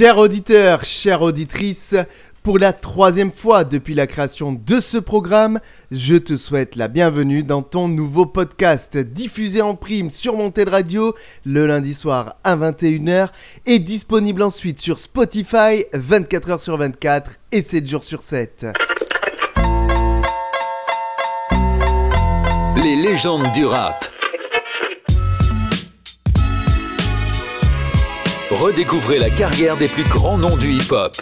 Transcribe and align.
Chers 0.00 0.16
auditeurs, 0.16 0.82
chères 0.82 1.20
auditrices, 1.20 1.94
pour 2.42 2.58
la 2.58 2.72
troisième 2.72 3.30
fois 3.30 3.64
depuis 3.64 3.92
la 3.92 4.06
création 4.06 4.50
de 4.50 4.80
ce 4.80 4.96
programme, 4.96 5.60
je 5.90 6.14
te 6.14 6.38
souhaite 6.38 6.74
la 6.74 6.88
bienvenue 6.88 7.42
dans 7.42 7.60
ton 7.60 7.86
nouveau 7.86 8.24
podcast 8.24 8.96
diffusé 8.96 9.60
en 9.60 9.74
prime 9.74 10.10
sur 10.10 10.38
mon 10.38 10.48
de 10.48 10.70
radio 10.70 11.14
le 11.44 11.66
lundi 11.66 11.92
soir 11.92 12.36
à 12.44 12.56
21h 12.56 13.28
et 13.66 13.78
disponible 13.78 14.40
ensuite 14.40 14.80
sur 14.80 14.98
Spotify 14.98 15.84
24h 15.92 16.60
sur 16.60 16.78
24 16.78 17.32
et 17.52 17.60
7 17.60 17.86
jours 17.86 18.04
sur 18.04 18.22
7. 18.22 18.68
Les 22.82 22.96
légendes 22.96 23.52
du 23.52 23.66
rap. 23.66 24.19
Redécouvrez 28.50 29.20
la 29.20 29.30
carrière 29.30 29.76
des 29.76 29.86
plus 29.86 30.02
grands 30.02 30.36
noms 30.36 30.56
du 30.56 30.72
hip-hop. 30.72 31.16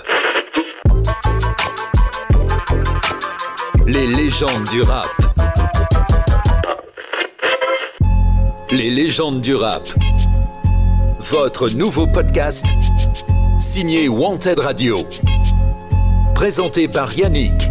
Les 3.87 4.07
légendes 4.07 4.67
du 4.71 4.81
rap. 4.81 5.09
Les 8.71 8.89
légendes 8.89 9.43
du 9.43 9.55
rap. 9.55 9.83
Votre 11.19 11.69
nouveau 11.69 12.07
podcast 12.07 12.65
signé 13.59 14.09
Wanted 14.09 14.59
Radio. 14.59 15.07
Présenté 16.35 16.89
par 16.89 17.13
Yannick. 17.13 17.69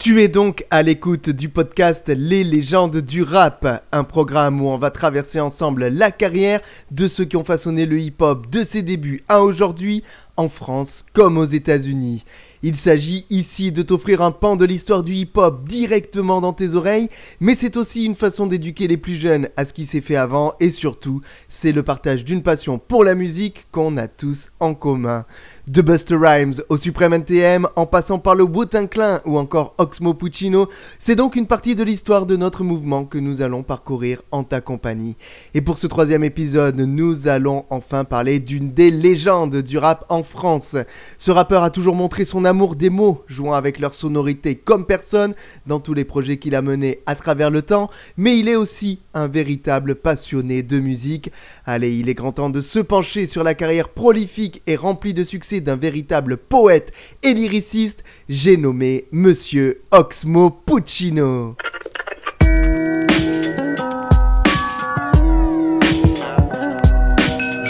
Tu 0.00 0.22
es 0.22 0.28
donc 0.28 0.64
à 0.70 0.82
l'écoute 0.82 1.28
du 1.28 1.50
podcast 1.50 2.08
Les 2.08 2.42
légendes 2.42 2.96
du 2.96 3.22
rap, 3.22 3.84
un 3.92 4.02
programme 4.02 4.62
où 4.62 4.68
on 4.70 4.78
va 4.78 4.90
traverser 4.90 5.40
ensemble 5.40 5.88
la 5.88 6.10
carrière 6.10 6.62
de 6.90 7.06
ceux 7.06 7.26
qui 7.26 7.36
ont 7.36 7.44
façonné 7.44 7.84
le 7.84 8.00
hip-hop 8.00 8.48
de 8.48 8.62
ses 8.62 8.80
débuts 8.80 9.22
à 9.28 9.42
aujourd'hui, 9.42 10.02
en 10.38 10.48
France 10.48 11.04
comme 11.12 11.36
aux 11.36 11.44
États-Unis. 11.44 12.24
Il 12.62 12.76
s'agit 12.76 13.26
ici 13.28 13.72
de 13.72 13.82
t'offrir 13.82 14.22
un 14.22 14.32
pan 14.32 14.56
de 14.56 14.64
l'histoire 14.64 15.02
du 15.02 15.12
hip-hop 15.12 15.64
directement 15.68 16.40
dans 16.40 16.54
tes 16.54 16.74
oreilles, 16.74 17.10
mais 17.38 17.54
c'est 17.54 17.76
aussi 17.76 18.04
une 18.04 18.16
façon 18.16 18.46
d'éduquer 18.46 18.88
les 18.88 18.96
plus 18.96 19.16
jeunes 19.16 19.50
à 19.58 19.66
ce 19.66 19.74
qui 19.74 19.84
s'est 19.84 20.00
fait 20.00 20.16
avant 20.16 20.54
et 20.60 20.70
surtout, 20.70 21.20
c'est 21.50 21.72
le 21.72 21.82
partage 21.82 22.24
d'une 22.24 22.42
passion 22.42 22.78
pour 22.78 23.04
la 23.04 23.14
musique 23.14 23.66
qu'on 23.70 23.98
a 23.98 24.08
tous 24.08 24.50
en 24.60 24.72
commun. 24.72 25.26
De 25.70 25.82
Buster 25.82 26.16
Rhymes 26.16 26.54
au 26.68 26.76
Supreme 26.76 27.12
NTM, 27.12 27.68
en 27.76 27.86
passant 27.86 28.18
par 28.18 28.34
le 28.34 28.42
wu 28.42 28.66
Clan 28.90 29.18
ou 29.24 29.38
encore 29.38 29.76
Oxmo 29.78 30.14
Puccino, 30.14 30.68
c'est 30.98 31.14
donc 31.14 31.36
une 31.36 31.46
partie 31.46 31.76
de 31.76 31.84
l'histoire 31.84 32.26
de 32.26 32.34
notre 32.34 32.64
mouvement 32.64 33.04
que 33.04 33.18
nous 33.18 33.40
allons 33.40 33.62
parcourir 33.62 34.20
en 34.32 34.42
ta 34.42 34.60
compagnie. 34.60 35.14
Et 35.54 35.60
pour 35.60 35.78
ce 35.78 35.86
troisième 35.86 36.24
épisode, 36.24 36.80
nous 36.80 37.28
allons 37.28 37.66
enfin 37.70 38.02
parler 38.02 38.40
d'une 38.40 38.72
des 38.72 38.90
légendes 38.90 39.62
du 39.62 39.78
rap 39.78 40.06
en 40.08 40.24
France. 40.24 40.74
Ce 41.18 41.30
rappeur 41.30 41.62
a 41.62 41.70
toujours 41.70 41.94
montré 41.94 42.24
son 42.24 42.44
amour 42.44 42.74
des 42.74 42.90
mots, 42.90 43.22
jouant 43.28 43.54
avec 43.54 43.78
leur 43.78 43.94
sonorité 43.94 44.56
comme 44.56 44.86
personne 44.86 45.34
dans 45.68 45.78
tous 45.78 45.94
les 45.94 46.04
projets 46.04 46.38
qu'il 46.38 46.56
a 46.56 46.62
menés 46.62 46.98
à 47.06 47.14
travers 47.14 47.52
le 47.52 47.62
temps, 47.62 47.90
mais 48.16 48.36
il 48.36 48.48
est 48.48 48.56
aussi 48.56 48.98
un 49.14 49.28
véritable 49.28 49.94
passionné 49.94 50.64
de 50.64 50.80
musique. 50.80 51.30
Allez, 51.64 51.96
il 51.96 52.08
est 52.08 52.14
grand 52.14 52.32
temps 52.32 52.50
de 52.50 52.60
se 52.60 52.80
pencher 52.80 53.24
sur 53.26 53.44
la 53.44 53.54
carrière 53.54 53.90
prolifique 53.90 54.62
et 54.66 54.74
remplie 54.74 55.14
de 55.14 55.22
succès 55.22 55.59
d'un 55.60 55.76
véritable 55.76 56.36
poète 56.36 56.92
et 57.22 57.34
lyriciste, 57.34 58.04
j'ai 58.28 58.56
nommé 58.56 59.06
Monsieur 59.12 59.82
Oxmo 59.90 60.50
Puccino. 60.50 61.56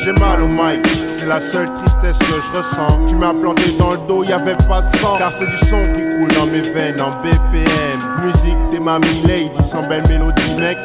J'ai 0.02 0.12
mal 0.12 0.42
au 0.42 0.48
mic, 0.48 0.86
c'est 1.08 1.26
la 1.26 1.40
seule 1.40 1.68
tristesse 1.84 2.18
que 2.18 2.24
je 2.24 2.58
ressens. 2.58 3.06
Tu 3.06 3.14
m'as 3.16 3.34
planté 3.34 3.76
dans 3.78 3.90
le 3.90 3.98
dos, 4.08 4.24
y 4.24 4.32
avait 4.32 4.56
pas 4.68 4.80
de 4.80 4.96
sang. 4.96 5.18
Car 5.18 5.32
c'est 5.32 5.46
du 5.46 5.58
son 5.58 5.86
qui 5.94 6.00
coule 6.00 6.34
dans 6.34 6.46
mes 6.46 6.62
veines 6.62 7.00
en 7.00 7.10
BPM. 7.22 8.00
Musique 8.24 8.70
des 8.72 8.80
mamies 8.80 9.22
lady 9.26 9.50
sans 9.62 9.86
belle 9.86 10.02
mélodie, 10.08 10.54
mec. 10.58 10.78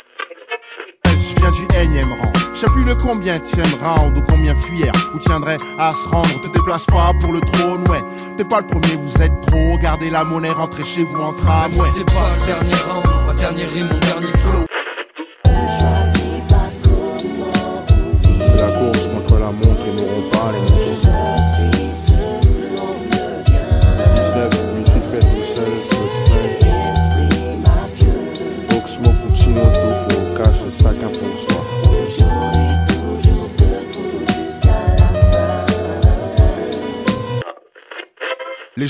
Du 1.56 1.66
énième 1.78 2.12
rang. 2.12 2.32
Je 2.54 2.60
sais 2.60 2.68
plus 2.68 2.84
le 2.84 2.96
combien 2.96 3.40
round 3.82 4.18
ou 4.18 4.22
combien 4.22 4.54
fuir 4.56 4.92
Ou 5.14 5.20
tiendrait 5.20 5.58
à 5.80 5.92
se 5.94 6.10
rendre, 6.10 6.42
te 6.42 6.48
déplace 6.50 6.86
pas 6.86 7.14
pour 7.22 7.32
le 7.34 7.40
trône, 7.40 7.88
ouais. 7.90 8.02
T'es 8.38 8.44
pas 8.44 8.62
le 8.62 8.68
premier, 8.68 8.96
vous 8.98 9.22
êtes 9.22 9.42
trop. 9.42 9.78
Gardez 9.78 10.10
la 10.10 10.24
monnaie, 10.24 10.50
rentrez 10.50 10.84
chez 10.84 11.04
vous 11.04 11.22
en 11.22 11.34
tram, 11.34 11.72
ouais. 11.74 11.88
C'est 11.94 12.06
pas 12.06 12.30
le 12.40 12.46
dernier 12.46 12.76
round, 12.88 13.06
ma 13.28 13.34
dernière 13.34 13.72
rime, 13.72 13.88
mon 13.92 14.00
dernier 14.00 14.28
flow. 14.38 14.66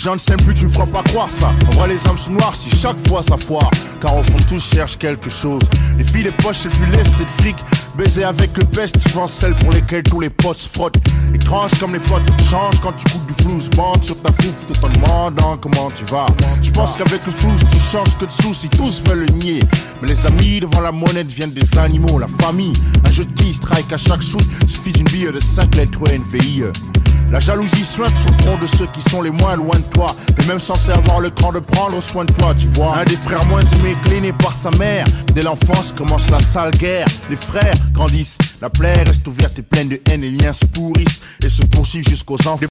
Gens 0.05 0.13
ne 0.13 0.19
s'aiment 0.19 0.41
plus, 0.41 0.53
tu 0.53 0.65
me 0.65 0.69
feras 0.69 0.85
pas 0.85 1.01
croire 1.01 1.31
ça. 1.31 1.51
En 1.67 1.71
vrai, 1.71 1.87
les 1.87 2.07
âmes 2.07 2.15
sont 2.15 2.29
noires 2.29 2.55
si 2.55 2.69
chaque 2.69 3.07
fois 3.07 3.23
ça 3.23 3.37
foire. 3.37 3.71
Car 3.99 4.15
au 4.15 4.21
fond, 4.21 4.37
tous 4.47 4.63
cherchent 4.63 4.99
quelque 4.99 5.31
chose. 5.31 5.63
Les 5.97 6.03
filles, 6.03 6.25
les 6.25 6.31
poches, 6.31 6.57
c'est 6.61 6.69
plus 6.69 6.85
lest 6.91 7.11
et 7.19 7.25
de 7.25 7.29
fric. 7.41 7.55
Baiser 7.97 8.23
avec 8.23 8.55
le 8.55 8.65
best, 8.65 8.99
souvent 8.99 9.25
celles 9.25 9.55
pour 9.55 9.71
lesquelles 9.71 10.03
tous 10.03 10.19
les 10.19 10.29
potes 10.29 10.59
se 10.59 10.69
frottent. 10.69 10.97
Étrange 11.33 11.71
comme 11.79 11.93
les 11.93 11.99
potes 11.99 12.21
changent 12.47 12.79
quand 12.83 12.91
tu 12.91 13.11
coupes 13.11 13.25
du 13.25 13.33
flou. 13.33 13.59
Bande 13.75 14.03
sur 14.03 14.21
ta 14.21 14.31
fouf 14.31 14.67
tout 14.67 14.85
en 14.85 14.89
demandant 14.89 15.57
comment 15.57 15.89
tu 15.89 16.05
vas. 16.05 16.27
Je 16.61 16.69
pense 16.69 16.95
qu'avec 16.97 17.25
le 17.25 17.31
flou, 17.31 17.49
tu 17.57 17.79
changes 17.79 18.15
que 18.19 18.25
de 18.25 18.31
soucis. 18.31 18.69
Tous 18.69 19.01
veulent 19.07 19.25
le 19.25 19.33
nier. 19.33 19.63
Mais 20.03 20.09
les 20.09 20.25
amis 20.27 20.59
devant 20.59 20.81
la 20.81 20.91
monnaie 20.91 21.23
deviennent 21.23 21.53
des 21.53 21.79
animaux. 21.79 22.19
La 22.19 22.27
famille, 22.27 22.73
un 23.03 23.09
jeu 23.09 23.25
de 23.25 23.31
qui 23.31 23.55
strike 23.55 23.91
à 23.91 23.97
chaque 23.97 24.21
shoot. 24.21 24.45
Suffit 24.67 24.91
d'une 24.91 25.07
bille 25.07 25.31
de 25.33 25.39
5 25.39 25.73
lettres 25.75 25.99
ou 25.99 26.05
NVIE. 26.05 26.65
La 27.31 27.39
jalousie 27.39 27.83
sur 27.83 28.03
le 28.03 28.09
front 28.09 28.57
de 28.57 28.67
ceux 28.67 28.85
qui 28.87 29.01
sont 29.01 29.21
les 29.21 29.31
moins 29.31 29.55
loin 29.55 29.77
de 29.77 29.83
toi. 29.93 30.15
Mais 30.37 30.45
même 30.45 30.59
censé 30.59 30.91
avoir 30.91 31.19
le 31.19 31.29
cran 31.29 31.51
de 31.51 31.59
prendre 31.59 32.01
soin 32.01 32.23
de 32.25 32.31
toi, 32.33 32.53
tu 32.55 32.67
vois. 32.67 32.97
Un 32.97 33.05
des 33.05 33.17
frères 33.17 33.45
moins 33.47 33.63
aimés, 33.63 33.95
cléné 34.03 34.31
par 34.31 34.53
sa 34.53 34.71
mère. 34.71 35.05
Dès 35.33 35.41
l'enfance 35.41 35.91
commence 35.91 36.29
la 36.29 36.41
sale 36.41 36.71
guerre. 36.71 37.07
Les 37.29 37.35
frères 37.35 37.75
grandissent, 37.91 38.37
la 38.61 38.69
plaie 38.69 39.03
reste 39.03 39.27
ouverte 39.27 39.59
et 39.59 39.63
pleine 39.63 39.89
de 39.89 39.99
haine. 40.09 40.21
Les 40.21 40.31
liens 40.31 40.53
se 40.53 40.65
pourrissent 40.65 41.21
et 41.43 41.49
se 41.49 41.63
poursuivent 41.63 42.07
jusqu'aux 42.07 42.37
enfants. 42.47 42.67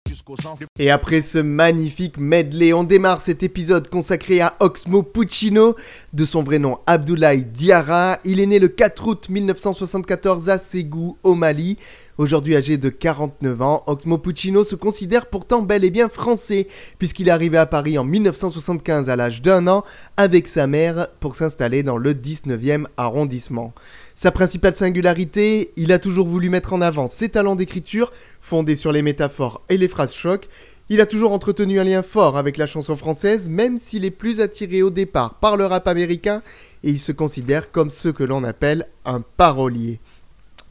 Et 0.79 0.91
après 0.91 1.21
ce 1.21 1.39
magnifique 1.39 2.17
medley, 2.17 2.73
on 2.73 2.85
démarre 2.85 3.21
cet 3.21 3.43
épisode 3.43 3.89
consacré 3.89 4.41
à 4.41 4.55
Oxmo 4.61 5.03
Puccino, 5.03 5.77
de 6.13 6.25
son 6.25 6.43
vrai 6.43 6.59
nom 6.59 6.79
Abdoulaye 6.87 7.45
Diarra. 7.45 8.19
Il 8.25 8.41
est 8.41 8.47
né 8.47 8.59
le 8.59 8.69
4 8.69 9.07
août 9.07 9.29
1974 9.29 10.49
à 10.49 10.59
Ségou, 10.59 11.19
au 11.23 11.35
Mali. 11.35 11.77
Aujourd'hui 12.17 12.55
âgé 12.55 12.77
de 12.77 12.91
49 12.91 13.61
ans, 13.61 13.83
Oxmo 13.89 14.19
Puccino 14.19 14.63
se 14.63 14.77
considère 14.77 15.27
pourtant 15.27 15.63
bel 15.63 15.83
et 15.83 15.91
bien 15.91 16.09
français, 16.09 16.69
puisqu'il 17.01 17.27
est 17.27 17.33
arrivé 17.33 17.59
à 17.59 17.67
Paris 17.67 17.99
en 17.99 18.05
1975 18.05 19.11
à 19.11 19.17
l'âge 19.17 19.43
d'un 19.43 19.67
an 19.67 19.83
avec 20.17 20.47
sa 20.47 20.69
mère 20.69 21.09
pour 21.19 21.35
s'installer 21.35 21.83
dans 21.83 21.97
le 21.97 22.15
19e 22.15 22.87
arrondissement. 22.97 23.73
Sa 24.15 24.31
principale 24.31 24.77
singularité, 24.77 25.73
il 25.77 25.91
a 25.91 25.99
toujours 25.99 26.29
voulu 26.29 26.51
mettre 26.51 26.73
en 26.73 26.83
avant 26.83 27.09
ses 27.09 27.31
talents 27.31 27.57
d'écriture, 27.57 28.13
fondés 28.41 28.77
sur 28.77 28.93
les 28.93 29.03
métaphores 29.03 29.63
et 29.69 29.77
les 29.77 29.89
phrases 29.89 30.15
chocs. 30.15 30.49
Il 30.89 31.01
a 31.01 31.07
toujours 31.07 31.33
entretenu 31.33 31.81
un 31.81 31.85
lien 31.85 32.03
fort 32.05 32.39
avec 32.39 32.59
la 32.59 32.69
chanson 32.69 32.95
française, 32.95 33.49
même 33.49 33.77
s'il 33.79 34.05
est 34.05 34.13
plus 34.13 34.41
attiré 34.41 34.83
au 34.83 34.91
départ 34.91 35.35
par 35.41 35.57
le 35.57 35.67
rap 35.67 35.89
américain, 35.89 36.43
et 36.85 36.91
il 36.91 37.01
se 37.01 37.11
considère 37.11 37.73
comme 37.73 37.91
ce 37.91 38.09
que 38.09 38.23
l'on 38.23 38.45
appelle 38.45 38.87
un 39.05 39.21
parolier. 39.21 39.99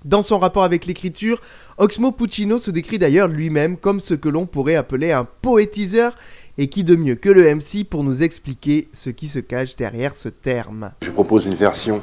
Dans 0.05 0.23
son 0.23 0.39
rapport 0.39 0.63
avec 0.63 0.85
l'écriture, 0.85 1.39
Oxmo 1.77 2.11
Puccino 2.11 2.59
se 2.59 2.71
décrit 2.71 2.99
d'ailleurs 2.99 3.27
lui-même 3.27 3.77
comme 3.77 4.01
ce 4.01 4.13
que 4.13 4.29
l'on 4.29 4.45
pourrait 4.45 4.75
appeler 4.75 5.11
un 5.11 5.25
poétiseur, 5.41 6.15
et 6.57 6.67
qui 6.67 6.83
de 6.83 6.95
mieux 6.95 7.15
que 7.15 7.29
le 7.29 7.55
MC 7.55 7.83
pour 7.83 8.03
nous 8.03 8.21
expliquer 8.21 8.87
ce 8.91 9.09
qui 9.09 9.27
se 9.27 9.39
cache 9.39 9.75
derrière 9.75 10.15
ce 10.15 10.29
terme. 10.29 10.91
Je 11.01 11.09
propose 11.09 11.45
une 11.45 11.55
version 11.55 12.01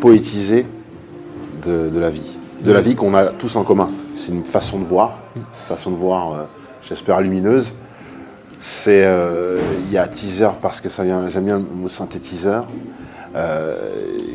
poétisée 0.00 0.66
de, 1.64 1.98
la 1.98 2.10
vie. 2.10 2.36
De 2.62 2.72
la 2.72 2.80
vie 2.80 2.94
qu'on 2.94 3.14
a 3.14 3.26
tous 3.26 3.54
en 3.56 3.62
commun. 3.62 3.90
C'est 4.18 4.32
une 4.32 4.44
façon 4.44 4.78
de 4.78 4.84
voir, 4.84 5.18
une 5.36 5.42
façon 5.68 5.90
de 5.90 5.96
voir, 5.96 6.32
euh, 6.32 6.44
j'espère, 6.88 7.20
lumineuse. 7.20 7.72
C'est, 8.60 9.04
euh, 9.04 9.60
il 9.86 9.92
y 9.92 9.98
a 9.98 10.06
teaser 10.06 10.50
parce 10.60 10.80
que 10.80 10.88
ça 10.88 11.04
vient, 11.04 11.30
j'aime 11.30 11.44
bien 11.44 11.58
le 11.58 11.64
mot 11.64 11.88
synthétiseur. 11.88 12.66
Euh, 13.36 13.76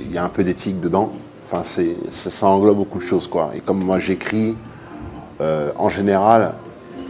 Il 0.05 0.11
y 0.13 0.17
a 0.17 0.23
un 0.23 0.29
peu 0.29 0.43
d'éthique 0.43 0.79
dedans. 0.79 1.13
Enfin, 1.45 1.63
c'est, 1.63 1.95
ça, 2.11 2.47
englobe 2.47 2.77
beaucoup 2.77 2.97
de 2.97 3.03
choses, 3.03 3.27
quoi. 3.27 3.51
Et 3.55 3.59
comme 3.59 3.83
moi 3.83 3.99
j'écris, 3.99 4.57
euh, 5.41 5.71
en 5.77 5.89
général, 5.89 6.55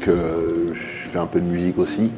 que 0.02 0.74
je 0.74 1.08
fais 1.08 1.20
un 1.20 1.26
peu 1.26 1.40
de 1.40 1.46
musique 1.46 1.80
aussi, 1.80 2.12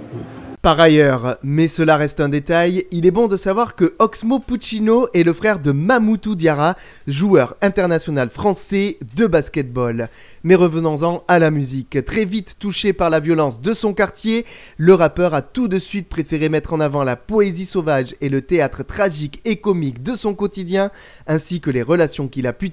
Par 0.63 0.79
ailleurs, 0.79 1.37
mais 1.43 1.67
cela 1.67 1.97
reste 1.97 2.19
un 2.19 2.29
détail, 2.29 2.87
il 2.89 3.05
est 3.05 3.11
bon 3.11 3.27
de 3.27 3.37
savoir 3.37 3.75
que 3.75 3.93
Oxmo 3.99 4.39
Puccino 4.39 5.07
est 5.13 5.21
le 5.21 5.31
frère 5.31 5.59
de 5.59 5.71
Mamoutou 5.71 6.33
Diarra, 6.33 6.75
joueur 7.05 7.55
international 7.61 8.31
français 8.31 8.97
de 9.15 9.27
basketball. 9.27 10.09
Mais 10.43 10.55
revenons-en 10.55 11.23
à 11.27 11.37
la 11.37 11.51
musique. 11.51 12.03
Très 12.03 12.25
vite 12.25 12.55
touché 12.57 12.91
par 12.91 13.11
la 13.11 13.19
violence 13.19 13.61
de 13.61 13.73
son 13.75 13.93
quartier, 13.93 14.45
le 14.77 14.95
rappeur 14.95 15.35
a 15.35 15.43
tout 15.43 15.67
de 15.67 15.77
suite 15.77 16.09
préféré 16.09 16.49
mettre 16.49 16.73
en 16.73 16.79
avant 16.79 17.03
la 17.03 17.15
poésie 17.15 17.67
sauvage 17.67 18.15
et 18.19 18.27
le 18.27 18.41
théâtre 18.41 18.83
tragique 18.83 19.41
et 19.45 19.57
comique 19.57 20.01
de 20.01 20.15
son 20.15 20.33
quotidien, 20.33 20.89
ainsi 21.27 21.61
que 21.61 21.69
les 21.69 21.83
relations 21.83 22.27
qu'il 22.27 22.47
a 22.47 22.53
pu 22.53 22.71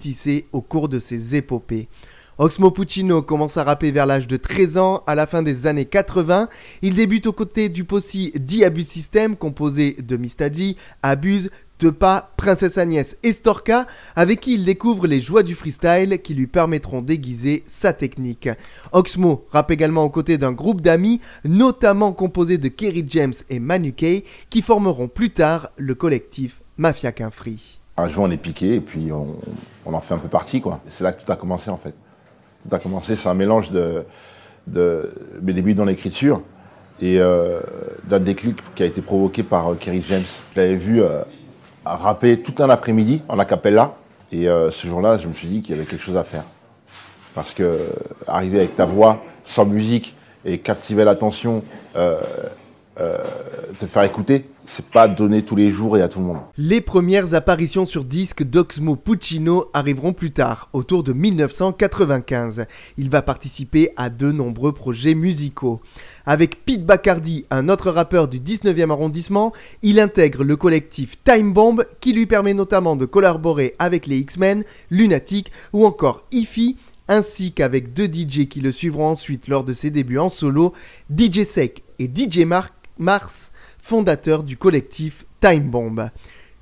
au 0.53 0.63
cours 0.63 0.89
de 0.89 0.99
ses 0.99 1.37
épopées. 1.37 1.89
Oxmo 2.37 2.73
Puccino 2.73 3.23
commence 3.23 3.57
à 3.59 3.63
rapper 3.63 3.93
vers 3.93 4.07
l'âge 4.07 4.27
de 4.27 4.37
13 4.37 4.77
ans, 4.77 5.05
à 5.07 5.15
la 5.15 5.29
fin 5.29 5.43
des 5.43 5.69
années 5.69 5.85
80. 5.85 6.49
Il 6.83 6.97
débute 6.97 7.29
aux 7.29 7.33
côtés 7.33 7.69
du 7.69 7.85
possi 7.85 8.33
D 8.35 8.65
Abuse 8.65 8.89
System, 8.89 9.37
composé 9.37 9.97
de 10.03 10.17
Mistadji, 10.17 10.77
Abuse, 11.05 11.51
Tepa, 11.79 12.33
Princesse 12.37 12.77
Agnès 12.77 13.17
et 13.23 13.31
Storka, 13.31 13.87
avec 14.17 14.41
qui 14.41 14.55
il 14.55 14.65
découvre 14.65 15.07
les 15.07 15.21
joies 15.21 15.45
du 15.45 15.55
freestyle 15.55 16.21
qui 16.25 16.35
lui 16.35 16.49
permettront 16.49 17.03
d'aiguiser 17.03 17.63
sa 17.67 17.93
technique. 17.93 18.49
Oxmo 18.91 19.47
rappe 19.53 19.71
également 19.71 20.03
aux 20.03 20.11
côtés 20.11 20.37
d'un 20.37 20.53
groupe 20.53 20.81
d'amis, 20.81 21.21
notamment 21.45 22.13
composé 22.13 22.59
de 22.59 22.67
Kerry 22.67 23.05
James 23.11 23.35
et 23.49 23.61
Manu 23.61 23.93
Kay, 23.93 24.25
qui 24.51 24.61
formeront 24.61 25.07
plus 25.07 25.31
tard 25.31 25.71
le 25.77 25.95
collectif 25.95 26.61
Mafia 26.79 27.13
Qu'un 27.13 27.31
Free. 27.31 27.79
Un 27.97 28.09
jour, 28.09 28.25
on 28.25 28.31
est 28.33 28.39
piqué 28.39 28.75
et 28.75 28.81
puis 28.81 29.13
on, 29.13 29.37
en 29.85 30.01
fait 30.01 30.15
un 30.15 30.19
peu 30.19 30.27
partie. 30.27 30.61
C'est 30.89 31.05
là 31.05 31.13
que 31.13 31.25
tout 31.25 31.31
a 31.31 31.37
commencé, 31.37 31.71
en 31.71 31.77
fait. 31.77 31.95
Tout 32.67 32.75
a 32.75 32.79
commencé, 32.79 33.15
c'est 33.15 33.29
un 33.29 33.35
mélange 33.35 33.71
de, 33.71 34.05
mes 35.43 35.53
débuts 35.53 35.75
dans 35.75 35.85
l'écriture 35.85 36.41
et 37.01 37.19
euh, 37.19 37.61
d'un 38.05 38.21
déclic 38.21 38.57
qui 38.75 38.83
a 38.83 38.87
été 38.87 39.03
provoqué 39.03 39.43
par 39.43 39.73
euh, 39.73 39.75
Kerry 39.75 40.03
James. 40.09 40.25
Je 40.55 40.61
l'avais 40.61 40.77
vu 40.77 41.03
euh, 41.03 41.23
rapper 41.85 42.41
tout 42.41 42.63
un 42.63 42.71
après-midi 42.71 43.21
en 43.29 43.39
acapella 43.39 43.97
et 44.33 44.47
ce 44.47 44.89
jour-là, 44.89 45.17
je 45.19 45.29
me 45.29 45.33
suis 45.33 45.47
dit 45.47 45.63
qu'il 45.63 45.77
y 45.77 45.79
avait 45.79 45.87
quelque 45.87 46.03
chose 46.03 46.17
à 46.17 46.25
faire. 46.25 46.43
Parce 47.35 47.55
que 47.55 47.79
arriver 48.27 48.59
avec 48.59 48.75
ta 48.75 48.85
voix 48.85 49.23
sans 49.45 49.65
musique 49.65 50.17
et 50.45 50.59
captiver 50.59 51.05
l'attention, 51.05 51.63
euh, 53.01 53.19
te 53.79 53.87
faire 53.87 54.05
écouter, 54.05 54.45
c'est 54.65 54.85
pas 54.87 55.09
donné 55.09 55.43
tous 55.43 55.57
les 55.57 55.73
jours 55.73 55.97
et 55.97 56.03
à 56.03 56.09
tout 56.09 56.21
le 56.21 56.27
monde. 56.27 56.39
Les 56.57 56.81
premières 56.81 57.35
apparitions 57.35 57.87
sur 57.87 58.05
disque 58.05 58.43
d'Oxmo 58.45 58.97
Puccino 58.97 59.67
arriveront 59.75 60.13
plus 60.13 60.31
tard, 60.33 60.69
autour 60.73 61.03
de 61.03 61.13
1995. 61.13 62.67
Il 62.99 63.11
va 63.11 63.23
participer 63.23 63.91
à 63.97 64.11
de 64.11 64.31
nombreux 64.33 64.73
projets 64.73 65.15
musicaux. 65.15 65.81
Avec 66.27 66.65
Pete 66.65 66.87
Bacardi, 66.87 67.45
un 67.51 67.69
autre 67.69 67.91
rappeur 67.91 68.29
du 68.29 68.39
19e 68.41 68.91
arrondissement, 68.91 69.53
il 69.83 70.01
intègre 70.01 70.45
le 70.45 70.57
collectif 70.57 71.23
Time 71.25 71.53
Bomb 71.53 71.85
qui 72.01 72.13
lui 72.13 72.27
permet 72.27 72.55
notamment 72.55 72.97
de 72.97 73.05
collaborer 73.05 73.75
avec 73.79 74.07
les 74.07 74.19
X-Men, 74.19 74.65
Lunatic 74.91 75.51
ou 75.73 75.85
encore 75.85 76.23
Ify, 76.33 76.77
ainsi 77.09 77.53
qu'avec 77.53 77.93
deux 77.93 78.07
DJ 78.07 78.49
qui 78.49 78.61
le 78.61 78.73
suivront 78.73 79.09
ensuite 79.09 79.49
lors 79.49 79.65
de 79.65 79.75
ses 79.75 79.91
débuts 79.91 80.19
en 80.19 80.31
solo, 80.31 80.73
DJ 81.15 81.43
Sec 81.43 81.83
et 81.99 82.11
DJ 82.13 82.47
Mar- 82.47 82.71
Mars, 82.99 83.53
fondateurs 83.79 84.45
du 84.45 84.57
collectif 84.57 85.27
Time 85.41 85.71
Bomb. 85.71 86.11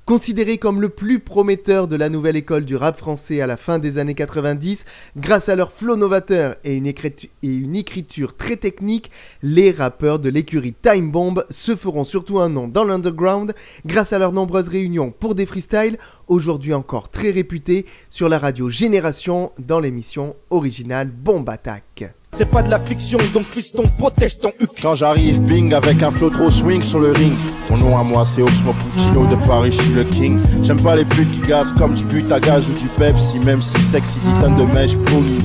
Considéré 0.05 0.58
comme 0.58 0.81
le 0.81 0.88
plus 0.88 1.20
prometteur 1.20 1.87
de 1.87 1.94
la 1.94 2.08
nouvelle 2.08 2.37
école 2.37 2.64
du 2.64 2.75
rap 2.75 2.99
français 2.99 3.40
à 3.40 3.46
la 3.46 3.56
fin 3.56 3.79
des 3.79 3.99
années 3.99 4.17
90, 4.17 4.84
grâce 5.17 5.49
à 5.49 5.55
leur 5.55 5.70
flow 5.70 5.94
novateur 5.94 6.56
et 6.64 6.75
une, 6.75 6.87
écritu- 6.87 7.31
et 7.44 7.55
une 7.55 7.76
écriture 7.76 8.37
très 8.37 8.56
technique, 8.56 9.12
les 9.43 9.70
rappeurs 9.70 10.19
de 10.19 10.29
l'écurie 10.29 10.75
Time 10.75 11.12
Bomb 11.12 11.44
se 11.50 11.76
feront 11.76 12.05
surtout 12.05 12.40
un 12.40 12.49
nom 12.49 12.67
dans 12.67 12.82
l'underground 12.82 13.55
grâce 13.87 14.12
à 14.12 14.19
leurs 14.19 14.32
nombreuses 14.32 14.69
réunions 14.69 15.12
pour 15.12 15.37
des 15.37 15.46
freestyles, 15.46 15.99
aujourd'hui 16.26 16.75
encore 16.75 17.08
très 17.08 17.31
réputés 17.31 17.87
sur 18.11 18.29
la 18.29 18.40
radio 18.40 18.69
Génération 18.70 19.52
dans 19.61 19.79
l'émission 19.79 20.34
originale 20.50 21.11
Bomb 21.11 21.49
Attack. 21.49 22.12
C'est 22.34 22.46
pas 22.46 22.62
de 22.62 22.70
la 22.70 22.79
fiction, 22.81 23.19
donc 23.34 23.44
fiston, 23.44 23.82
protège 23.99 24.38
ton 24.38 24.52
huc. 24.58 24.70
Quand 24.81 24.94
j'arrive, 24.94 25.38
bing, 25.43 25.75
avec 25.75 26.02
un 26.02 26.11
flow 26.11 26.31
trop 26.31 26.49
swing 26.49 26.81
sur 26.81 26.99
le 26.99 27.12
ring. 27.12 27.34
Mon 27.69 27.76
nom 27.76 27.99
à 27.99 28.02
moi, 28.02 28.26
c'est 28.34 28.40
Oxmo 28.40 28.73
Puccino 28.73 29.26
de 29.26 29.37
Paris, 29.46 29.70
je 29.70 29.82
suis 29.82 29.93
le 29.93 30.05
king. 30.05 30.40
J'aime 30.62 30.81
pas 30.81 30.96
les 30.96 31.05
putes 31.05 31.31
qui 31.31 31.46
gazent 31.46 31.75
comme 31.75 31.93
du 31.93 32.02
but 32.05 32.32
à 32.32 32.40
gaz 32.40 32.64
ou 32.67 32.73
du 32.73 32.88
Pepsi, 32.99 33.38
même 33.44 33.61
si 33.61 33.79
sexy 33.90 34.17
dit 34.25 34.40
tonne 34.40 34.56
de 34.56 34.64
mèche 34.73 34.96
polie. 34.96 35.44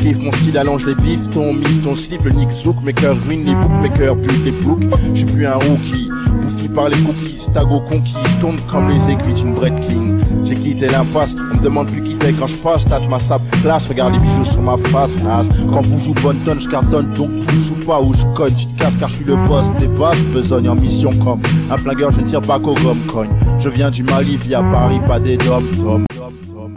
Kiffe 0.00 0.18
mon 0.18 0.32
style, 0.32 0.58
allonge 0.58 0.84
les 0.84 0.96
bifs, 0.96 1.30
ton 1.30 1.52
mix, 1.52 1.80
ton 1.84 1.94
slip, 1.94 2.24
le 2.24 2.32
nick 2.32 2.50
zouk, 2.50 2.82
mes 2.82 2.92
cœurs 2.92 3.16
ruinent 3.28 3.46
les 3.46 3.54
boucs, 3.54 3.82
mes 3.82 3.90
cœurs 3.90 4.16
butent 4.16 4.44
les 4.44 4.50
boucs. 4.50 4.82
Je 5.12 5.18
suis 5.18 5.26
plus 5.26 5.46
un 5.46 5.54
rookie, 5.54 6.08
bouffi 6.42 6.68
par 6.68 6.88
les 6.88 6.98
cookies, 7.02 7.46
tago 7.54 7.80
conquis, 7.82 8.16
tourne 8.40 8.58
comme 8.68 8.88
les 8.88 9.12
aiguilles 9.12 9.34
d'une 9.34 9.54
Breitling. 9.54 10.18
J'ai 10.56 10.62
quitté 10.62 10.88
l'impasse, 10.88 11.34
on 11.34 11.56
me 11.56 11.62
demande 11.62 11.90
plus 11.90 12.02
qui 12.02 12.16
t'es 12.16 12.32
quand 12.32 12.46
je 12.46 12.56
passe, 12.56 12.84
tâte 12.84 13.08
ma 13.08 13.20
sable 13.20 13.44
classe, 13.62 13.86
regarde 13.86 14.14
les 14.14 14.20
bijoux 14.20 14.44
sur 14.44 14.62
ma 14.62 14.76
face, 14.76 15.10
nage. 15.22 15.46
Quand 15.72 15.82
vous 15.82 15.98
jouez 15.98 16.22
bonne 16.22 16.38
tonne, 16.44 16.60
je 16.60 16.68
cartonne, 16.68 17.12
donc 17.14 17.30
tu 17.46 17.56
joues 17.56 17.86
pas 17.86 18.00
ou 18.00 18.12
je 18.14 18.24
cogne, 18.34 18.54
tu 18.54 18.66
te 18.66 18.78
casses 18.78 18.96
car 18.98 19.08
je 19.08 19.16
suis 19.16 19.24
le 19.24 19.36
boss 19.46 19.66
des 19.78 19.88
basses, 19.88 20.18
besogne 20.32 20.68
en 20.68 20.74
mission 20.74 21.10
comme 21.22 21.42
un 21.70 21.76
flingueur, 21.76 22.10
je 22.10 22.20
ne 22.20 22.28
tire 22.28 22.40
pas 22.40 22.58
qu'au 22.58 22.74
gomme 22.74 23.04
cogne. 23.06 23.30
Je 23.60 23.68
viens 23.68 23.90
du 23.90 24.02
Mali 24.02 24.36
via 24.38 24.62
Paris, 24.62 25.00
pas 25.06 25.20
des 25.20 25.36
dom 25.36 25.64
tom. 25.76 26.04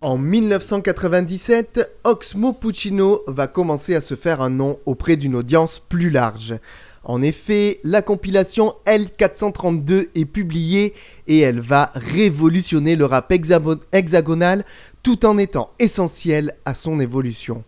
En 0.02 0.18
1997, 0.18 2.00
Oxmo 2.06 2.54
Puccino 2.54 3.22
va 3.28 3.48
commencer 3.48 3.96
à 3.96 4.02
se 4.02 4.16
faire 4.16 4.42
un 4.42 4.50
nom 4.50 4.78
auprès 4.86 5.18
d'une 5.18 5.36
audience 5.36 5.82
plus 5.90 6.10
large. 6.10 6.56
En 7.04 7.22
effet, 7.22 7.80
la 7.84 8.02
compilation 8.02 8.76
L432 8.86 10.10
est 10.16 10.26
publiée 10.26 10.94
et 11.28 11.40
elle 11.40 11.60
va 11.60 11.92
révolutionner 11.96 12.96
le 12.96 13.06
rap 13.06 13.32
hexagonal 13.92 14.66
tout 15.02 15.26
en 15.26 15.38
étant 15.38 15.72
essentielle 15.80 16.56
à 16.66 16.76
son 16.76 17.00
évolution. 17.00 17.64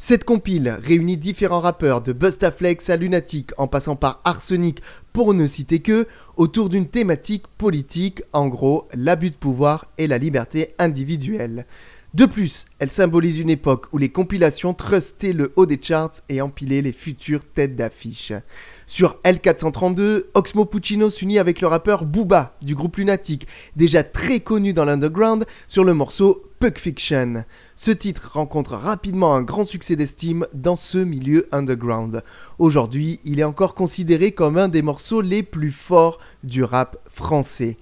Cette 0.00 0.22
compile 0.22 0.78
réunit 0.80 1.16
différents 1.16 1.58
rappeurs 1.58 2.02
de 2.02 2.12
Bustaflex 2.12 2.88
à 2.88 2.96
Lunatic 2.96 3.50
en 3.58 3.66
passant 3.66 3.96
par 3.96 4.20
Arsenic 4.24 4.80
pour 5.12 5.34
ne 5.34 5.48
citer 5.48 5.80
que 5.80 6.06
autour 6.36 6.68
d'une 6.68 6.86
thématique 6.86 7.48
politique, 7.58 8.22
en 8.32 8.46
gros 8.46 8.86
l'abus 8.94 9.30
de 9.30 9.34
pouvoir 9.34 9.86
et 9.98 10.06
la 10.06 10.18
liberté 10.18 10.76
individuelle. 10.78 11.66
De 12.14 12.24
plus, 12.24 12.64
elle 12.78 12.90
symbolise 12.90 13.38
une 13.38 13.50
époque 13.50 13.86
où 13.92 13.98
les 13.98 14.08
compilations 14.08 14.72
trustaient 14.72 15.34
le 15.34 15.52
haut 15.56 15.66
des 15.66 15.78
charts 15.80 16.22
et 16.30 16.40
empilaient 16.40 16.80
les 16.80 16.92
futures 16.92 17.44
têtes 17.44 17.76
d'affiche. 17.76 18.32
Sur 18.86 19.18
L432, 19.24 20.24
Oxmo 20.32 20.64
Puccino 20.64 21.10
s'unit 21.10 21.38
avec 21.38 21.60
le 21.60 21.66
rappeur 21.66 22.06
Booba 22.06 22.56
du 22.62 22.74
groupe 22.74 22.96
Lunatic, 22.96 23.46
déjà 23.76 24.04
très 24.04 24.40
connu 24.40 24.72
dans 24.72 24.86
l'underground, 24.86 25.44
sur 25.66 25.84
le 25.84 25.92
morceau 25.92 26.50
Puck 26.60 26.78
Fiction. 26.78 27.44
Ce 27.76 27.90
titre 27.90 28.30
rencontre 28.32 28.76
rapidement 28.76 29.34
un 29.34 29.42
grand 29.42 29.66
succès 29.66 29.94
d'estime 29.94 30.46
dans 30.54 30.76
ce 30.76 30.96
milieu 30.96 31.46
underground. 31.52 32.22
Aujourd'hui, 32.58 33.20
il 33.26 33.38
est 33.38 33.44
encore 33.44 33.74
considéré 33.74 34.32
comme 34.32 34.56
un 34.56 34.68
des 34.68 34.80
morceaux 34.80 35.20
les 35.20 35.42
plus 35.42 35.72
forts 35.72 36.18
du 36.42 36.64
rap 36.64 36.96
français. 37.10 37.76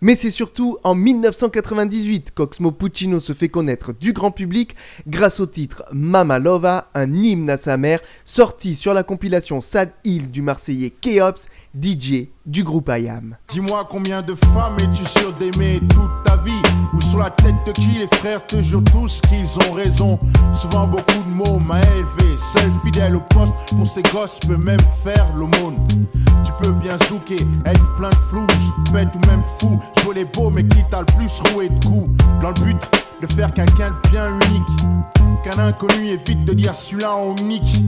Mais 0.00 0.16
c'est 0.16 0.30
surtout 0.30 0.76
en 0.84 0.94
1998 0.94 2.32
qu'Oxmo 2.34 2.72
Puccino 2.72 3.20
se 3.20 3.32
fait 3.32 3.48
connaître 3.48 3.92
du 3.92 4.12
grand 4.12 4.32
public 4.32 4.74
grâce 5.06 5.40
au 5.40 5.46
titre 5.46 5.84
Mama 5.92 6.38
Lova, 6.38 6.90
un 6.94 7.10
hymne 7.12 7.48
à 7.48 7.56
sa 7.56 7.76
mère, 7.76 8.00
sorti 8.24 8.74
sur 8.74 8.92
la 8.92 9.02
compilation 9.02 9.60
Sad 9.60 9.92
Hill 10.04 10.30
du 10.30 10.42
Marseillais 10.42 10.90
Keops, 10.90 11.48
DJ 11.80 12.28
du 12.46 12.62
groupe 12.62 12.88
IAM. 12.88 13.36
Dis-moi 13.48 13.86
combien 13.90 14.22
de 14.22 14.34
femmes 14.34 14.76
es-tu 14.78 15.04
sûr 15.04 15.32
d'aimer 15.32 15.80
toute 15.90 16.22
ta 16.24 16.36
vie? 16.36 16.62
Ou 16.92 17.00
sur 17.00 17.18
la 17.18 17.30
tête 17.30 17.54
de 17.66 17.72
qui 17.72 17.98
les 17.98 18.08
frères 18.18 18.46
te 18.46 18.62
jurent 18.62 18.84
tous 18.92 19.20
qu'ils 19.28 19.58
ont 19.68 19.72
raison? 19.72 20.18
Souvent 20.54 20.86
beaucoup 20.86 21.22
de 21.24 21.30
mots 21.30 21.58
m'a 21.58 21.80
élevé 21.80 22.36
Seul 22.38 22.70
fidèle 22.84 23.16
au 23.16 23.20
poste 23.20 23.54
pour 23.76 23.88
ces 23.88 24.02
gosses 24.02 24.38
peut 24.46 24.56
même 24.56 24.80
faire 25.02 25.26
l'aumône. 25.34 25.76
Tu 26.44 26.52
peux 26.62 26.72
bien 26.72 26.96
zouker, 27.08 27.44
être 27.66 27.94
plein 27.96 28.10
de 28.10 28.14
flou 28.14 28.46
Bête 28.92 29.08
ou 29.14 29.26
même 29.26 29.42
fou, 29.58 29.80
jouer 30.02 30.14
les 30.14 30.24
beaux 30.26 30.50
mais 30.50 30.64
qui 30.64 30.84
t'a 30.90 31.00
le 31.00 31.06
plus 31.16 31.40
roué 31.52 31.68
de 31.68 31.84
coups? 31.84 32.08
Dans 32.40 32.50
le 32.50 32.64
but 32.64 32.76
de 33.20 33.32
faire 33.32 33.52
quelqu'un 33.52 33.90
de 33.90 34.10
bien 34.10 34.28
unique. 34.28 34.68
Qu'un 35.44 35.58
inconnu 35.58 36.08
évite 36.08 36.44
de 36.44 36.52
dire 36.52 36.74
celui-là 36.74 37.16
on 37.16 37.34
nique. 37.34 37.82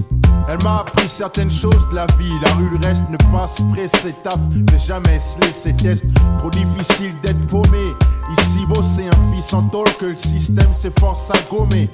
Elle 0.49 0.63
m'a 0.63 0.81
appris 0.81 1.09
certaines 1.09 1.51
choses 1.51 1.89
de 1.91 1.97
la 1.97 2.07
vie. 2.19 2.33
La 2.43 2.53
rue 2.55 2.77
reste, 2.83 3.05
ne 3.11 3.17
pas 3.33 3.49
se 3.77 3.89
presser 3.91 4.15
taf, 4.23 4.39
ne 4.51 4.79
jamais 4.79 5.21
se 5.21 5.39
laisser 5.47 5.73
test. 5.75 6.05
Trop 6.39 6.51
difficile 6.51 7.13
d'être 7.23 7.47
paumé. 7.47 7.93
Ici, 8.39 8.67
bosser 8.69 9.07
un 9.09 9.35
fils 9.35 9.53
en 9.53 9.63
tôle 9.69 9.93
que 9.99 10.07
le 10.07 10.17
système 10.17 10.73
s'efforce 10.75 11.31
à. 11.31 11.35
Gommer. 11.51 11.89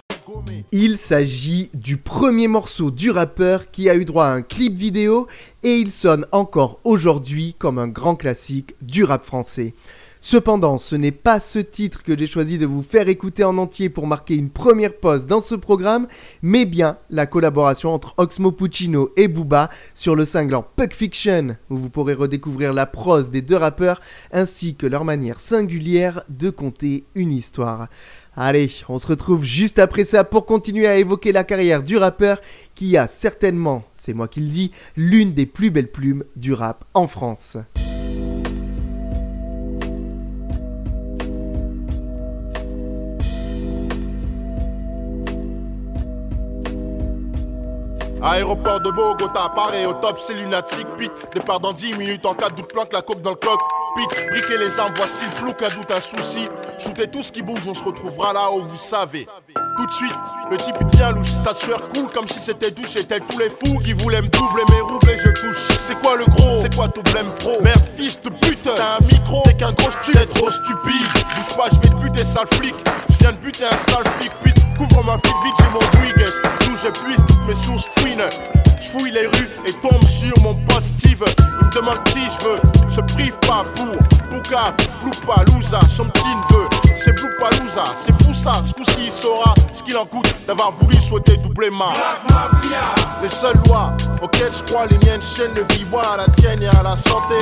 Il 0.71 0.97
s'agit 0.97 1.71
du 1.75 1.97
premier 1.99 2.49
morceau 2.49 2.91
du 2.91 3.11
rappeur 3.11 3.71
qui 3.71 3.91
a 3.91 3.95
eu 3.95 4.05
droit 4.05 4.27
à 4.27 4.31
un 4.33 4.43
clip 4.43 4.75
vidéo 4.75 5.27
et 5.63 5.75
il 5.75 5.91
sonne 5.91 6.25
encore 6.33 6.81
aujourd'hui 6.85 7.55
comme 7.59 7.79
un 7.79 7.89
grand 7.89 8.17
classique 8.17 8.75
du 8.81 9.05
rap 9.05 9.25
français. 9.25 9.75
Cependant, 10.25 10.79
ce 10.79 10.95
n'est 10.95 11.11
pas 11.11 11.41
ce 11.41 11.59
titre 11.59 12.05
que 12.05 12.17
j'ai 12.17 12.29
choisi 12.29 12.57
de 12.57 12.65
vous 12.65 12.85
faire 12.85 13.09
écouter 13.09 13.43
en 13.43 13.59
entier 13.59 13.89
pour 13.89 14.07
marquer 14.07 14.37
une 14.37 14.51
première 14.51 14.95
pause 14.95 15.27
dans 15.27 15.41
ce 15.41 15.57
programme, 15.57 16.07
mais 16.43 16.65
bien 16.65 16.97
la 17.11 17.27
collaboration 17.27 17.93
entre 17.93 18.15
Oxmo 18.19 18.53
Puccino 18.53 19.11
et 19.17 19.27
Booba 19.27 19.69
sur 19.95 20.15
le 20.15 20.25
cinglant 20.25 20.65
Puck 20.77 20.95
Fiction, 20.95 21.57
où 21.71 21.77
vous 21.77 21.91
pourrez 21.91 22.15
redécouvrir 22.15 22.73
la 22.73 22.87
prose 22.87 23.33
des 23.33 23.43
deux 23.43 23.57
rappeurs 23.57 24.01
ainsi 24.31 24.77
que 24.77 24.87
leur 24.87 25.05
manière 25.05 25.41
singulière 25.41 26.23
de 26.29 26.51
conter 26.51 27.03
une 27.17 27.33
histoire. 27.33 27.89
Allez, 28.37 28.71
on 28.89 29.01
se 29.01 29.09
retrouve 29.09 29.43
juste 29.43 29.81
après 29.81 30.05
ça 30.05 30.23
pour 30.23 30.47
continuer 30.47 30.87
à 30.87 30.99
évoquer 30.99 31.33
la 31.33 31.43
carrière 31.43 31.83
du 31.83 31.97
rappeur 31.97 32.41
qui 32.77 32.97
a 32.97 33.09
certainement, 33.09 33.83
c'est 33.93 34.15
moi 34.15 34.29
qui 34.29 34.39
le 34.39 34.47
dis, 34.47 34.71
l'une 34.97 35.33
des 35.33 35.47
plus 35.47 35.73
belles 35.73 35.91
plumes 35.91 36.23
du 36.37 36.53
rap 36.53 36.85
en 36.95 37.09
France. 37.09 37.57
Aéroport 48.25 48.81
de 48.81 48.91
Bogota, 48.91 49.49
pareil 49.55 49.85
au 49.85 49.95
top, 49.95 50.17
c'est 50.21 50.35
lunatique. 50.35 50.87
Pique, 50.97 51.13
départ 51.35 51.59
dans 51.59 51.73
10 51.73 51.95
minutes 51.95 52.25
en 52.25 52.35
cas 52.35 52.51
de 52.51 52.55
doute, 52.55 52.69
planque 52.69 52.93
la 52.93 53.03
coque 53.03 53.21
dans 53.21 53.31
le 53.31 53.37
coq. 53.37 53.59
Pique, 53.97 54.31
briquez 54.31 54.59
les 54.59 54.79
armes, 54.79 54.93
voici 54.97 55.25
le 55.25 55.43
plouc, 55.43 55.59
doute, 55.59 55.91
un 55.91 56.01
souci. 56.01 56.49
Shootez 56.79 57.09
tout 57.09 57.23
ce 57.23 57.33
qui 57.33 57.43
bouge, 57.43 57.67
on 57.67 57.75
se 57.75 57.83
retrouvera 57.83 58.33
là 58.33 58.53
où 58.53 58.63
vous 58.63 58.77
savez. 58.77 59.27
Tout 59.77 59.87
de 59.87 59.93
suite, 59.93 60.15
le 60.51 60.57
type 60.57 60.75
il 60.81 60.87
devient 60.87 61.13
louche, 61.15 61.31
sa 61.31 61.55
sueur 61.55 61.89
coule 61.89 62.09
comme 62.13 62.29
si 62.29 62.39
c'était 62.39 62.71
douché, 62.71 63.05
tel 63.05 63.21
tous 63.29 63.39
les 63.39 63.51
fous 63.51 63.79
qui 63.79 63.93
voulaient 63.95 64.21
me 64.21 64.29
doubler 64.29 64.63
mes 64.71 64.81
roubles 64.81 65.11
et 65.11 65.17
je 65.17 65.29
touche. 65.31 65.57
C'est 65.57 65.99
quoi 66.01 66.17
le 66.17 66.25
gros? 66.27 66.61
C'est 66.61 66.75
quoi 66.75 66.89
ton 66.89 67.03
blême 67.11 67.31
pro? 67.39 67.61
Merde, 67.63 67.83
fils 67.97 68.21
de 68.23 68.29
pute, 68.29 68.63
t'as 68.63 68.99
un 68.99 69.05
micro, 69.11 69.43
t'es 69.45 69.55
qu'un 69.55 69.73
gros 69.73 69.91
stu, 69.91 70.13
t'es 70.13 70.27
trop 70.27 70.51
stupide. 70.51 71.07
Bouge 71.37 71.57
pas, 71.57 71.69
je 71.73 71.77
vais 71.81 71.95
te 71.95 72.01
buter, 72.03 72.25
sale 72.25 72.47
flic. 72.55 72.75
Je 73.11 73.17
viens 73.19 73.33
de 73.33 73.39
buter 73.39 73.65
un 73.65 73.77
sale 73.77 74.05
flic, 74.19 74.33
pute. 74.43 74.57
Couvre 74.77 75.05
ma 75.05 75.19
fille 75.19 75.43
vite, 75.45 75.55
j'ai 75.59 75.71
mon 75.71 75.79
Brigues. 75.79 76.27
D'où 76.61 76.77
j'épuise 76.77 77.17
toutes 77.27 77.47
mes 77.47 77.57
sources 77.57 77.89
fouines. 77.99 78.29
Je 78.81 78.89
fouille 78.89 79.11
les 79.11 79.27
rues 79.27 79.49
et 79.67 79.73
tombe 79.75 80.05
sur 80.05 80.37
mon 80.43 80.55
pote 80.67 80.85
Steve. 80.99 81.25
Il 81.61 81.67
me 81.67 81.71
demande 81.73 82.03
qui 82.05 82.21
je 82.21 82.45
veux. 82.45 82.91
Se 82.91 83.01
prive 83.15 83.37
pas 83.47 83.65
pour 83.75 83.97
Bouka, 84.31 84.75
Louza, 85.47 85.81
son 85.89 86.05
petit 86.07 86.25
neveu. 86.25 86.69
C'est 87.05 87.21
Louza, 87.21 87.83
c'est 88.01 88.23
fou 88.23 88.33
ça. 88.33 88.53
Ce 88.65 88.73
coup-ci, 88.73 89.07
il 89.07 89.11
saura 89.11 89.55
ce 89.73 89.83
qu'il 89.83 89.97
en 89.97 90.07
coûte 90.07 90.33
d'avoir 90.47 90.71
voulu 90.71 90.97
souhaiter 90.97 91.37
doubler 91.39 91.69
ma. 91.69 91.93
Les 93.21 93.29
seules 93.29 93.59
lois 93.67 93.93
auxquelles 94.23 94.53
je 94.53 94.63
crois, 94.71 94.87
les 94.87 94.99
miennes 94.99 95.21
chaînes 95.21 95.53
de 95.55 95.63
vie. 95.75 95.85
Voilà 95.91 96.17
la 96.19 96.27
tienne 96.35 96.63
et 96.63 96.69
à 96.69 96.83
la 96.85 96.97
santé. 96.97 97.35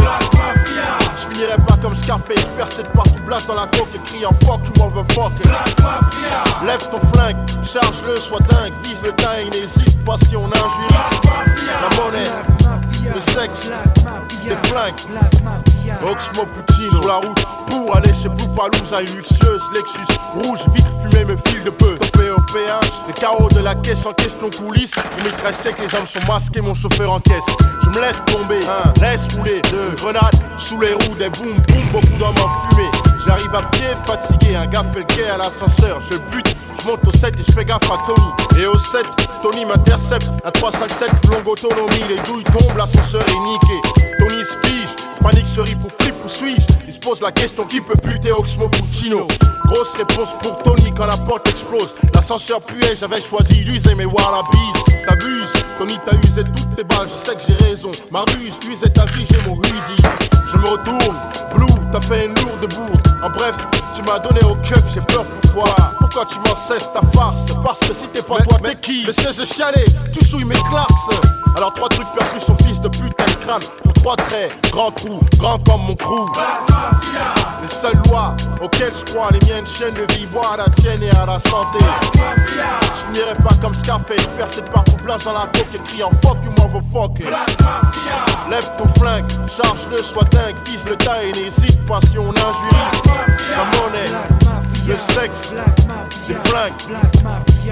Je 1.15 1.35
finirai 1.35 1.57
pas 1.69 1.77
comme 1.77 1.95
Scarface, 1.95 2.47
percé 2.57 2.83
de 2.85 2.89
partout, 2.89 3.21
blast 3.27 3.49
dans 3.49 3.55
la 3.55 3.67
coque 3.67 3.95
et 3.95 3.99
crie 4.07 4.25
en 4.25 4.33
fuck, 4.47 4.61
you 4.65 4.73
motherfuck. 4.83 5.33
Lève 6.67 6.89
ton 6.89 7.01
flingue, 7.13 7.37
charge-le, 7.63 8.17
sois 8.17 8.41
dingue, 8.49 8.73
vise 8.83 9.03
le 9.05 9.13
teint, 9.13 9.45
n'hésite 9.53 10.05
pas 10.07 10.17
si 10.27 10.37
on 10.37 10.47
injure. 10.47 10.89
La 11.83 12.03
monnaie, 12.03 12.31
le 13.15 13.21
sexe, 13.21 13.71
les 14.45 14.69
flingues. 14.69 14.95
Oxmo 16.03 16.45
Puccino 16.47 16.91
sur 16.91 17.07
la 17.07 17.15
route 17.17 17.45
pour 17.69 17.97
aller 17.97 18.13
chez 18.15 18.29
Blue 18.29 18.49
Palouza, 18.57 19.03
une 19.03 19.17
luxueuse 19.17 19.63
Lexus 19.75 20.19
rouge, 20.35 20.61
vitre 20.75 20.91
fumée 21.03 21.25
me 21.25 21.37
file 21.49 21.65
de 21.65 21.71
peu. 21.71 21.97
Topé 21.99 22.31
au 22.31 22.41
péage, 22.53 22.91
les 23.07 23.13
carreaux 23.13 23.49
de 23.49 23.61
la 23.61 23.75
caisse 23.75 24.07
en 24.07 24.13
question 24.13 24.51
coulisse. 24.51 24.95
On 25.19 25.25
maîtresse 25.25 25.59
sec, 25.59 25.77
les 25.79 25.95
hommes 25.97 26.07
sont 26.07 26.27
masqués, 26.27 26.61
mon 26.61 26.75
chauffeur 26.75 27.13
en 27.13 27.21
caisse. 27.21 27.45
Je 27.83 27.89
me 27.91 28.01
laisse 28.01 28.23
tomber, 28.27 28.61
un, 28.67 29.01
laisse 29.01 29.27
rouler, 29.35 29.61
deux, 29.71 29.95
grenades 29.97 30.37
sous 30.57 30.81
les 30.81 30.95
roues, 30.95 31.17
des 31.19 31.31
boum 31.31 31.55
boum, 31.69 31.85
beaucoup 31.93 32.19
d'hommes 32.19 32.35
en 32.39 32.75
fumée. 32.75 33.10
J'arrive 33.27 33.55
à 33.55 33.63
pied, 33.63 33.87
fatigué, 34.07 34.57
un 34.57 34.67
gars 34.67 34.85
fait 34.93 35.01
le 35.01 35.05
quai 35.05 35.29
à 35.29 35.37
l'ascenseur, 35.37 36.01
je 36.11 36.17
bute. 36.35 36.57
Je 36.81 36.89
monte 36.89 37.07
au 37.07 37.13
7 37.13 37.39
et 37.39 37.43
je 37.47 37.53
fais 37.53 37.65
gaffe 37.65 37.91
à 37.91 37.99
Tony. 38.07 38.63
Et 38.63 38.67
au 38.67 38.79
7, 38.79 39.05
Tony 39.43 39.67
m'intercepte. 39.67 40.31
Un 40.45 40.51
357, 40.51 41.27
longue 41.27 41.47
autonomie. 41.47 42.05
Les 42.09 42.17
douilles 42.23 42.45
tombent, 42.45 42.77
l'ascenseur 42.77 43.23
est 43.29 43.39
niqué. 43.39 43.81
Tony 44.19 44.43
se 44.45 44.67
fige, 44.67 44.97
panique 45.21 45.49
se 45.49 45.61
rit 45.61 45.75
pour 45.75 45.93
flip 45.93 46.15
ou 46.25 46.29
suis-je? 46.29 46.67
Il 46.89 46.95
se 46.95 46.99
pose 46.99 47.21
la 47.21 47.33
question 47.33 47.65
qui 47.65 47.81
peut 47.81 47.99
buter 48.03 48.33
Oxmo 48.33 48.69
Puccino? 48.69 49.27
Grosse 49.67 49.95
réponse 49.97 50.31
pour 50.41 50.63
Tony 50.63 50.93
quand 50.97 51.07
la 51.07 51.17
porte 51.19 51.49
explose. 51.49 51.95
L'ascenseur 52.15 52.63
puait, 52.63 52.97
j'avais 52.97 53.21
choisi 53.21 53.61
voir 54.05 54.33
la 54.33 54.43
bise. 54.51 55.05
T'abuses, 55.07 55.53
Tony 55.79 55.99
t'as 56.05 56.17
usé 56.17 56.45
toutes 56.45 56.77
tes 56.77 56.85
balles, 56.85 57.09
je 57.09 57.31
sais 57.31 57.37
que 57.37 57.43
j'ai 57.47 57.69
raison. 57.69 57.91
Ma 58.11 58.21
ruse, 58.21 58.55
usé 58.71 58.91
ta 58.91 59.05
vie, 59.07 59.27
j'ai 59.31 59.41
mon 59.49 59.55
rusi. 59.55 60.40
Je 60.51 60.57
me 60.57 60.67
retourne, 60.67 61.17
Blue, 61.55 61.67
t'as 61.93 62.01
fait 62.01 62.27
une 62.27 62.35
lourde 62.35 62.75
bourde. 62.75 63.09
En 63.23 63.31
bref, 63.31 63.55
tu 63.95 64.03
m'as 64.03 64.19
donné 64.19 64.41
au 64.45 64.55
keuf, 64.57 64.83
j'ai 64.93 65.01
peur 65.03 65.25
pour 65.25 65.53
toi. 65.53 65.75
Pourquoi 65.99 66.25
tu 66.27 66.39
m'encestes 66.41 66.91
ta 66.93 67.01
farce? 67.17 67.53
Parce 67.63 67.79
que 67.81 67.95
si 67.95 68.09
t'es 68.09 68.23
pas 68.23 68.39
toi, 68.39 68.59
t'es 68.63 68.75
qui? 68.77 69.05
Le 69.05 69.13
siège 69.13 69.37
de 69.37 69.45
chalet, 69.45 69.87
tu 70.13 70.25
souilles 70.25 70.45
mes 70.45 70.55
clarks. 70.55 70.91
Alors 71.57 71.73
trois 71.75 71.89
trucs 71.89 72.09
perçus, 72.17 72.41
son 72.41 72.57
fils 72.59 72.81
de 72.81 72.89
pute, 72.89 73.15
un 73.21 73.47
crâne. 73.47 73.63
Pour 73.85 73.93
trois 73.93 74.17
traits, 74.17 74.53
grand 74.73 74.91
trou, 74.91 75.21
grand 75.39 75.59
comme 75.59 75.83
mon 75.83 75.95
crew. 75.95 76.29
Les 77.63 77.69
seules 77.69 78.01
lois 78.09 78.35
auxquelles 78.63 78.95
je 78.95 79.13
crois, 79.13 79.29
les 79.31 79.47
miennes 79.47 79.67
chaînes 79.67 79.95
de 79.95 80.13
vie, 80.15 80.27
moi 80.33 80.43
à 80.55 80.57
la 80.57 80.69
tienne 80.81 81.03
et 81.03 81.11
à 81.11 81.27
la 81.27 81.39
santé. 81.39 81.79
Je 82.15 83.13
n'irai 83.13 83.35
pas 83.37 83.55
comme 83.61 83.75
Scarface, 83.75 84.27
percé 84.39 84.63
par 84.63 84.85
partout 84.85 84.97
blanche 85.05 85.25
dans 85.25 85.35
la 85.35 85.47
coque, 85.47 85.75
écrit 85.75 86.03
en 86.03 86.11
fuck, 86.23 86.39
you 86.45 86.51
m'en 86.59 86.69
veux 86.69 86.83
fuck. 86.93 87.19
Lève 88.51 88.73
ton 88.79 88.89
flingue, 88.99 89.27
charge-le, 89.49 89.99
soit 89.99 90.25
5 90.47 90.57
fils 90.65 90.85
le 90.87 90.97
taille, 90.97 91.33
n'hésite 91.33 91.85
pas 91.87 92.01
si 92.11 92.19
on 92.19 92.31
injurie 92.31 93.21
la 93.51 93.65
monnaie, 93.79 94.11
le 94.87 94.97
sexe, 94.97 95.53
les 96.29 96.35
flingues, 96.35 96.73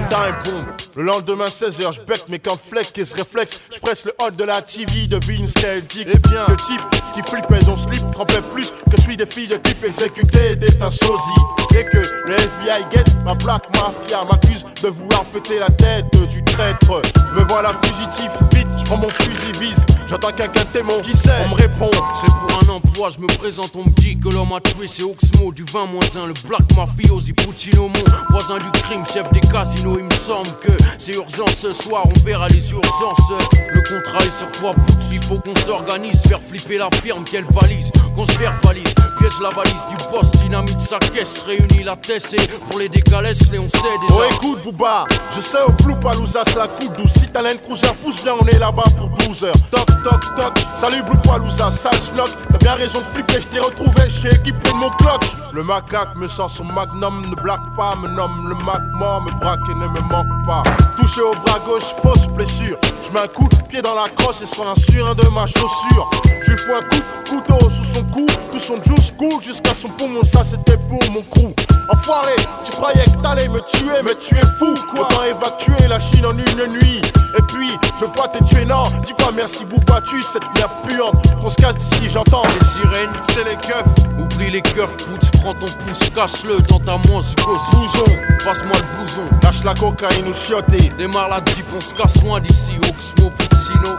time. 0.09 0.65
Le 0.95 1.03
lendemain 1.03 1.47
16h, 1.47 1.93
je 1.93 1.99
mais 2.29 2.39
qu'un 2.39 2.55
fleck 2.55 2.95
et 2.97 3.05
ce 3.05 3.15
réflexe, 3.15 3.61
je 3.73 3.79
presse 3.79 4.05
le 4.05 4.13
hot 4.21 4.31
de 4.31 4.43
la 4.43 4.61
TV, 4.61 5.07
devine 5.07 5.47
ce 5.47 5.53
qu'elle 5.53 5.81
dit. 5.83 6.01
Et 6.01 6.13
eh 6.13 6.19
bien, 6.29 6.45
le 6.47 6.55
type 6.57 6.81
qui 7.15 7.23
flippait 7.23 7.63
son 7.65 7.77
slip 7.77 8.03
trempait 8.11 8.41
plus 8.53 8.71
que 8.91 9.01
celui 9.01 9.17
des 9.17 9.25
filles 9.25 9.47
de 9.47 9.57
type 9.57 9.83
exécuté 9.83 10.51
était 10.51 10.81
un 10.81 10.91
sosie. 10.91 11.41
Et 11.75 11.85
que 11.85 11.97
le 11.97 12.33
FBI 12.33 12.83
get 12.91 13.03
ma 13.25 13.33
black 13.35 13.63
mafia, 13.75 14.25
m'accuse 14.29 14.65
de 14.83 14.89
vouloir 14.89 15.23
péter 15.25 15.59
la 15.59 15.69
tête 15.69 16.05
du 16.29 16.43
traître. 16.43 17.01
Me 17.35 17.43
voilà 17.45 17.73
fugitif, 17.83 18.31
vite, 18.53 18.67
je 18.85 18.93
mon 18.93 19.09
fusil 19.09 19.51
vise. 19.59 19.98
J'entends 20.09 20.31
quelqu'un 20.31 20.65
témoin 20.73 20.99
qui 21.01 21.15
sait, 21.15 21.29
on 21.45 21.49
me 21.49 21.53
répond. 21.53 21.91
C'est 22.19 22.31
pour 22.31 22.59
un 22.63 22.73
emploi, 22.73 23.09
je 23.11 23.19
me 23.19 23.27
présente, 23.27 23.69
on 23.75 23.83
me 23.83 23.91
dit 23.91 24.17
que 24.17 24.29
l'homme 24.29 24.51
a 24.53 24.59
tué, 24.59 24.87
c'est 24.87 25.03
Oxmo 25.03 25.51
du 25.51 25.63
20 25.63 25.81
1, 25.83 26.25
le 26.25 26.33
Black 26.47 26.75
Mafiosi 26.75 27.35
mon 27.77 27.91
voisin 28.31 28.57
du 28.57 28.71
crime, 28.81 29.03
chef 29.05 29.31
des 29.31 29.39
casinos. 29.39 29.99
Il 29.99 30.05
me 30.05 30.13
semble 30.13 30.49
que 30.63 30.71
c'est 30.97 31.13
urgent 31.13 31.45
ce 31.55 31.73
soir, 31.73 32.05
on 32.07 32.19
verra 32.21 32.47
les 32.47 32.71
urgences. 32.71 33.31
Le 33.71 33.81
contrat 33.81 34.25
est 34.25 34.35
sur 34.35 34.51
toi, 34.53 34.73
il 35.11 35.21
faut 35.21 35.37
qu'on 35.37 35.55
s'organise, 35.55 36.23
faire 36.23 36.41
flipper 36.41 36.79
la 36.79 36.89
firme, 37.03 37.23
qu'elle 37.23 37.45
balise, 37.45 37.91
qu'on 38.15 38.25
se 38.25 38.37
verbalise, 38.39 38.95
piège 39.19 39.39
la 39.41 39.49
valise 39.49 39.85
du 39.87 39.95
boss, 40.11 40.31
dynamite 40.31 40.81
sa 40.81 40.97
caisse, 40.99 41.43
réunit 41.45 41.83
la 41.83 41.95
tête 41.95 42.33
et 42.33 42.47
pour 42.69 42.79
les 42.79 42.89
décalesses, 42.89 43.51
les 43.51 43.59
on 43.59 43.67
sait 43.67 43.77
déjà. 44.07 44.13
Oh 44.13 44.23
écoute 44.31 44.63
Booba, 44.63 45.05
je 45.35 45.41
sais 45.41 45.61
au 45.61 45.71
flou 45.83 45.95
Palouza 45.95 46.43
la 46.55 46.67
coupe 46.67 46.95
douce. 46.97 47.11
Si 47.11 47.27
t'as 47.27 47.41
cruiser, 47.55 47.87
pousse 48.03 48.23
bien, 48.23 48.33
on 48.39 48.45
est 48.47 48.59
là-bas 48.59 48.83
pour 48.97 49.09
12 49.27 49.43
heures. 49.43 49.53
Toc 49.71 49.85
toc 50.03 50.35
toc, 50.35 50.53
salut 50.75 51.01
Blue 51.03 51.19
Palouza, 51.23 51.69
sale 51.69 51.93
schnock. 51.95 52.29
T'as 52.51 52.57
bien 52.57 52.73
raison 52.73 52.99
de 52.99 53.05
flipper, 53.05 53.41
je 53.41 53.47
t'ai 53.47 53.59
retrouvé 53.59 54.09
chez 54.09 54.33
équipe 54.33 54.55
mon 54.75 54.89
clock. 54.91 55.25
Le 55.53 55.63
macaque 55.63 56.15
me 56.15 56.27
sort 56.27 56.49
son 56.49 56.63
magnum, 56.63 57.25
ne 57.29 57.35
blague 57.41 57.75
pas, 57.75 57.95
me 57.95 58.07
nomme 58.07 58.49
le 58.49 58.55
mac 58.63 58.81
mort, 58.93 59.21
me 59.21 59.31
braque 59.39 59.67
et 59.69 59.75
ne 59.75 59.87
me 59.87 60.01
manque 60.01 60.45
pas. 60.45 60.63
Touché 60.95 61.21
au 61.21 61.33
bras 61.35 61.59
gauche, 61.65 61.95
fausse 62.01 62.27
blessure. 62.27 62.77
Je 63.03 63.11
mets 63.11 63.21
un 63.21 63.27
coup 63.27 63.47
de 63.49 63.61
pied 63.67 63.81
dans 63.81 63.95
la 63.95 64.09
crosse 64.09 64.41
et 64.41 64.45
sur 64.45 64.67
un 64.67 64.73
de 65.15 65.27
ma 65.29 65.47
chaussure. 65.47 66.09
Je 66.41 66.51
lui 66.51 66.57
fous 66.57 66.73
un 66.73 66.81
coup 66.83 66.95
de 66.95 67.29
couteau 67.29 67.69
sous 67.69 67.95
son 67.95 68.03
cou, 68.05 68.25
tout 68.51 68.59
son 68.59 68.81
juice 68.83 69.08
jusqu'à 69.43 69.73
son 69.73 69.89
poumon, 69.89 70.23
ça 70.23 70.43
c'était 70.43 70.77
pour 70.77 70.99
mon 71.11 71.21
crew. 71.23 71.53
Enfoiré, 71.91 72.35
tu 72.63 72.71
croyais 72.71 73.03
que 73.05 73.21
t'allais 73.21 73.47
me 73.47 73.59
tuer, 73.61 74.01
mais 74.03 74.15
tu 74.15 74.35
es 74.35 74.45
fou 74.59 74.75
quoi. 74.91 75.01
Autant 75.07 75.23
évacuer 75.23 75.87
la 75.87 75.99
Chine 75.99 76.25
en 76.25 76.31
une 76.37 76.73
nuit. 76.73 77.01
Et 77.37 77.41
puis, 77.47 77.71
je 77.99 78.05
veux 78.05 78.11
pas 78.11 78.27
te 78.27 78.43
tuer, 78.43 78.65
non. 78.65 78.83
Dis 79.05 79.13
pas 79.13 79.31
merci 79.35 79.65
tu 80.07 80.21
cette 80.21 80.43
merde 80.55 80.71
puante. 80.87 81.15
Qu'on 81.41 81.49
se 81.49 81.55
casse 81.55 81.75
d'ici, 81.77 82.09
j'entends. 82.09 82.43
Les 82.59 82.65
sirènes, 82.65 83.11
C'est 83.33 83.43
les 83.43 83.55
keufs. 83.55 83.83
oublie 84.19 84.51
les 84.51 84.61
keufs, 84.61 84.89
foot, 84.99 85.21
prends 85.41 85.53
ton 85.53 85.65
pouce, 85.65 86.09
cache-le 86.15 86.59
dans 86.61 86.79
ta 86.79 86.97
manche 87.09 87.35
gauche. 87.45 87.61
Blouson, 87.73 88.03
Passe-moi 88.45 88.75
le 88.77 88.97
blouson. 88.97 89.21
lâche 89.43 89.63
la 89.63 89.73
cocaïne 89.73 90.27
ou 90.27 90.33
chioté. 90.33 90.91
Démarre 90.97 91.29
la 91.29 91.37
jeep, 91.53 91.65
on 91.75 91.81
se 91.81 91.93
casse 91.93 92.21
loin 92.23 92.39
d'ici. 92.39 92.73
Oxmo. 92.87 93.29
Puccino. 93.31 93.97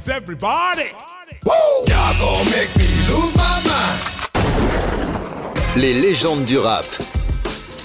Hands, 0.00 0.08
everybody. 0.08 0.90
Y'all 1.88 2.14
gon' 2.20 2.44
make 2.46 2.70
me 2.76 2.84
lose 3.08 3.34
my 3.36 3.60
mind. 3.64 4.00
Les 5.76 5.94
légendes 5.94 6.44
du 6.44 6.58
rap. 6.58 6.84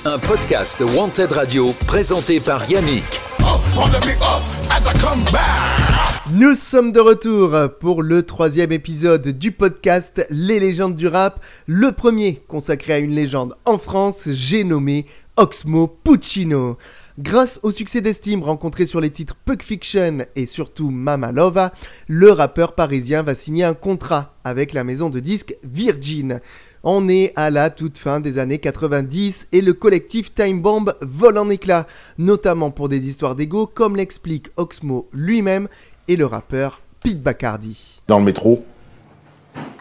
Un 0.05 0.19
podcast 0.19 0.81
Wanted 0.81 1.31
Radio 1.31 1.73
présenté 1.87 2.39
par 2.39 2.69
Yannick. 2.69 3.03
Up 3.39 3.61
on 3.77 3.87
the 3.89 4.05
big 4.05 4.17
up 4.21 4.43
as 4.69 4.87
I 4.87 4.93
come 4.99 5.23
back. 5.31 6.21
Nous 6.31 6.55
sommes 6.55 6.91
de 6.91 6.99
retour 6.99 7.55
pour 7.79 8.01
le 8.01 8.23
troisième 8.23 8.71
épisode 8.71 9.27
du 9.27 9.51
podcast 9.51 10.25
Les 10.29 10.59
légendes 10.59 10.95
du 10.95 11.07
rap, 11.07 11.39
le 11.67 11.91
premier 11.91 12.41
consacré 12.47 12.93
à 12.93 12.97
une 12.97 13.13
légende 13.13 13.53
en 13.65 13.77
France, 13.77 14.29
j'ai 14.31 14.63
nommé 14.63 15.05
Oxmo 15.37 15.87
Puccino. 15.87 16.77
Grâce 17.17 17.61
au 17.63 17.71
succès 17.71 18.01
d'estime 18.01 18.43
rencontré 18.43 18.85
sur 18.85 18.99
les 18.99 19.09
titres 19.09 19.37
Pug 19.37 19.63
Fiction 19.63 20.25
et 20.35 20.47
surtout 20.47 20.89
Mama 20.89 21.31
Lova, 21.31 21.71
le 22.09 22.29
rappeur 22.33 22.75
parisien 22.75 23.23
va 23.23 23.35
signer 23.35 23.63
un 23.63 23.73
contrat 23.73 24.33
avec 24.43 24.73
la 24.73 24.83
maison 24.83 25.09
de 25.09 25.21
disques 25.21 25.55
Virgin. 25.63 26.41
On 26.83 27.07
est 27.07 27.31
à 27.37 27.51
la 27.51 27.69
toute 27.69 27.97
fin 27.97 28.19
des 28.19 28.37
années 28.37 28.59
90 28.59 29.47
et 29.53 29.61
le 29.61 29.71
collectif 29.71 30.33
Time 30.35 30.61
Bomb 30.61 30.93
vole 30.99 31.37
en 31.37 31.49
éclats, 31.49 31.87
notamment 32.17 32.69
pour 32.69 32.89
des 32.89 33.07
histoires 33.07 33.35
d'ego 33.35 33.65
comme 33.65 33.95
l'explique 33.95 34.49
Oxmo 34.57 35.07
lui-même 35.13 35.69
et 36.09 36.17
le 36.17 36.25
rappeur 36.25 36.81
Pete 37.01 37.23
Bacardi. 37.23 38.01
Dans 38.09 38.19
le 38.19 38.25
métro, 38.25 38.65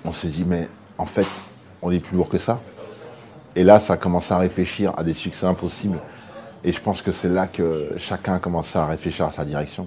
on 0.04 0.12
s'est 0.12 0.28
dit, 0.28 0.44
mais 0.46 0.68
en 0.98 1.06
fait, 1.06 1.26
on 1.82 1.90
est 1.90 1.98
plus 1.98 2.16
lourd 2.16 2.28
que 2.28 2.38
ça. 2.38 2.62
Et 3.56 3.64
là, 3.64 3.80
ça 3.80 3.94
a 3.94 3.96
commencé 3.96 4.32
à 4.32 4.38
réfléchir 4.38 4.92
à 4.96 5.02
des 5.02 5.14
succès 5.14 5.46
impossibles. 5.46 6.00
Et 6.64 6.72
je 6.72 6.80
pense 6.80 7.02
que 7.02 7.12
c'est 7.12 7.28
là 7.28 7.46
que 7.46 7.90
chacun 7.98 8.34
a 8.34 8.38
commencé 8.38 8.78
à 8.78 8.86
réfléchir 8.86 9.26
à 9.26 9.32
sa 9.32 9.44
direction, 9.44 9.86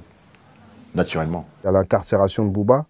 naturellement. 0.93 1.45
Il 1.63 1.65
y 1.65 1.69
a 1.69 1.71
l'incarcération 1.71 2.45
de 2.45 2.51
Booba. 2.51 2.85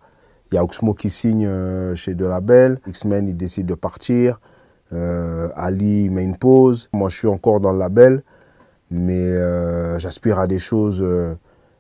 Il 0.51 0.55
y 0.55 0.57
a 0.57 0.63
Oxmo 0.63 0.93
qui 0.93 1.09
signe 1.09 1.45
euh, 1.45 1.95
chez 1.95 2.13
De 2.13 2.25
Label. 2.25 2.79
X-Men, 2.85 3.27
il 3.29 3.37
décide 3.37 3.65
de 3.65 3.75
partir. 3.75 4.39
Euh, 4.91 5.49
Ali 5.55 6.09
met 6.09 6.23
une 6.23 6.37
pause. 6.37 6.89
Moi, 6.91 7.09
je 7.09 7.17
suis 7.17 7.27
encore 7.27 7.61
dans 7.61 7.71
le 7.71 7.79
label. 7.79 8.23
Mais 8.91 9.19
euh, 9.19 9.99
j'aspire 9.99 10.39
à 10.39 10.47
des 10.47 10.59
choses 10.59 11.05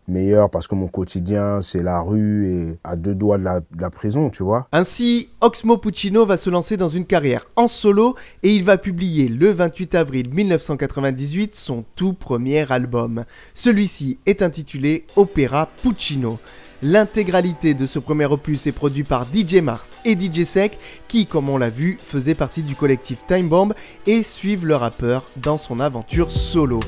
meilleures 0.07 0.49
parce 0.49 0.67
que 0.67 0.75
mon 0.75 0.87
quotidien, 0.87 1.61
c'est 1.61 1.83
la 1.83 2.01
rue 2.01 2.47
et 2.47 2.79
à 2.83 2.95
deux 2.95 3.15
doigts 3.15 3.37
de 3.37 3.43
la, 3.43 3.59
de 3.59 3.81
la 3.81 3.89
prison, 3.89 4.29
tu 4.29 4.43
vois. 4.43 4.67
Ainsi, 4.71 5.29
Oxmo 5.41 5.77
Puccino 5.77 6.25
va 6.25 6.37
se 6.37 6.49
lancer 6.49 6.77
dans 6.77 6.87
une 6.87 7.05
carrière 7.05 7.45
en 7.55 7.67
solo 7.67 8.15
et 8.43 8.55
il 8.55 8.63
va 8.63 8.77
publier 8.77 9.27
le 9.27 9.51
28 9.51 9.95
avril 9.95 10.29
1998 10.33 11.55
son 11.55 11.83
tout 11.95 12.13
premier 12.13 12.71
album. 12.71 13.25
Celui-ci 13.53 14.19
est 14.25 14.41
intitulé 14.41 15.05
Opéra 15.15 15.69
Puccino. 15.81 16.39
L'intégralité 16.83 17.73
de 17.73 17.87
ce 17.87 17.97
premier 17.97 18.25
opus 18.25 18.67
est 18.67 18.71
produit 18.71 19.03
par 19.03 19.25
DJ 19.25 19.55
Mars 19.55 19.97
et 20.05 20.13
DJ 20.13 20.43
Sec 20.43 20.77
qui, 21.07 21.25
comme 21.25 21.49
on 21.49 21.57
l'a 21.57 21.71
vu, 21.71 21.97
faisaient 21.99 22.35
partie 22.35 22.61
du 22.61 22.75
collectif 22.75 23.25
Time 23.27 23.49
Bomb 23.49 23.73
et 24.05 24.21
suivent 24.21 24.67
le 24.67 24.75
rappeur 24.75 25.25
dans 25.37 25.57
son 25.57 25.79
aventure 25.79 26.31
solo. 26.31 26.79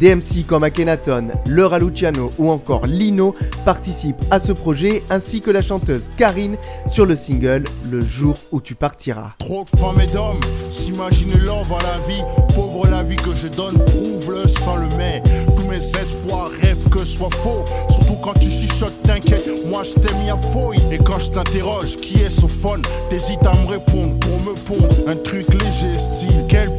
DMC 0.00 0.46
comme 0.46 0.64
Akhenaton, 0.64 1.28
Laura 1.46 1.78
Luciano 1.78 2.32
ou 2.38 2.50
encore 2.50 2.86
Lino 2.86 3.34
participent 3.64 4.24
à 4.30 4.40
ce 4.40 4.52
projet 4.52 5.02
ainsi 5.10 5.40
que 5.40 5.50
la 5.50 5.62
chanteuse 5.62 6.10
Karine 6.16 6.56
sur 6.86 7.06
le 7.06 7.16
single 7.16 7.64
Le 7.90 8.00
jour 8.02 8.36
où 8.52 8.60
tu 8.60 8.74
partiras. 8.74 9.32
Trop 9.38 9.64
de 9.64 9.78
femmes 9.78 10.00
et 10.00 10.06
d'hommes 10.06 10.40
s'imaginent 10.70 11.38
l'envers 11.38 11.78
à 11.78 11.82
la 11.82 12.06
vie. 12.06 12.22
Pauvre 12.54 12.86
la 12.88 13.02
vie 13.02 13.16
que 13.16 13.34
je 13.34 13.48
donne, 13.48 13.76
prouve-le 13.84 14.48
sans 14.48 14.76
le 14.76 14.86
mais. 14.96 15.22
Tous 15.56 15.68
mes 15.68 15.76
espoirs 15.78 16.50
rêvent 16.62 16.88
que 16.90 17.00
ce 17.00 17.16
soit 17.16 17.30
faux. 17.30 17.64
Surtout 17.90 18.14
quand 18.22 18.34
tu 18.34 18.50
chuchotes, 18.50 19.02
t'inquiète, 19.02 19.48
moi 19.66 19.82
je 19.82 19.94
t'ai 19.94 20.14
mis 20.14 20.30
à 20.30 20.36
fouille. 20.36 20.78
Et 20.90 20.98
quand 20.98 21.18
je 21.18 21.30
t'interroge, 21.30 21.96
qui 21.96 22.20
est 22.20 22.30
Sophone 22.30 22.82
T'hésites 23.10 23.44
à 23.46 23.52
me 23.54 23.68
répondre 23.68 24.18
pour 24.18 24.40
me 24.40 24.54
pondre 24.54 25.08
un 25.08 25.16
truc 25.16 25.46
léger, 25.52 25.96
style. 25.98 26.44
Quel 26.48 26.70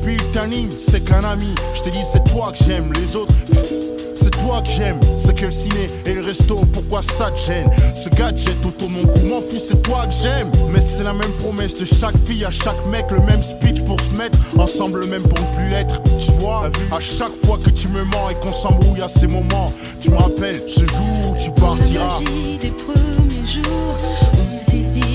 c'est 0.81 0.99
qu'un 1.05 1.23
ami. 1.23 1.55
Je 1.73 1.81
t'ai 1.81 1.91
dit, 1.91 2.03
c'est 2.03 2.23
toi 2.25 2.51
que 2.51 2.61
j'aime, 2.65 2.91
les 2.91 3.15
autres. 3.15 3.33
C'est 4.17 4.31
toi 4.31 4.61
que 4.61 4.67
j'aime, 4.69 4.99
c'est 5.23 5.33
que 5.33 5.45
le 5.45 5.51
ciné 5.51 5.89
et 6.05 6.13
le 6.13 6.21
resto, 6.21 6.55
pourquoi 6.73 7.01
ça 7.01 7.31
te 7.31 7.39
gêne? 7.39 7.69
Ce 7.95 8.09
gadget 8.09 8.55
autour 8.65 8.89
mon 8.89 9.05
cou, 9.05 9.19
m'en 9.27 9.39
fous, 9.39 9.59
c'est 9.65 9.81
toi 9.81 10.05
que 10.07 10.13
j'aime 10.13 10.51
Mais 10.73 10.81
c'est 10.81 11.03
la 11.03 11.13
même 11.13 11.31
promesse 11.43 11.75
de 11.75 11.85
chaque 11.85 12.17
fille 12.25 12.43
à 12.43 12.49
chaque 12.51 12.85
mec 12.87 13.05
Le 13.11 13.19
même 13.19 13.43
speech 13.43 13.83
pour 13.83 14.01
se 14.01 14.09
mettre 14.11 14.37
ensemble, 14.57 15.01
le 15.01 15.05
même 15.05 15.21
pour 15.21 15.39
ne 15.39 15.55
plus 15.55 15.69
l'être 15.69 16.01
Tu 16.19 16.31
vois, 16.39 16.69
à 16.91 16.99
chaque 16.99 17.33
fois 17.45 17.59
que 17.63 17.69
tu 17.69 17.87
me 17.87 18.03
mens 18.03 18.29
et 18.31 18.35
qu'on 18.35 18.53
s'embrouille 18.53 19.01
à 19.01 19.07
ces 19.07 19.27
moments 19.27 19.71
Tu 20.01 20.09
me 20.09 20.17
rappelles 20.17 20.63
ce 20.67 20.81
jour 20.81 21.31
où 21.31 21.35
tu 21.37 21.51
Dans 21.51 21.75
la 21.75 21.81
partiras 21.81 22.19
magie 22.19 22.57
des 22.59 22.71
premiers 22.71 23.45
jours, 23.45 23.95
on 24.33 24.49
s'était 24.49 25.14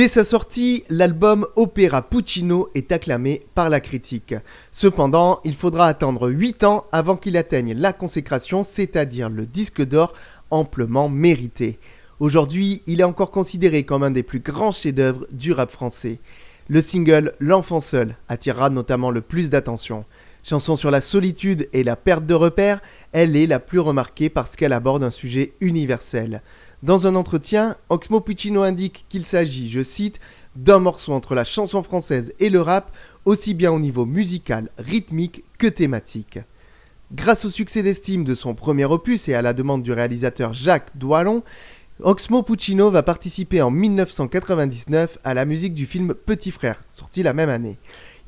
Dès 0.00 0.08
sa 0.08 0.24
sortie, 0.24 0.82
l'album 0.88 1.46
Opéra 1.56 2.00
Puccino 2.00 2.70
est 2.74 2.90
acclamé 2.90 3.44
par 3.54 3.68
la 3.68 3.80
critique. 3.80 4.34
Cependant, 4.72 5.40
il 5.44 5.54
faudra 5.54 5.88
attendre 5.88 6.30
8 6.30 6.64
ans 6.64 6.86
avant 6.90 7.18
qu'il 7.18 7.36
atteigne 7.36 7.74
la 7.74 7.92
consécration, 7.92 8.62
c'est-à-dire 8.62 9.28
le 9.28 9.44
disque 9.44 9.84
d'or 9.84 10.14
amplement 10.50 11.10
mérité. 11.10 11.78
Aujourd'hui, 12.18 12.80
il 12.86 13.02
est 13.02 13.04
encore 13.04 13.30
considéré 13.30 13.84
comme 13.84 14.02
un 14.02 14.10
des 14.10 14.22
plus 14.22 14.40
grands 14.40 14.72
chefs-d'œuvre 14.72 15.26
du 15.32 15.52
rap 15.52 15.70
français. 15.70 16.18
Le 16.70 16.80
single 16.80 17.34
L'enfant 17.38 17.80
seul 17.80 18.16
attirera 18.30 18.70
notamment 18.70 19.10
le 19.10 19.20
plus 19.20 19.50
d'attention. 19.50 20.06
Chanson 20.42 20.76
sur 20.76 20.90
la 20.90 21.02
solitude 21.02 21.68
et 21.74 21.84
la 21.84 21.96
perte 21.96 22.24
de 22.24 22.32
repères, 22.32 22.80
elle 23.12 23.36
est 23.36 23.46
la 23.46 23.58
plus 23.58 23.80
remarquée 23.80 24.30
parce 24.30 24.56
qu'elle 24.56 24.72
aborde 24.72 25.04
un 25.04 25.10
sujet 25.10 25.52
universel. 25.60 26.40
Dans 26.82 27.06
un 27.06 27.14
entretien, 27.14 27.76
Oxmo 27.90 28.22
Puccino 28.22 28.62
indique 28.62 29.04
qu'il 29.10 29.26
s'agit, 29.26 29.68
je 29.68 29.82
cite, 29.82 30.18
d'un 30.56 30.78
morceau 30.78 31.12
entre 31.12 31.34
la 31.34 31.44
chanson 31.44 31.82
française 31.82 32.32
et 32.40 32.48
le 32.48 32.62
rap, 32.62 32.90
aussi 33.26 33.52
bien 33.52 33.70
au 33.70 33.78
niveau 33.78 34.06
musical, 34.06 34.70
rythmique 34.78 35.44
que 35.58 35.66
thématique. 35.66 36.38
Grâce 37.12 37.44
au 37.44 37.50
succès 37.50 37.82
d'estime 37.82 38.24
de 38.24 38.34
son 38.34 38.54
premier 38.54 38.86
opus 38.86 39.28
et 39.28 39.34
à 39.34 39.42
la 39.42 39.52
demande 39.52 39.82
du 39.82 39.92
réalisateur 39.92 40.54
Jacques 40.54 40.96
Doillon, 40.96 41.42
Oxmo 42.02 42.42
Puccino 42.42 42.90
va 42.90 43.02
participer 43.02 43.60
en 43.60 43.70
1999 43.70 45.18
à 45.22 45.34
la 45.34 45.44
musique 45.44 45.74
du 45.74 45.84
film 45.84 46.14
Petit 46.14 46.50
Frère, 46.50 46.80
sorti 46.88 47.22
la 47.22 47.34
même 47.34 47.50
année. 47.50 47.76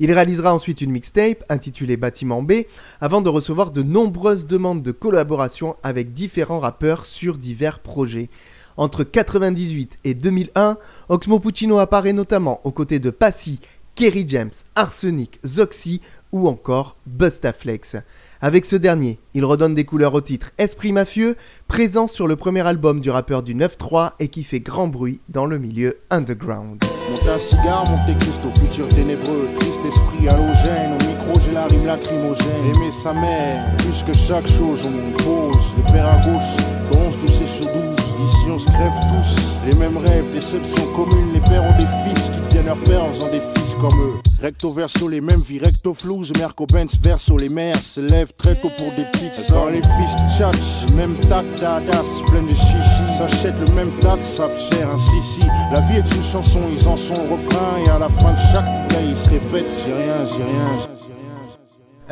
Il 0.03 0.11
réalisera 0.11 0.53
ensuite 0.53 0.81
une 0.81 0.91
mixtape 0.91 1.45
intitulée 1.47 1.95
Bâtiment 1.95 2.43
B 2.43 2.65
avant 2.99 3.21
de 3.21 3.29
recevoir 3.29 3.71
de 3.71 3.81
nombreuses 3.83 4.45
demandes 4.45 4.83
de 4.83 4.91
collaboration 4.91 5.77
avec 5.81 6.11
différents 6.11 6.59
rappeurs 6.59 7.05
sur 7.05 7.37
divers 7.37 7.79
projets. 7.79 8.27
Entre 8.75 9.03
1998 9.03 9.99
et 10.03 10.13
2001, 10.13 10.77
Oxmo 11.07 11.39
Puccino 11.39 11.77
apparaît 11.77 12.11
notamment 12.11 12.59
aux 12.65 12.71
côtés 12.71 12.99
de 12.99 13.11
Passy, 13.11 13.61
Kerry 13.95 14.25
James, 14.27 14.51
Arsenic, 14.75 15.39
Zoxy 15.45 16.01
ou 16.33 16.49
encore 16.49 16.97
Bustaflex. 17.05 17.95
Avec 18.43 18.65
ce 18.65 18.75
dernier, 18.75 19.19
il 19.33 19.45
redonne 19.45 19.73
des 19.73 19.85
couleurs 19.85 20.13
au 20.13 20.19
titre 20.19 20.51
Esprit 20.57 20.91
mafieux, 20.91 21.37
présent 21.69 22.09
sur 22.09 22.27
le 22.27 22.35
premier 22.35 22.59
album 22.67 22.99
du 22.99 23.09
rappeur 23.09 23.41
du 23.41 23.55
9-3 23.55 24.15
et 24.19 24.27
qui 24.27 24.43
fait 24.43 24.59
grand 24.59 24.89
bruit 24.89 25.21
dans 25.29 25.45
le 25.45 25.57
milieu 25.57 25.99
underground. 26.09 26.83
Monte 27.09 27.29
un 27.29 27.39
cigare, 27.39 27.89
Monte 27.89 28.19
Cristo, 28.19 28.51
futur 28.51 28.89
ténébreux, 28.89 29.47
triste 29.59 29.85
esprit 29.85 30.27
halogène. 30.27 30.91
Au 30.91 31.05
micro, 31.05 31.39
j'ai 31.39 31.53
la 31.53 31.67
rime 31.67 31.85
lacrymogène. 31.85 32.65
Aimer 32.75 32.91
sa 32.91 33.13
mère, 33.13 33.77
plus 33.77 34.03
que 34.03 34.11
chaque 34.13 34.47
chose, 34.47 34.87
on 34.87 35.23
pose. 35.23 35.75
Le 35.77 35.93
père 35.93 36.05
à 36.05 36.19
gauche, 36.19 36.65
11 37.07 37.19
toussé 37.19 37.47
sur 37.47 37.67
12. 37.67 38.02
Ici, 38.21 38.45
on 38.49 38.59
se 38.59 38.67
crève 38.67 38.93
tous. 39.09 39.57
Les 39.65 39.75
mêmes 39.75 39.97
rêves, 39.97 40.29
déceptions 40.31 40.85
communes. 40.93 41.33
Les 41.33 41.39
pères 41.39 41.63
ont 41.63 41.77
des 41.77 41.87
fils 42.03 42.29
qui 42.29 42.39
deviennent 42.39 42.65
leurs 42.65 42.83
pères 42.83 43.03
en 43.03 43.13
faisant 43.13 43.29
des 43.29 43.41
fils 43.41 43.75
comme 43.79 43.99
eux. 43.99 44.19
Recto 44.41 44.71
verso, 44.71 45.07
les 45.07 45.21
mêmes 45.21 45.39
vies, 45.39 45.59
recto 45.59 45.93
flou. 45.93 46.23
Merco 46.37 46.65
Benz 46.65 46.99
verso, 47.01 47.37
les 47.37 47.49
mères 47.49 47.81
se 47.81 48.01
lèvent 48.01 48.33
très 48.37 48.55
tôt 48.55 48.69
pour 48.77 48.91
des 48.97 49.05
petites 49.11 49.35
sœurs. 49.35 49.69
les 49.71 49.81
fils 49.81 50.15
tchatch, 50.29 50.91
même 50.95 51.15
tac, 51.29 51.45
dadas, 51.59 52.21
plein 52.27 52.43
de 52.43 52.49
chichi. 52.49 53.17
S'achètent 53.17 53.59
le 53.59 53.73
même 53.73 53.91
tas 53.99 54.17
de 54.17 54.21
sap 54.21 54.57
cher, 54.57 54.89
ainsi 54.93 55.21
si. 55.21 55.47
La 55.71 55.79
vie 55.81 55.97
est 55.97 56.15
une 56.15 56.23
chanson, 56.23 56.59
ils 56.71 56.87
en 56.87 56.97
sont 56.97 57.15
au 57.15 57.33
refrain. 57.35 57.77
Et 57.85 57.89
à 57.89 57.99
la 57.99 58.09
fin 58.09 58.33
de 58.33 58.39
chaque 58.51 58.65
couplet, 58.65 59.05
ils 59.09 59.17
se 59.17 59.29
répètent 59.29 59.73
J'ai 59.85 59.93
rien, 59.93 60.25
j'ai 60.27 60.43
rien, 60.43 60.77
j'ai 60.79 60.85
rien. 60.87 60.92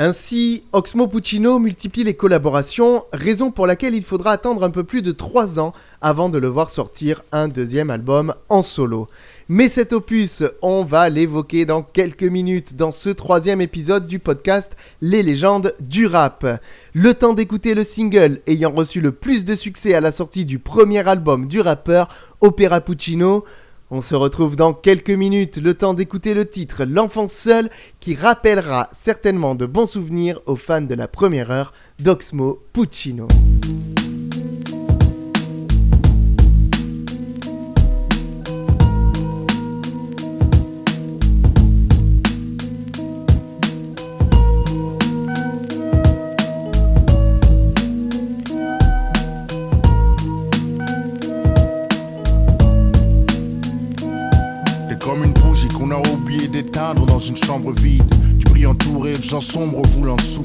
Ainsi, 0.03 0.63
Oxmo 0.71 1.07
Puccino 1.07 1.59
multiplie 1.59 2.03
les 2.03 2.15
collaborations, 2.15 3.03
raison 3.13 3.51
pour 3.51 3.67
laquelle 3.67 3.93
il 3.93 4.03
faudra 4.03 4.31
attendre 4.31 4.63
un 4.63 4.71
peu 4.71 4.83
plus 4.83 5.03
de 5.03 5.11
3 5.11 5.59
ans 5.59 5.73
avant 6.01 6.27
de 6.27 6.39
le 6.39 6.47
voir 6.47 6.71
sortir 6.71 7.21
un 7.31 7.47
deuxième 7.47 7.91
album 7.91 8.33
en 8.49 8.63
solo. 8.63 9.07
Mais 9.47 9.69
cet 9.69 9.93
opus, 9.93 10.41
on 10.63 10.83
va 10.83 11.07
l'évoquer 11.09 11.65
dans 11.65 11.83
quelques 11.83 12.23
minutes 12.23 12.75
dans 12.75 12.89
ce 12.89 13.11
troisième 13.11 13.61
épisode 13.61 14.07
du 14.07 14.17
podcast 14.17 14.75
Les 15.01 15.21
légendes 15.21 15.75
du 15.79 16.07
rap. 16.07 16.47
Le 16.95 17.13
temps 17.13 17.35
d'écouter 17.35 17.75
le 17.75 17.83
single 17.83 18.39
ayant 18.47 18.71
reçu 18.71 19.01
le 19.01 19.11
plus 19.11 19.45
de 19.45 19.53
succès 19.53 19.93
à 19.93 20.01
la 20.01 20.11
sortie 20.11 20.45
du 20.45 20.57
premier 20.57 21.07
album 21.07 21.45
du 21.45 21.61
rappeur, 21.61 22.07
Opera 22.41 22.81
Puccino, 22.81 23.45
On 23.93 24.01
se 24.01 24.15
retrouve 24.15 24.55
dans 24.55 24.73
quelques 24.73 25.09
minutes, 25.09 25.57
le 25.57 25.73
temps 25.73 25.93
d'écouter 25.93 26.33
le 26.33 26.47
titre 26.47 26.85
L'enfant 26.85 27.27
seul 27.27 27.69
qui 27.99 28.15
rappellera 28.15 28.87
certainement 28.93 29.53
de 29.53 29.65
bons 29.65 29.85
souvenirs 29.85 30.39
aux 30.45 30.55
fans 30.55 30.79
de 30.79 30.95
la 30.95 31.09
première 31.09 31.51
heure 31.51 31.73
d'Oxmo 31.99 32.63
Puccino. 32.71 33.27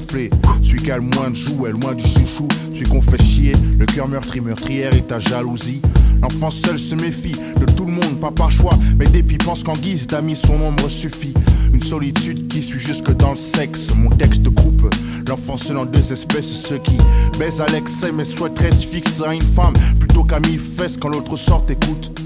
Celui 0.09 0.81
qui 0.83 0.91
a 0.91 0.97
le 0.97 1.03
moins 1.03 1.29
de 1.29 1.35
jouets, 1.35 1.71
loin 1.71 1.93
du 1.93 2.03
chouchou. 2.03 2.47
Celui 2.73 2.83
qu'on 2.83 3.01
fait 3.01 3.21
chier, 3.21 3.51
le 3.77 3.85
cœur 3.85 4.07
meurtri, 4.07 4.39
meurtrière 4.39 4.93
et 4.93 5.01
ta 5.01 5.19
jalousie. 5.19 5.81
L'enfant 6.21 6.49
seul 6.49 6.79
se 6.79 6.95
méfie 6.95 7.33
de 7.59 7.65
tout 7.73 7.85
le 7.85 7.91
monde, 7.91 8.19
pas 8.19 8.31
par 8.31 8.49
choix, 8.49 8.73
mais 8.97 9.05
dépit 9.05 9.37
pense 9.37 9.63
qu'en 9.63 9.73
guise 9.73 10.07
d'amis 10.07 10.37
son 10.37 10.53
ombre 10.61 10.89
suffit. 10.89 11.33
Une 11.73 11.83
solitude 11.83 12.47
qui 12.47 12.61
suit 12.61 12.79
jusque 12.79 13.11
dans 13.17 13.31
le 13.31 13.37
sexe. 13.37 13.87
Mon 13.95 14.09
texte 14.09 14.49
coupe 14.55 14.89
l'enfant 15.27 15.57
seul 15.57 15.77
en 15.77 15.85
deux 15.85 16.13
espèces, 16.13 16.63
ceux 16.67 16.77
qui 16.77 16.97
baisent 17.37 17.61
à 17.61 17.67
l'excès 17.67 18.11
mais 18.11 18.23
souhaiteraient 18.23 18.71
se 18.71 18.87
fixer 18.87 19.23
à 19.25 19.33
une 19.33 19.41
femme 19.41 19.73
plutôt 19.99 20.23
qu'à 20.23 20.39
mille 20.39 20.59
fesses 20.59 20.97
quand 20.97 21.09
l'autre 21.09 21.35
sort 21.35 21.65
écoute. 21.69 22.17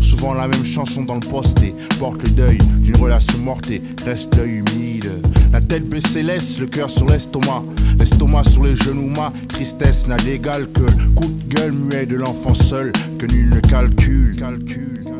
Souvent 0.00 0.34
la 0.34 0.46
même 0.46 0.64
chanson 0.64 1.04
dans 1.04 1.14
le 1.14 1.26
poste 1.26 1.62
et 1.62 1.74
porte 1.98 2.22
le 2.22 2.30
deuil 2.30 2.58
d'une 2.80 2.96
relation 2.98 3.38
morte 3.38 3.70
et 3.70 3.82
reste 4.04 4.38
humide. 4.44 5.10
La 5.52 5.60
tête 5.60 5.88
baissée 5.88 6.22
laisse 6.22 6.58
le 6.58 6.66
cœur 6.66 6.88
sur 6.88 7.06
l'estomac, 7.06 7.64
l'estomac 7.98 8.44
sur 8.44 8.62
les 8.62 8.76
genoux, 8.76 9.08
ma 9.08 9.32
tristesse 9.48 10.06
n'a 10.06 10.16
d'égal 10.16 10.68
que 10.72 10.82
le 10.82 11.14
coup 11.14 11.28
de 11.28 11.54
gueule 11.54 11.72
muet 11.72 12.06
de 12.06 12.16
l'enfant 12.16 12.54
seul 12.54 12.92
que 13.18 13.26
nul 13.26 13.50
ne 13.50 13.60
calcule. 13.60 14.36
calcule. 14.36 15.19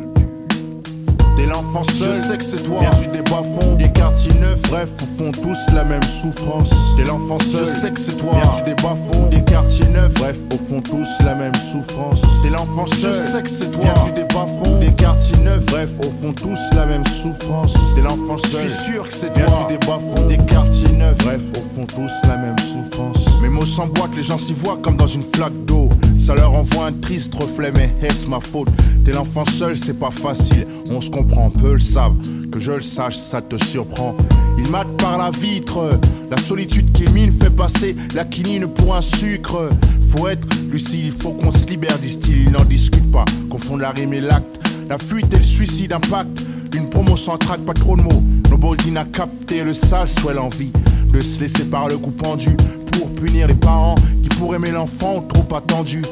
T'es 1.37 1.47
l'enfant 1.47 1.83
seul, 1.85 2.15
je 2.15 2.29
sais 2.29 2.37
que 2.39 2.45
c'est 2.45 2.63
toi. 2.63 2.81
Viens 2.81 3.01
du 3.01 3.09
des 3.09 3.23
bas-fonds, 3.23 3.77
des 3.77 3.91
quartiers 3.91 4.35
neufs, 4.41 4.61
bref, 4.69 4.89
au 5.03 5.19
fond 5.19 5.31
tous 5.31 5.75
la 5.75 5.85
même 5.85 6.03
souffrance. 6.23 6.71
T'es 6.97 7.05
l'enfant 7.05 7.39
seul, 7.39 7.67
je 7.67 7.71
sais 7.71 7.91
que 7.91 8.01
c'est 8.01 8.17
toi. 8.17 8.33
Viens 8.33 8.57
du 8.57 8.71
des 8.71 8.83
bas-fonds, 8.83 9.27
des 9.31 9.43
quartiers 9.45 9.89
neufs, 9.89 10.13
bref, 10.15 10.37
au 10.53 10.57
fond 10.57 10.81
tous 10.83 11.09
la 11.25 11.35
même 11.35 11.53
souffrance. 11.73 12.21
T'es 12.43 12.51
l'enfant 12.51 12.87
seul, 12.87 13.13
je 13.13 13.19
sais 13.19 13.43
que 13.43 13.49
c'est 13.49 13.71
toi. 13.71 13.83
Viens 13.83 14.05
du 14.05 14.13
des 14.13 14.35
bas-fonds, 14.35 14.79
des 14.81 14.93
quartiers 14.93 15.39
neufs, 15.45 15.65
bref, 15.67 15.91
au 16.01 16.11
fond 16.11 16.33
tous 16.33 16.77
la 16.77 16.87
même 16.87 17.05
souffrance. 17.07 17.75
T'es 17.95 18.03
l'enfant 18.03 18.39
seul, 18.39 18.69
je 18.69 18.75
suis 18.75 18.93
sûr 18.93 19.09
que 19.09 19.15
c'est 19.15 19.33
toi. 19.33 19.43
Viens 19.47 19.67
du 19.67 19.79
des 19.79 19.87
bas-fonds, 19.87 20.27
des 20.29 20.39
quartiers 20.39 20.97
neufs, 20.97 21.17
bref, 21.19 21.41
au 21.57 21.61
fond 21.61 21.87
tous 21.87 22.29
la 22.29 22.37
même 22.37 22.57
souffrance. 22.59 23.17
Mes 23.41 23.49
mots 23.49 23.65
s'emboîtent, 23.65 24.17
les 24.17 24.23
gens 24.23 24.39
s'y 24.39 24.53
voient 24.53 24.79
comme 24.83 24.97
dans 24.97 25.09
une 25.09 25.23
flaque 25.23 25.65
d'eau. 25.67 25.89
Ça 26.31 26.37
leur 26.37 26.55
envoie 26.55 26.87
un 26.87 26.93
triste 26.93 27.35
reflet, 27.35 27.73
mais 27.75 27.93
est-ce 28.07 28.25
ma 28.29 28.39
faute? 28.39 28.69
T'es 29.05 29.11
l'enfant 29.11 29.45
seul, 29.45 29.77
c'est 29.77 29.99
pas 29.99 30.13
facile. 30.13 30.65
On 30.89 31.01
se 31.01 31.11
comprend, 31.11 31.51
peu 31.51 31.73
le 31.73 31.81
savent. 31.81 32.15
Que 32.53 32.61
je 32.61 32.71
le 32.71 32.83
sache, 32.83 33.19
ça 33.19 33.43
te 33.43 33.57
surprend. 33.65 34.15
Il 34.57 34.71
mate 34.71 34.97
par 34.99 35.19
la 35.19 35.33
vitre. 35.33 35.99
La 36.31 36.37
solitude 36.37 36.93
qui 36.93 37.03
mine 37.11 37.33
fait 37.33 37.51
passer 37.51 37.97
la 38.15 38.25
quinine 38.25 38.69
pour 38.69 38.95
un 38.95 39.03
sucre. 39.03 39.71
Faut 40.11 40.29
être 40.29 40.47
lucide, 40.71 41.13
faut 41.13 41.33
qu'on 41.33 41.51
se 41.51 41.67
libère, 41.67 41.99
disent-ils. 41.99 42.45
Ils 42.45 42.53
n'en 42.53 42.65
discutent 42.65 43.11
pas. 43.11 43.25
Confondent 43.51 43.81
la 43.81 43.91
rime 43.91 44.13
et 44.13 44.21
l'acte. 44.21 44.61
La 44.89 44.99
fuite 44.99 45.35
et 45.35 45.39
le 45.39 45.43
suicide 45.43 45.93
impact. 45.93 46.47
Une 46.77 46.89
promo 46.91 47.17
sans 47.17 47.39
trac, 47.39 47.59
pas 47.63 47.75
trop 47.75 47.97
de 47.97 48.03
mots. 48.03 48.23
Nobody 48.51 48.93
n'a 48.93 49.05
capté 49.05 49.65
le 49.65 49.75
sale, 49.75 50.09
soit 50.09 50.35
l'envie 50.35 50.71
de 51.13 51.21
se 51.21 51.41
laisser 51.41 51.65
par 51.65 51.89
le 51.89 51.99
coup 51.99 52.13
pendu 52.13 52.57
pour 52.93 53.11
punir 53.15 53.47
les 53.47 53.55
parents 53.55 53.95
qui 54.23 54.29
pour 54.31 54.55
aimer 54.55 54.71
l'enfant 54.71 55.23
trop 55.23 55.55
attendu. 55.55 56.03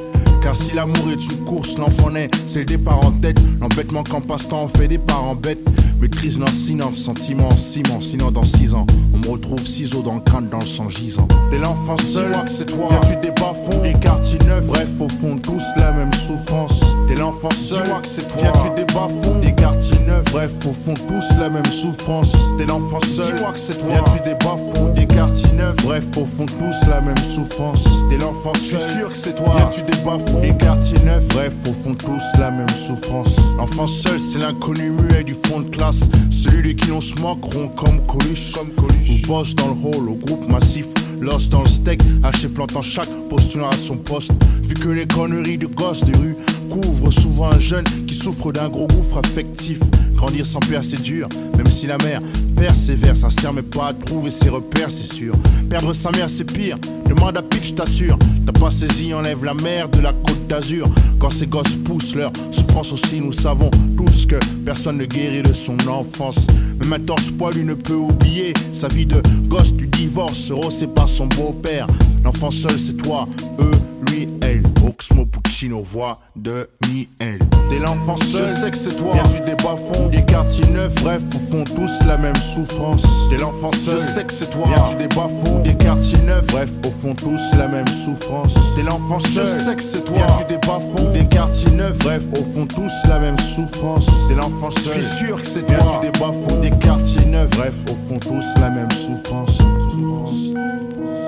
Car 0.42 0.54
si 0.54 0.74
l'amour 0.74 1.10
est 1.10 1.24
une 1.24 1.44
course, 1.44 1.76
l'enfant 1.78 2.10
naît, 2.10 2.30
c'est 2.46 2.60
le 2.60 2.64
départ 2.64 3.04
en 3.04 3.10
tête. 3.10 3.40
L'embêtement 3.60 4.02
qu'en 4.04 4.20
passe-temps 4.20 4.64
on 4.64 4.68
fait 4.68 4.88
des 4.88 4.98
parents 4.98 5.34
bêtes. 5.34 5.58
Maîtrise 6.00 6.38
lancinant, 6.38 6.94
sentiment 6.94 7.48
en 7.48 7.56
ciment, 7.56 8.00
sinon 8.00 8.30
dans 8.30 8.44
six 8.44 8.72
ans, 8.72 8.86
on 9.12 9.18
me 9.18 9.32
retrouve 9.32 9.58
ciseaux 9.66 10.02
dans 10.02 10.14
le 10.14 10.20
crâne, 10.20 10.48
dans 10.48 10.60
le 10.60 10.66
sang 10.66 10.88
gisant. 10.88 11.26
T'es 11.50 11.58
l'enfant 11.58 11.96
seul, 11.98 12.30
que 12.30 12.50
c'est 12.50 12.66
toi, 12.66 12.86
viens 12.88 13.00
tu 13.00 13.16
des 13.20 13.32
bas-fonds, 13.32 13.82
des 13.82 13.94
quartiers 13.94 14.38
neufs, 14.46 14.64
bref, 14.64 14.88
au 15.00 15.08
fond, 15.08 15.36
tous 15.42 15.62
la 15.76 15.90
même 15.90 16.12
souffrance. 16.12 16.78
T'es 17.08 17.16
l'enfant 17.16 17.50
seul, 17.50 17.82
que 17.82 18.06
c'est 18.06 18.28
toi, 18.28 18.42
viens 18.42 18.52
tu 18.52 18.76
des 18.76 18.94
bas-fonds, 18.94 19.40
des 19.40 19.52
quartiers 19.52 19.98
neufs, 20.06 20.24
bref, 20.30 20.52
au 20.66 20.72
fond, 20.72 20.94
tous 21.08 21.38
la 21.40 21.50
même 21.50 21.66
souffrance. 21.66 22.30
T'es 22.58 22.66
l'enfant 22.66 23.00
seul, 23.00 23.34
que 23.34 23.58
c'est 23.58 23.78
toi, 23.78 23.88
viens 23.90 24.24
des 24.24 24.38
bas-fonds, 24.44 24.94
des 24.94 25.07
quartiers 25.18 25.52
neufs, 25.54 25.74
bref, 25.82 26.04
au 26.16 26.24
fond, 26.24 26.46
tous 26.46 26.88
la 26.88 27.00
même 27.00 27.16
souffrance. 27.34 27.82
T'es 28.08 28.18
l'enfant 28.18 28.52
je 28.54 28.76
suis 28.76 28.98
sûr 28.98 29.08
que 29.10 29.16
c'est 29.16 29.34
toi, 29.34 29.56
viens 29.56 29.84
tu 29.84 30.04
bas-fonds, 30.04 30.40
des 30.40 30.56
quartiers 30.56 31.04
neufs, 31.04 31.26
bref, 31.34 31.52
au 31.68 31.72
fond, 31.72 31.94
tous 31.94 32.22
la 32.38 32.52
même 32.52 32.68
souffrance. 32.86 33.34
L'enfant 33.56 33.88
seul, 33.88 34.20
c'est 34.20 34.38
l'inconnu 34.38 34.90
muet 34.90 35.24
du 35.24 35.34
fond 35.34 35.60
de 35.60 35.74
classe, 35.74 36.02
celui 36.30 36.74
de 36.74 36.80
qui 36.80 36.90
l'on 36.90 37.00
se 37.00 37.14
moque, 37.20 37.42
rond 37.42 37.66
comme 37.66 38.00
Coluche, 38.06 38.52
comme 38.52 38.70
Coluche. 38.70 39.10
Ou 39.10 39.26
boss 39.26 39.56
dans 39.56 39.68
le 39.68 39.74
hall, 39.88 40.08
au 40.08 40.14
groupe 40.14 40.48
massif. 40.48 40.86
Lost 41.20 41.50
dans 41.50 41.62
le 41.62 41.68
steak, 41.68 42.00
haché 42.22 42.46
plantant 42.46 42.80
chaque 42.80 43.10
postulant 43.28 43.68
à 43.68 43.76
son 43.76 43.96
poste. 43.96 44.30
Vu 44.62 44.74
que 44.74 44.88
les 44.88 45.06
conneries 45.06 45.58
de 45.58 45.66
gosses 45.66 46.04
de 46.04 46.16
rue 46.16 46.36
couvrent 46.68 47.10
souvent 47.10 47.50
un 47.52 47.58
jeune 47.58 47.84
qui 48.06 48.14
souffre 48.14 48.52
d'un 48.52 48.68
gros 48.68 48.86
gouffre 48.86 49.18
affectif. 49.18 49.80
Grandir 50.14 50.44
sans 50.44 50.60
père, 50.60 50.82
c'est 50.82 51.02
dur, 51.02 51.28
même 51.56 51.66
si 51.66 51.86
la 51.86 51.96
mère 51.98 52.20
persévère, 52.56 53.16
sincère, 53.16 53.52
mais 53.52 53.62
pas 53.62 53.88
à 53.88 53.94
trouver 53.94 54.30
ses 54.30 54.48
repères, 54.48 54.88
c'est 54.90 55.12
sûr. 55.12 55.34
Perdre 55.70 55.94
sa 55.94 56.10
mère, 56.10 56.28
c'est 56.28 56.44
pire. 56.44 56.76
Demande 57.06 57.36
à 57.36 57.42
Pitch, 57.42 57.74
t'assure. 57.74 58.18
T'as 58.44 58.52
pas 58.52 58.70
saisi, 58.70 59.14
enlève 59.14 59.44
la 59.44 59.54
mer 59.54 59.88
de 59.88 60.00
la 60.00 60.12
côte 60.12 60.46
d'Azur. 60.48 60.88
Quand 61.18 61.30
ces 61.30 61.46
gosses 61.46 61.76
poussent 61.84 62.14
leur 62.14 62.32
souffrance 62.50 62.92
aussi, 62.92 63.20
nous 63.20 63.32
savons 63.32 63.70
tous 63.96 64.26
que 64.26 64.36
personne 64.64 64.98
ne 64.98 65.04
guérit 65.04 65.42
de 65.42 65.52
son 65.52 65.76
enfance. 65.88 66.36
Même 66.82 66.92
un 66.92 67.00
torse 67.00 67.30
poilu 67.38 67.64
ne 67.64 67.74
peut 67.74 67.94
oublier 67.94 68.52
sa 68.72 68.88
vie 68.88 69.06
de 69.06 69.22
gosse 69.46 69.72
du 69.72 69.86
divorce, 69.86 70.50
rosé 70.50 70.86
par 70.86 71.08
son 71.08 71.26
beau-père. 71.26 71.86
L'enfant 72.24 72.50
seul, 72.50 72.78
c'est 72.78 72.96
toi, 72.96 73.28
eux, 73.60 73.70
lui, 74.10 74.28
elle. 74.42 74.62
Oxmo 74.98 75.26
Puccino, 75.26 75.80
voix 75.80 76.18
de 76.34 76.68
Miel. 76.88 77.38
T'es 77.70 77.78
l'enfant 77.78 78.16
seul, 78.16 78.48
je 78.48 78.52
sais 78.52 78.70
que 78.72 78.76
c'est 78.76 78.96
toi. 78.96 79.12
Viens 79.14 79.32
du 79.32 79.40
des 79.42 79.54
bas-fonds, 79.54 80.08
des 80.08 80.24
quartiers 80.24 80.66
neufs, 80.72 80.92
bref, 80.96 81.22
au 81.36 81.38
fond, 81.38 81.62
tous 81.62 82.04
la 82.04 82.16
même 82.16 82.34
souffrance. 82.34 83.02
T'es 83.30 83.36
l'enfant 83.36 83.70
seul, 83.84 84.00
je 84.00 84.02
sais 84.02 84.24
que 84.24 84.32
c'est 84.32 84.50
toi. 84.50 84.64
Viens 84.66 84.88
du 84.90 85.06
des 85.06 85.14
bas-fonds, 85.14 85.60
des 85.62 85.74
quartiers 85.76 86.18
neufs, 86.22 86.44
bref, 86.48 86.68
au 86.84 86.90
fond, 86.90 87.14
tous 87.14 87.40
la 87.56 87.68
même 87.68 87.86
souffrance. 88.04 88.54
T'es 88.74 88.82
l'enfant 88.82 89.20
seul, 89.20 89.46
je 89.46 89.64
sais 89.64 89.76
que 89.76 89.82
c'est 89.82 90.04
toi. 90.04 90.16
Viens 90.16 90.36
du 90.38 90.44
des 90.54 90.66
bas-fonds, 90.66 91.12
des 91.12 91.26
quartiers 91.26 91.70
neufs, 91.76 91.98
bref, 91.98 92.22
au 92.32 92.42
fond, 92.42 92.66
tous 92.66 93.08
la 93.08 93.20
même 93.20 93.38
souffrance. 93.54 94.06
T'es 94.28 94.34
l'enfant 94.34 94.72
seul, 94.72 95.00
je 95.00 95.00
suis 95.00 95.26
sûr 95.26 95.40
que 95.40 95.46
c'est 95.46 95.62
toi. 95.62 95.76
Viens 95.78 96.00
du 96.00 96.10
des 96.10 96.18
bas-fonds, 96.18 96.60
des 96.60 96.70
quartiers 96.70 97.26
neufs, 97.26 97.50
bref, 97.50 97.74
au 97.88 97.94
fond, 97.94 98.18
tous 98.18 98.60
la 98.60 98.70
même 98.70 98.90
souffrance. 98.90 99.58
Les 99.96 101.27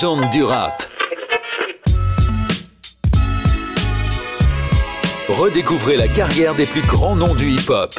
légendes 0.00 0.30
du 0.30 0.42
rap. 0.42 0.82
Redécouvrez 5.28 5.98
la 5.98 6.08
carrière 6.08 6.54
des 6.54 6.64
plus 6.64 6.80
grands 6.80 7.14
noms 7.16 7.34
du 7.34 7.50
hip-hop. 7.50 7.94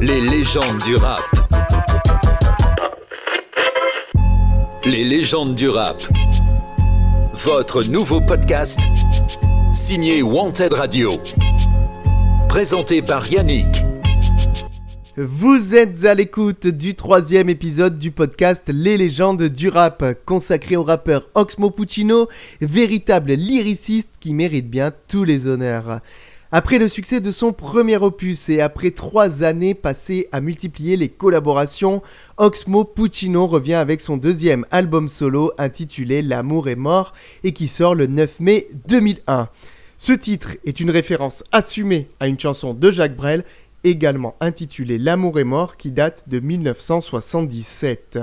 Les 0.00 0.20
légendes 0.20 0.80
du 0.84 0.94
rap. 0.94 1.24
Les 4.84 5.02
légendes 5.02 5.56
du 5.56 5.68
rap. 5.68 5.96
Votre 7.32 7.82
nouveau 7.82 8.20
podcast 8.20 8.78
signé 9.72 10.22
Wanted 10.22 10.72
Radio. 10.72 11.10
Présenté 12.48 13.02
par 13.02 13.26
Yannick. 13.26 13.73
Vous 15.16 15.76
êtes 15.76 16.04
à 16.06 16.14
l'écoute 16.14 16.66
du 16.66 16.96
troisième 16.96 17.48
épisode 17.48 17.98
du 17.98 18.10
podcast 18.10 18.64
Les 18.66 18.96
légendes 18.96 19.44
du 19.44 19.68
rap, 19.68 20.04
consacré 20.26 20.74
au 20.74 20.82
rappeur 20.82 21.28
Oxmo 21.36 21.70
Puccino, 21.70 22.28
véritable 22.60 23.34
lyriciste 23.34 24.08
qui 24.18 24.34
mérite 24.34 24.68
bien 24.68 24.92
tous 25.06 25.22
les 25.22 25.46
honneurs. 25.46 26.00
Après 26.50 26.78
le 26.78 26.88
succès 26.88 27.20
de 27.20 27.30
son 27.30 27.52
premier 27.52 27.96
opus 27.96 28.48
et 28.48 28.60
après 28.60 28.90
trois 28.90 29.44
années 29.44 29.74
passées 29.74 30.26
à 30.32 30.40
multiplier 30.40 30.96
les 30.96 31.10
collaborations, 31.10 32.02
Oxmo 32.36 32.82
Puccino 32.84 33.46
revient 33.46 33.74
avec 33.74 34.00
son 34.00 34.16
deuxième 34.16 34.66
album 34.72 35.08
solo 35.08 35.52
intitulé 35.58 36.22
L'amour 36.22 36.68
est 36.68 36.74
mort 36.74 37.12
et 37.44 37.52
qui 37.52 37.68
sort 37.68 37.94
le 37.94 38.08
9 38.08 38.40
mai 38.40 38.66
2001. 38.88 39.48
Ce 39.96 40.12
titre 40.12 40.56
est 40.64 40.80
une 40.80 40.90
référence 40.90 41.44
assumée 41.52 42.08
à 42.18 42.26
une 42.26 42.38
chanson 42.38 42.74
de 42.74 42.90
Jacques 42.90 43.16
Brel, 43.16 43.44
également 43.84 44.34
intitulée 44.40 44.98
L'amour 44.98 45.38
est 45.38 45.44
mort, 45.44 45.76
qui 45.76 45.90
date 45.90 46.28
de 46.28 46.40
1977. 46.40 48.18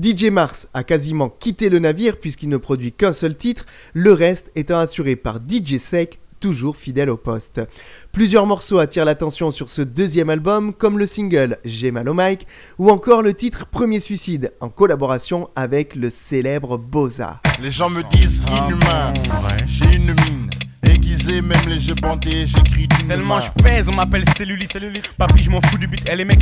DJ 0.00 0.24
Mars 0.24 0.68
a 0.74 0.84
quasiment 0.84 1.28
quitté 1.28 1.68
le 1.68 1.78
navire 1.78 2.18
puisqu'il 2.18 2.48
ne 2.48 2.56
produit 2.56 2.92
qu'un 2.92 3.12
seul 3.12 3.36
titre, 3.36 3.66
le 3.94 4.12
reste 4.12 4.52
étant 4.54 4.78
assuré 4.78 5.16
par 5.16 5.38
DJ 5.38 5.78
Sec, 5.78 6.20
toujours 6.38 6.76
fidèle 6.76 7.10
au 7.10 7.16
poste. 7.16 7.60
Plusieurs 8.12 8.46
morceaux 8.46 8.78
attirent 8.78 9.04
l'attention 9.04 9.50
sur 9.50 9.68
ce 9.68 9.82
deuxième 9.82 10.30
album, 10.30 10.72
comme 10.72 10.98
le 10.98 11.06
single 11.06 11.58
J'ai 11.64 11.90
mal 11.90 12.08
au 12.08 12.14
mic, 12.14 12.46
ou 12.78 12.90
encore 12.90 13.22
le 13.22 13.34
titre 13.34 13.66
Premier 13.66 14.00
Suicide, 14.00 14.52
en 14.60 14.68
collaboration 14.68 15.50
avec 15.56 15.94
le 15.96 16.10
célèbre 16.10 16.78
Boza. 16.78 17.40
Les 17.60 17.70
gens 17.70 17.90
me 17.90 18.02
disent 18.16 18.42
inhumain, 18.48 19.12
j'ai 19.66 19.96
une 19.96 20.14
mine. 20.14 20.37
Même 21.28 21.60
les 21.68 21.88
yeux 21.88 21.94
bandés, 21.94 22.46
j'écris 22.46 22.88
d'une 22.88 23.08
Tellement 23.08 23.38
je 23.40 23.50
pèse, 23.62 23.88
on 23.92 23.94
m'appelle 23.94 24.24
cellulite. 24.36 24.72
Papy, 25.18 25.44
je 25.44 25.50
m'en 25.50 25.60
fous 25.60 25.76
du 25.76 25.86
beat, 25.86 26.02
elle 26.08 26.20
est 26.20 26.24
mec. 26.24 26.40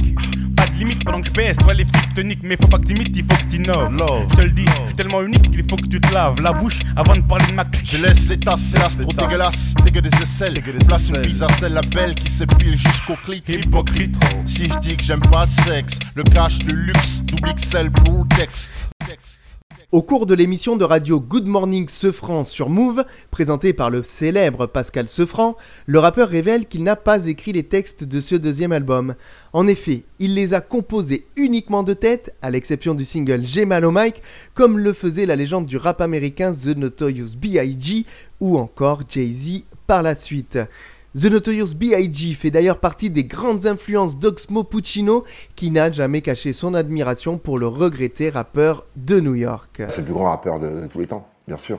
Pas 0.56 0.64
de 0.64 0.72
limite 0.74 1.04
pendant 1.04 1.20
que 1.20 1.26
je 1.26 1.32
baisse, 1.32 1.56
toi 1.56 1.74
les 1.74 1.84
flics 1.84 2.14
te 2.14 2.20
niquent, 2.20 2.44
mais 2.44 2.56
faut 2.56 2.68
pas 2.68 2.78
que 2.78 2.84
t'imites, 2.84 3.14
il 3.16 3.24
faut 3.24 3.36
que 3.36 3.50
t'innoves. 3.50 3.96
Je 4.30 4.36
te 4.36 4.42
le 4.42 4.50
dis, 4.52 4.64
je 4.82 4.86
suis 4.86 4.96
tellement 4.96 5.22
unique 5.22 5.50
qu'il 5.50 5.68
faut 5.68 5.74
que 5.74 5.88
tu 5.88 6.00
te 6.00 6.14
laves 6.14 6.40
la 6.40 6.52
bouche 6.52 6.78
avant 6.94 7.14
de 7.14 7.20
parler 7.22 7.46
de 7.46 7.54
ma 7.54 7.64
clique. 7.64 7.90
Je 7.90 8.00
laisse 8.00 8.28
les 8.28 8.38
tasses, 8.38 8.74
c'est 8.74 9.00
trop 9.02 9.12
dégueulasse, 9.12 9.74
dégueu 9.84 10.02
des 10.02 10.16
aisselles. 10.22 10.60
Place 10.86 11.10
une 11.10 11.20
bise 11.22 11.42
à 11.42 11.48
celle, 11.58 11.72
la 11.72 11.82
belle 11.82 12.14
qui 12.14 12.30
s'épile 12.30 12.76
jusqu'au 12.78 13.16
clit. 13.16 13.42
Hypocrite. 13.48 14.16
Si 14.46 14.64
je 14.64 14.78
dis 14.78 14.96
que 14.96 15.02
j'aime 15.02 15.20
pas 15.20 15.46
le 15.46 15.50
sexe, 15.50 15.98
le 16.14 16.22
cash, 16.22 16.60
le 16.64 16.74
luxe, 16.74 17.22
double 17.24 17.54
XL 17.54 17.90
pour 17.90 18.24
le 18.24 18.36
texte. 18.36 18.88
Au 19.92 20.02
cours 20.02 20.26
de 20.26 20.34
l'émission 20.34 20.76
de 20.76 20.82
radio 20.82 21.20
Good 21.20 21.46
Morning 21.46 21.88
Sefran 21.88 22.42
sur 22.42 22.70
Move, 22.70 23.04
présentée 23.30 23.72
par 23.72 23.88
le 23.88 24.02
célèbre 24.02 24.66
Pascal 24.66 25.08
Sefran, 25.08 25.56
le 25.86 26.00
rappeur 26.00 26.28
révèle 26.28 26.66
qu'il 26.66 26.82
n'a 26.82 26.96
pas 26.96 27.26
écrit 27.26 27.52
les 27.52 27.62
textes 27.62 28.02
de 28.02 28.20
ce 28.20 28.34
deuxième 28.34 28.72
album. 28.72 29.14
En 29.52 29.68
effet, 29.68 30.02
il 30.18 30.34
les 30.34 30.54
a 30.54 30.60
composés 30.60 31.28
uniquement 31.36 31.84
de 31.84 31.94
tête, 31.94 32.34
à 32.42 32.50
l'exception 32.50 32.94
du 32.96 33.04
single 33.04 33.44
J'ai 33.44 33.64
mal 33.64 33.84
au 33.84 33.92
mic, 33.92 34.22
comme 34.54 34.76
le 34.76 34.92
faisait 34.92 35.24
la 35.24 35.36
légende 35.36 35.66
du 35.66 35.76
rap 35.76 36.00
américain 36.00 36.52
The 36.52 36.76
Notorious 36.76 37.36
B.I.G. 37.40 38.06
ou 38.40 38.58
encore 38.58 39.02
Jay-Z 39.08 39.62
par 39.86 40.02
la 40.02 40.16
suite. 40.16 40.58
The 41.18 41.24
Notorious 41.30 41.74
B.I.G. 41.74 42.34
fait 42.34 42.50
d'ailleurs 42.50 42.78
partie 42.78 43.08
des 43.08 43.24
grandes 43.24 43.64
influences 43.66 44.18
d'Oxmo 44.18 44.64
Puccino, 44.64 45.24
qui 45.54 45.70
n'a 45.70 45.90
jamais 45.90 46.20
caché 46.20 46.52
son 46.52 46.74
admiration 46.74 47.38
pour 47.38 47.58
le 47.58 47.66
regretté 47.66 48.28
rappeur 48.28 48.84
de 48.96 49.18
New 49.20 49.34
York. 49.34 49.82
C'est 49.88 49.98
le 49.98 50.04
plus 50.04 50.12
grand 50.12 50.26
rappeur 50.28 50.60
de, 50.60 50.86
tous 50.88 50.98
les 51.00 51.06
temps, 51.06 51.26
bien 51.48 51.56
sûr. 51.56 51.78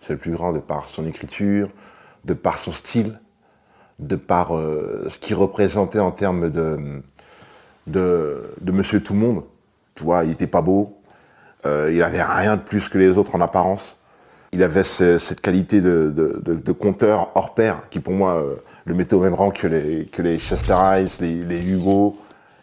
C'est 0.00 0.14
le 0.14 0.18
plus 0.18 0.32
grand 0.32 0.52
de 0.52 0.58
par 0.60 0.88
son 0.88 1.06
écriture, 1.06 1.68
de 2.24 2.32
par 2.32 2.56
son 2.56 2.72
style, 2.72 3.20
de 3.98 4.16
par 4.16 4.56
euh, 4.56 5.06
ce 5.12 5.18
qu'il 5.18 5.34
représentait 5.36 5.98
en 5.98 6.12
termes 6.12 6.48
de, 6.48 7.02
de, 7.86 8.72
Monsieur 8.72 9.02
Tout 9.02 9.14
Monde. 9.14 9.44
Tu 9.96 10.02
vois, 10.04 10.24
il 10.24 10.30
était 10.30 10.46
pas 10.46 10.62
beau, 10.62 10.96
euh, 11.66 11.90
il 11.92 12.02
avait 12.02 12.22
rien 12.22 12.56
de 12.56 12.62
plus 12.62 12.88
que 12.88 12.96
les 12.96 13.18
autres 13.18 13.34
en 13.34 13.42
apparence. 13.42 13.98
Il 14.52 14.62
avait 14.62 14.84
ce- 14.84 15.18
cette 15.18 15.42
qualité 15.42 15.82
de- 15.82 16.08
de 16.10 16.72
conteur 16.72 17.32
hors 17.34 17.52
pair 17.54 17.82
qui, 17.90 18.00
pour 18.00 18.14
moi, 18.14 18.36
euh, 18.36 18.56
le 18.88 18.94
mettait 18.94 19.14
au 19.14 19.20
même 19.20 19.34
rang 19.34 19.50
que 19.50 19.66
les, 19.66 20.38
Chester 20.38 20.74
Hives, 20.74 21.16
les, 21.20 21.70
Hugo 21.70 22.16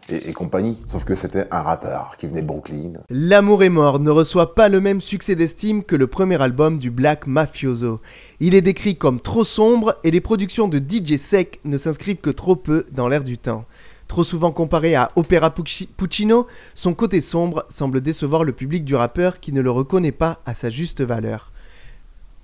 et, 0.09 0.33
compagnie. 0.33 0.79
Sauf 0.88 1.05
que 1.05 1.13
c'était 1.13 1.45
un 1.51 1.61
rappeur 1.61 2.15
qui 2.17 2.27
venait 2.27 2.41
de 2.41 2.47
Brooklyn, 2.47 2.93
L'amour 3.09 3.63
est 3.63 3.69
mort 3.69 3.99
ne 3.99 4.09
reçoit 4.09 4.55
pas 4.55 4.67
le 4.67 4.81
même 4.81 5.01
succès 5.01 5.35
d'estime 5.35 5.83
que 5.83 5.95
le 5.95 6.07
premier 6.07 6.41
album 6.41 6.79
du 6.79 6.89
Black 6.89 7.27
Mafioso. 7.27 8.01
Il 8.39 8.55
est 8.55 8.61
décrit 8.61 8.97
comme 8.97 9.19
trop 9.19 9.43
sombre 9.43 9.95
et 10.03 10.09
les 10.09 10.21
productions 10.21 10.67
de 10.67 10.79
DJ 10.79 11.17
Sec 11.17 11.59
ne 11.63 11.77
s'inscrivent 11.77 12.21
que 12.21 12.31
trop 12.31 12.55
peu 12.55 12.85
dans 12.91 13.07
l'air 13.07 13.23
du 13.23 13.38
temps. 13.38 13.65
Trop 14.07 14.23
souvent 14.23 14.51
comparé 14.51 14.95
à 14.95 15.11
Opera 15.15 15.49
Pucci- 15.49 15.88
Puccino, 15.95 16.47
son 16.73 16.93
côté 16.93 17.21
sombre 17.21 17.65
semble 17.69 18.01
décevoir 18.01 18.43
le 18.43 18.53
public 18.53 18.83
du 18.83 18.95
rappeur 18.95 19.39
qui 19.39 19.51
ne 19.51 19.61
le 19.61 19.71
reconnaît 19.71 20.11
pas 20.11 20.41
à 20.45 20.53
sa 20.55 20.69
juste 20.69 21.01
valeur. 21.01 21.51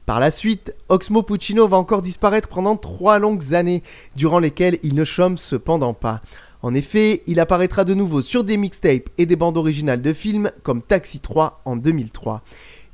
Par 0.06 0.20
la 0.20 0.32
suite, 0.32 0.74
Oxmo 0.90 1.24
Puccino 1.24 1.68
va 1.68 1.78
encore 1.78 2.02
disparaître 2.02 2.50
pendant 2.50 2.76
trois 2.76 3.20
longues 3.20 3.54
années, 3.54 3.84
durant 4.16 4.40
lesquelles 4.40 4.80
il 4.84 4.96
ne 4.96 5.04
chôme 5.04 5.38
cependant 5.38 5.94
pas. 5.94 6.22
En 6.64 6.74
effet, 6.74 7.24
il 7.28 7.40
apparaîtra 7.40 7.84
de 7.84 7.94
nouveau 7.94 8.22
sur 8.22 8.44
des 8.44 8.58
mixtapes 8.58 9.10
et 9.18 9.26
des 9.26 9.36
bandes 9.36 9.58
originales 9.58 10.02
de 10.02 10.14
films 10.14 10.52
comme 10.64 10.82
Taxi 10.82 11.20
3 11.20 11.62
en 11.66 11.76
2003. 11.76 12.44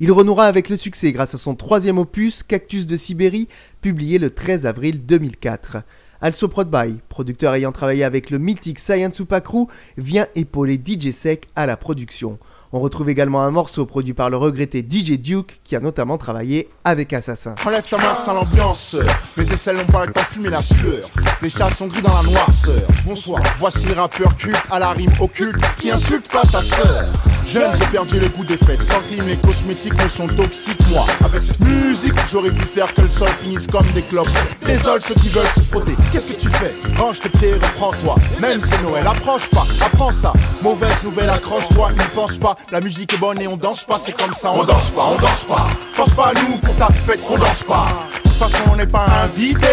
Il 0.00 0.12
renouera 0.12 0.46
avec 0.46 0.68
le 0.68 0.76
succès 0.76 1.12
grâce 1.12 1.34
à 1.34 1.38
son 1.38 1.54
troisième 1.54 1.98
opus, 1.98 2.42
Cactus 2.42 2.86
de 2.86 2.96
Sibérie, 2.96 3.48
publié 3.80 4.18
le 4.18 4.30
13 4.30 4.64
avril 4.64 5.04
2004. 5.04 5.78
Also 6.20 6.48
Prodby, 6.48 6.98
producteur 7.08 7.54
ayant 7.54 7.72
travaillé 7.72 8.04
avec 8.04 8.30
le 8.30 8.38
mythique 8.38 8.78
Science 8.78 9.22
Crew, 9.44 9.66
vient 9.96 10.26
épauler 10.34 10.80
DJ 10.82 11.10
Sec 11.10 11.46
à 11.54 11.66
la 11.66 11.76
production. 11.76 12.38
On 12.70 12.80
retrouve 12.80 13.08
également 13.08 13.40
un 13.42 13.50
morceau 13.50 13.86
produit 13.86 14.12
par 14.12 14.28
le 14.28 14.36
regretté 14.36 14.86
DJ 14.86 15.12
Duke, 15.12 15.58
qui 15.64 15.74
a 15.74 15.80
notamment 15.80 16.18
travaillé 16.18 16.68
avec 16.84 17.14
Assassin. 17.14 17.54
Enlève 17.64 17.88
ta 17.88 17.96
main 17.96 18.14
à 18.14 18.34
l'ambiance. 18.34 18.96
Mes 19.38 19.50
aisselles 19.50 19.78
n'ont 19.78 19.86
pas 19.86 20.04
le 20.04 20.12
temps 20.12 20.20
de 20.38 20.50
la 20.50 20.60
sueur. 20.60 21.08
Les 21.40 21.48
chats 21.48 21.70
sont 21.70 21.86
gris 21.86 22.02
dans 22.02 22.14
la 22.14 22.22
noirceur. 22.24 22.82
Bonsoir, 23.06 23.42
voici 23.56 23.86
le 23.86 23.94
rappeur 23.94 24.34
culte 24.34 24.62
à 24.70 24.78
la 24.78 24.90
rime 24.90 25.12
occulte 25.18 25.56
qui 25.80 25.90
insulte 25.90 26.30
pas 26.30 26.42
ta 26.42 26.60
sœur. 26.60 27.06
Jeune, 27.48 27.72
j'ai 27.78 27.86
perdu 27.86 28.20
les 28.20 28.28
coups 28.28 28.46
d'effet. 28.46 28.76
Sans 28.78 29.00
clim, 29.08 29.24
les 29.24 29.36
cosmétiques 29.38 29.94
me 30.02 30.06
sont 30.08 30.28
toxiques. 30.28 30.78
Moi, 30.90 31.06
avec 31.24 31.42
cette 31.42 31.60
musique, 31.60 32.12
j'aurais 32.30 32.50
pu 32.50 32.64
faire 32.66 32.92
que 32.92 33.00
le 33.00 33.10
sol 33.10 33.30
finisse 33.40 33.66
comme 33.66 33.86
des 33.92 34.02
clopes. 34.02 34.28
Désolé 34.66 35.00
ceux 35.00 35.14
qui 35.14 35.30
veulent 35.30 35.46
se 35.56 35.62
frotter. 35.62 35.96
Qu'est-ce 36.12 36.32
que 36.32 36.38
tu 36.38 36.48
fais? 36.50 36.74
Range 36.98 37.18
tes 37.20 37.30
pieds, 37.30 37.54
reprends-toi. 37.54 38.16
Même 38.40 38.60
c'est 38.60 38.82
Noël, 38.82 39.06
approche 39.06 39.48
pas, 39.48 39.64
apprends 39.82 40.12
ça. 40.12 40.34
Mauvaise 40.62 41.02
nouvelle, 41.04 41.30
accroche-toi, 41.30 41.92
ne 41.92 42.04
pense 42.14 42.36
pas. 42.36 42.54
La 42.70 42.82
musique 42.82 43.14
est 43.14 43.18
bonne 43.18 43.40
et 43.40 43.48
on 43.48 43.56
danse 43.56 43.82
pas, 43.84 43.98
c'est 43.98 44.12
comme 44.12 44.34
ça. 44.34 44.52
On 44.52 44.64
danse 44.64 44.90
pas, 44.90 45.06
on 45.06 45.18
danse 45.18 45.44
pas. 45.48 45.68
Pense 45.96 46.10
pas 46.10 46.26
à 46.26 46.34
nous 46.34 46.58
pour 46.58 46.76
ta 46.76 46.88
fête, 47.06 47.20
on 47.30 47.38
danse 47.38 47.62
pas. 47.62 47.88
De 48.24 48.28
toute 48.28 48.38
façon, 48.38 48.62
on 48.70 48.76
n'est 48.76 48.86
pas 48.86 49.06
invité. 49.24 49.68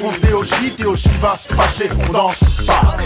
Fonce 0.00 0.20
des 0.22 0.32
au 0.32 0.94
va 1.20 1.36
se 1.36 1.52
fâcher, 1.52 1.90
on 2.08 2.12
danse 2.12 2.40
pas. 2.66 2.96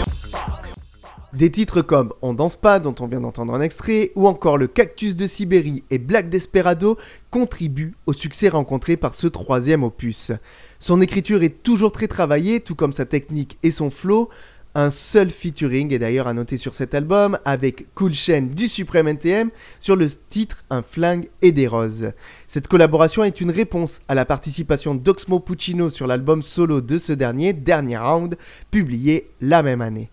Des 1.33 1.49
titres 1.49 1.81
comme 1.81 2.13
On 2.21 2.35
danse 2.35 2.55
pas, 2.55 2.77
dont 2.77 2.93
on 2.99 3.07
vient 3.07 3.21
d'entendre 3.21 3.55
un 3.55 3.61
extrait, 3.61 4.11
ou 4.13 4.27
encore 4.27 4.59
Le 4.59 4.67
Cactus 4.67 5.15
de 5.15 5.25
Sibérie 5.25 5.83
et 5.89 5.97
Black 5.97 6.29
Desperado 6.29 6.95
contribuent 7.31 7.95
au 8.05 8.13
succès 8.13 8.49
rencontré 8.49 8.97
par 8.97 9.15
ce 9.15 9.25
troisième 9.25 9.81
opus. 9.81 10.31
Son 10.79 11.01
écriture 11.01 11.41
est 11.41 11.63
toujours 11.63 11.91
très 11.91 12.07
travaillée, 12.07 12.59
tout 12.59 12.75
comme 12.75 12.93
sa 12.93 13.05
technique 13.05 13.57
et 13.63 13.71
son 13.71 13.89
flow. 13.89 14.29
Un 14.75 14.91
seul 14.91 15.31
featuring 15.31 15.91
est 15.91 15.97
d'ailleurs 15.97 16.27
à 16.27 16.33
noter 16.33 16.57
sur 16.57 16.75
cet 16.75 16.93
album 16.93 17.39
avec 17.45 17.91
Cool 17.95 18.13
Chain 18.13 18.49
du 18.55 18.67
Supreme 18.67 19.07
NTM 19.07 19.49
sur 19.79 19.95
le 19.95 20.07
titre 20.29 20.63
Un 20.69 20.83
flingue 20.83 21.29
et 21.41 21.51
des 21.51 21.65
roses. 21.65 22.11
Cette 22.45 22.67
collaboration 22.67 23.23
est 23.23 23.41
une 23.41 23.51
réponse 23.51 24.01
à 24.07 24.13
la 24.13 24.25
participation 24.25 24.93
d'Oxmo 24.93 25.39
Puccino 25.39 25.89
sur 25.89 26.05
l'album 26.05 26.43
solo 26.43 26.79
de 26.79 26.99
ce 26.99 27.11
dernier, 27.11 27.53
Dernier 27.53 27.97
Round, 27.97 28.37
publié 28.69 29.31
la 29.41 29.63
même 29.63 29.81
année. 29.81 30.11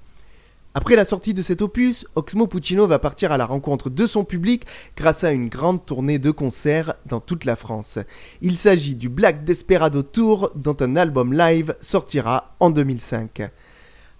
Après 0.73 0.95
la 0.95 1.05
sortie 1.05 1.35
de 1.35 1.43
cet 1.43 1.63
opus, 1.63 2.07
Oxmo 2.15 2.47
Puccino 2.47 2.87
va 2.87 3.01
partir 3.01 3.33
à 3.33 3.37
la 3.37 3.45
rencontre 3.45 3.91
de 3.91 4.07
son 4.07 4.25
public 4.25 4.67
grâce 4.97 5.25
à 5.25 5.33
une 5.33 5.49
grande 5.49 5.85
tournée 5.85 6.21
de 6.21 6.31
concerts 6.31 6.95
dans 7.07 7.19
toute 7.19 7.45
la 7.45 7.57
France. 7.57 7.99
Il 8.41 8.57
s'agit 8.57 8.95
du 8.95 9.09
Black 9.09 9.43
Desperado 9.43 10.05
Tour 10.05 10.53
dont 10.55 10.77
un 10.79 10.95
album 10.95 11.33
live 11.33 11.75
sortira 11.81 12.55
en 12.61 12.71
2005. 12.71 13.51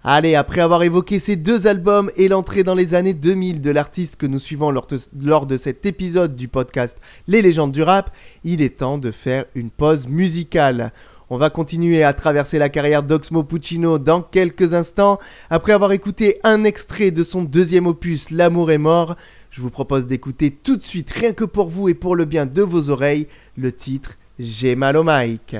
Allez, 0.03 0.35
après 0.35 0.59
avoir 0.59 0.83
évoqué 0.83 1.19
ces 1.19 1.37
deux 1.37 1.67
albums 1.67 2.11
et 2.17 2.27
l'entrée 2.27 2.63
dans 2.63 2.75
les 2.75 2.95
années 2.95 3.13
2000 3.13 3.61
de 3.61 3.71
l'artiste 3.71 4.17
que 4.17 4.25
nous 4.25 4.39
suivons 4.39 4.71
lors 4.71 4.87
de, 4.87 4.97
lors 5.23 5.45
de 5.45 5.55
cet 5.55 5.85
épisode 5.85 6.35
du 6.35 6.49
podcast 6.49 6.99
Les 7.27 7.41
légendes 7.41 7.71
du 7.71 7.83
rap, 7.83 8.13
il 8.43 8.61
est 8.61 8.79
temps 8.79 8.97
de 8.97 9.11
faire 9.11 9.45
une 9.55 9.69
pause 9.69 10.07
musicale. 10.07 10.91
On 11.33 11.37
va 11.37 11.49
continuer 11.49 12.03
à 12.03 12.11
traverser 12.11 12.59
la 12.59 12.67
carrière 12.67 13.03
d'Oxmo 13.03 13.43
Puccino 13.43 13.97
dans 13.99 14.21
quelques 14.21 14.73
instants. 14.73 15.17
Après 15.49 15.71
avoir 15.71 15.93
écouté 15.93 16.41
un 16.43 16.65
extrait 16.65 17.09
de 17.09 17.23
son 17.23 17.41
deuxième 17.43 17.87
opus, 17.87 18.31
L'amour 18.31 18.69
est 18.69 18.77
mort, 18.77 19.15
je 19.49 19.61
vous 19.61 19.69
propose 19.69 20.07
d'écouter 20.07 20.51
tout 20.51 20.75
de 20.75 20.83
suite, 20.83 21.09
rien 21.09 21.31
que 21.31 21.45
pour 21.45 21.69
vous 21.69 21.87
et 21.87 21.93
pour 21.93 22.17
le 22.17 22.25
bien 22.25 22.45
de 22.45 22.61
vos 22.61 22.89
oreilles, 22.89 23.27
le 23.55 23.71
titre 23.71 24.17
J'ai 24.39 24.75
mal 24.75 24.97
au 24.97 25.05
mic. 25.05 25.55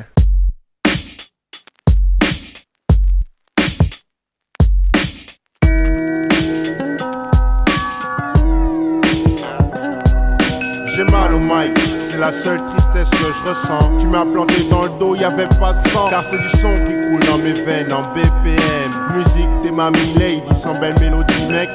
La 12.21 12.31
seule 12.31 12.61
tristesse 12.69 13.09
que 13.09 13.17
je 13.17 13.49
ressens. 13.49 13.97
Tu 13.99 14.05
m'as 14.05 14.23
planté 14.23 14.69
dans 14.69 14.83
le 14.83 14.89
dos, 14.99 15.15
y 15.15 15.23
avait 15.23 15.47
pas 15.59 15.73
de 15.73 15.87
sang. 15.89 16.07
Car 16.11 16.23
c'est 16.23 16.37
du 16.37 16.49
son 16.49 16.71
qui 16.85 16.93
coule 16.93 17.25
dans 17.27 17.39
mes 17.39 17.53
veines 17.53 17.91
en 17.91 18.03
BPM. 18.13 18.91
Musique, 19.17 19.49
t'es 19.63 19.71
ma 19.71 19.89
lady, 19.89 20.43
sans 20.55 20.79
belle 20.79 20.93
mélodie, 20.99 21.47
mec. 21.49 21.67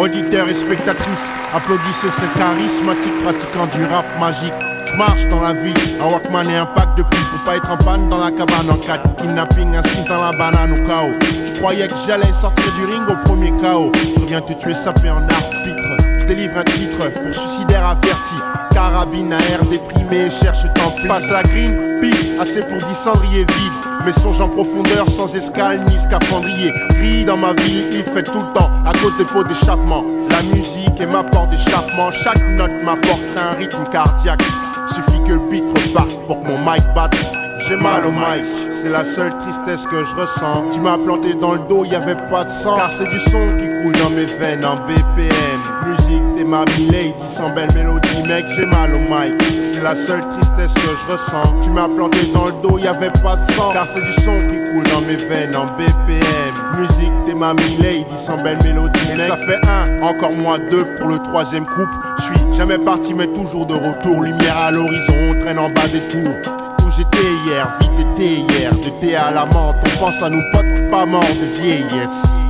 Auditeurs 0.00 0.48
et 0.48 0.54
spectatrices, 0.54 1.32
applaudissez 1.54 2.10
ce 2.10 2.26
charismatique 2.36 3.22
pratiquant 3.22 3.66
du 3.78 3.84
rap 3.84 4.04
magique. 4.18 4.52
Je 4.86 4.94
marche 4.96 5.26
dans 5.28 5.40
la 5.40 5.52
ville, 5.52 5.74
un 6.00 6.10
Walkman 6.10 6.50
et 6.50 6.56
un 6.56 6.66
pack 6.66 6.96
de 6.96 7.02
pile 7.02 7.24
pour 7.30 7.44
pas 7.44 7.56
être 7.56 7.70
en 7.70 7.76
panne 7.76 8.08
dans 8.08 8.18
la 8.18 8.30
cabane 8.30 8.68
en 8.68 8.76
4 8.76 9.16
Kidnapping, 9.16 9.72
6 9.82 10.04
dans 10.08 10.20
la 10.20 10.32
banane 10.32 10.72
au 10.72 10.86
chaos. 10.86 11.14
Je 11.46 11.52
croyais 11.60 11.86
que 11.86 11.94
j'allais 12.06 12.32
sortir 12.32 12.72
du 12.74 12.84
ring 12.86 13.02
au 13.08 13.16
premier 13.24 13.52
chaos. 13.62 13.92
Je 13.94 14.20
reviens 14.20 14.40
te 14.40 14.52
tuer 14.52 14.74
sapé 14.74 15.10
en 15.10 15.22
arbitre. 15.28 15.75
Délivre 16.26 16.58
un 16.58 16.64
titre 16.64 17.10
pour 17.12 17.34
suicidaire 17.34 17.86
averti. 17.86 18.34
Carabine 18.72 19.32
à 19.32 19.38
air 19.48 19.64
déprimé, 19.64 20.28
cherche 20.28 20.64
tant 20.74 20.92
Passe 21.06 21.30
la 21.30 21.42
green, 21.42 22.00
peace, 22.00 22.34
assez 22.40 22.62
pour 22.62 22.78
10 22.78 22.94
cendriers 22.94 23.44
vides. 23.44 24.04
Mes 24.04 24.12
songes 24.12 24.40
en 24.40 24.48
profondeur, 24.48 25.08
sans 25.08 25.32
escale 25.36 25.80
ni 25.88 25.98
scaphandrier. 25.98 26.72
Gris 26.90 27.24
dans 27.24 27.36
ma 27.36 27.52
ville, 27.52 27.86
il 27.92 28.02
fait 28.02 28.24
tout 28.24 28.40
le 28.40 28.58
temps 28.58 28.70
à 28.84 28.92
cause 28.98 29.16
des 29.18 29.24
pots 29.24 29.44
d'échappement. 29.44 30.04
La 30.30 30.42
musique 30.42 31.00
est 31.00 31.06
ma 31.06 31.22
porte 31.22 31.50
d'échappement. 31.50 32.10
Chaque 32.10 32.44
note 32.48 32.72
m'apporte 32.84 33.24
un 33.36 33.56
rythme 33.56 33.84
cardiaque. 33.92 34.42
Suffit 34.88 35.22
que 35.24 35.32
le 35.32 35.40
beat 35.50 35.64
reparte 35.64 36.26
pour 36.26 36.42
que 36.42 36.48
mon 36.48 36.58
mic 36.58 36.82
batte. 36.94 37.16
J'ai 37.68 37.76
mal 37.76 38.04
au 38.04 38.10
mic, 38.10 38.44
c'est 38.70 38.90
la 38.90 39.04
seule 39.04 39.32
tristesse 39.42 39.86
que 39.86 40.04
je 40.04 40.14
ressens. 40.14 40.70
Tu 40.72 40.80
m'as 40.80 40.98
planté 40.98 41.34
dans 41.34 41.52
le 41.52 41.60
dos, 41.68 41.84
y 41.84 41.94
avait 41.94 42.16
pas 42.30 42.44
de 42.44 42.50
sang. 42.50 42.76
Car 42.76 42.90
c'est 42.90 43.08
du 43.08 43.18
son 43.18 43.40
qui 43.58 43.66
coule 43.82 43.96
dans 44.02 44.10
mes 44.10 44.26
veines 44.26 44.64
en 44.64 44.76
BPM. 44.76 45.65
Ma 46.46 46.64
lady, 46.64 47.12
sans 47.26 47.50
belle 47.50 47.72
mélodie, 47.74 48.22
mec, 48.24 48.44
j'ai 48.54 48.66
mal 48.66 48.94
au 48.94 48.98
mic. 48.98 49.34
C'est 49.64 49.82
la 49.82 49.96
seule 49.96 50.20
tristesse 50.20 50.74
que 50.74 50.80
je 50.80 51.12
ressens. 51.12 51.60
Tu 51.60 51.70
m'as 51.70 51.88
planté 51.88 52.30
dans 52.32 52.44
le 52.44 52.52
dos, 52.62 52.78
y 52.78 52.86
avait 52.86 53.10
pas 53.10 53.34
de 53.34 53.44
sang. 53.50 53.72
Car 53.72 53.84
c'est 53.84 54.00
du 54.00 54.12
son 54.12 54.38
qui 54.48 54.56
coule 54.70 54.84
dans 54.92 55.00
mes 55.00 55.16
veines 55.16 55.56
en 55.56 55.66
BPM. 55.76 56.54
Musique, 56.78 57.12
t'es 57.26 57.34
ma 57.34 57.52
lady, 57.52 58.06
sans 58.24 58.40
belle 58.44 58.58
mélodie, 58.62 59.00
mec. 59.08 59.26
ça 59.26 59.36
fait 59.36 59.58
un, 59.68 60.00
encore 60.02 60.36
moins 60.36 60.58
deux 60.70 60.84
pour 60.98 61.08
le 61.08 61.18
troisième 61.18 61.66
couple. 61.66 61.94
Je 62.18 62.22
suis 62.22 62.56
jamais 62.56 62.78
parti, 62.78 63.12
mais 63.12 63.26
toujours 63.26 63.66
de 63.66 63.74
retour. 63.74 64.22
Lumière 64.22 64.56
à 64.56 64.70
l'horizon, 64.70 65.14
on 65.30 65.40
traîne 65.40 65.58
en 65.58 65.68
bas 65.70 65.88
des 65.92 66.06
tours 66.06 66.30
où 66.86 66.90
j'étais 66.90 67.26
hier, 67.44 67.76
vite 67.80 68.06
été 68.14 68.34
hier, 68.52 68.72
de 68.72 68.88
thé 69.00 69.16
à 69.16 69.32
la 69.32 69.46
menthe, 69.46 69.76
on 69.84 69.98
pense 69.98 70.22
à 70.22 70.30
nos 70.30 70.42
potes 70.52 70.90
pas 70.90 71.06
morts 71.06 71.22
de 71.40 71.46
vieillesse. 71.46 72.45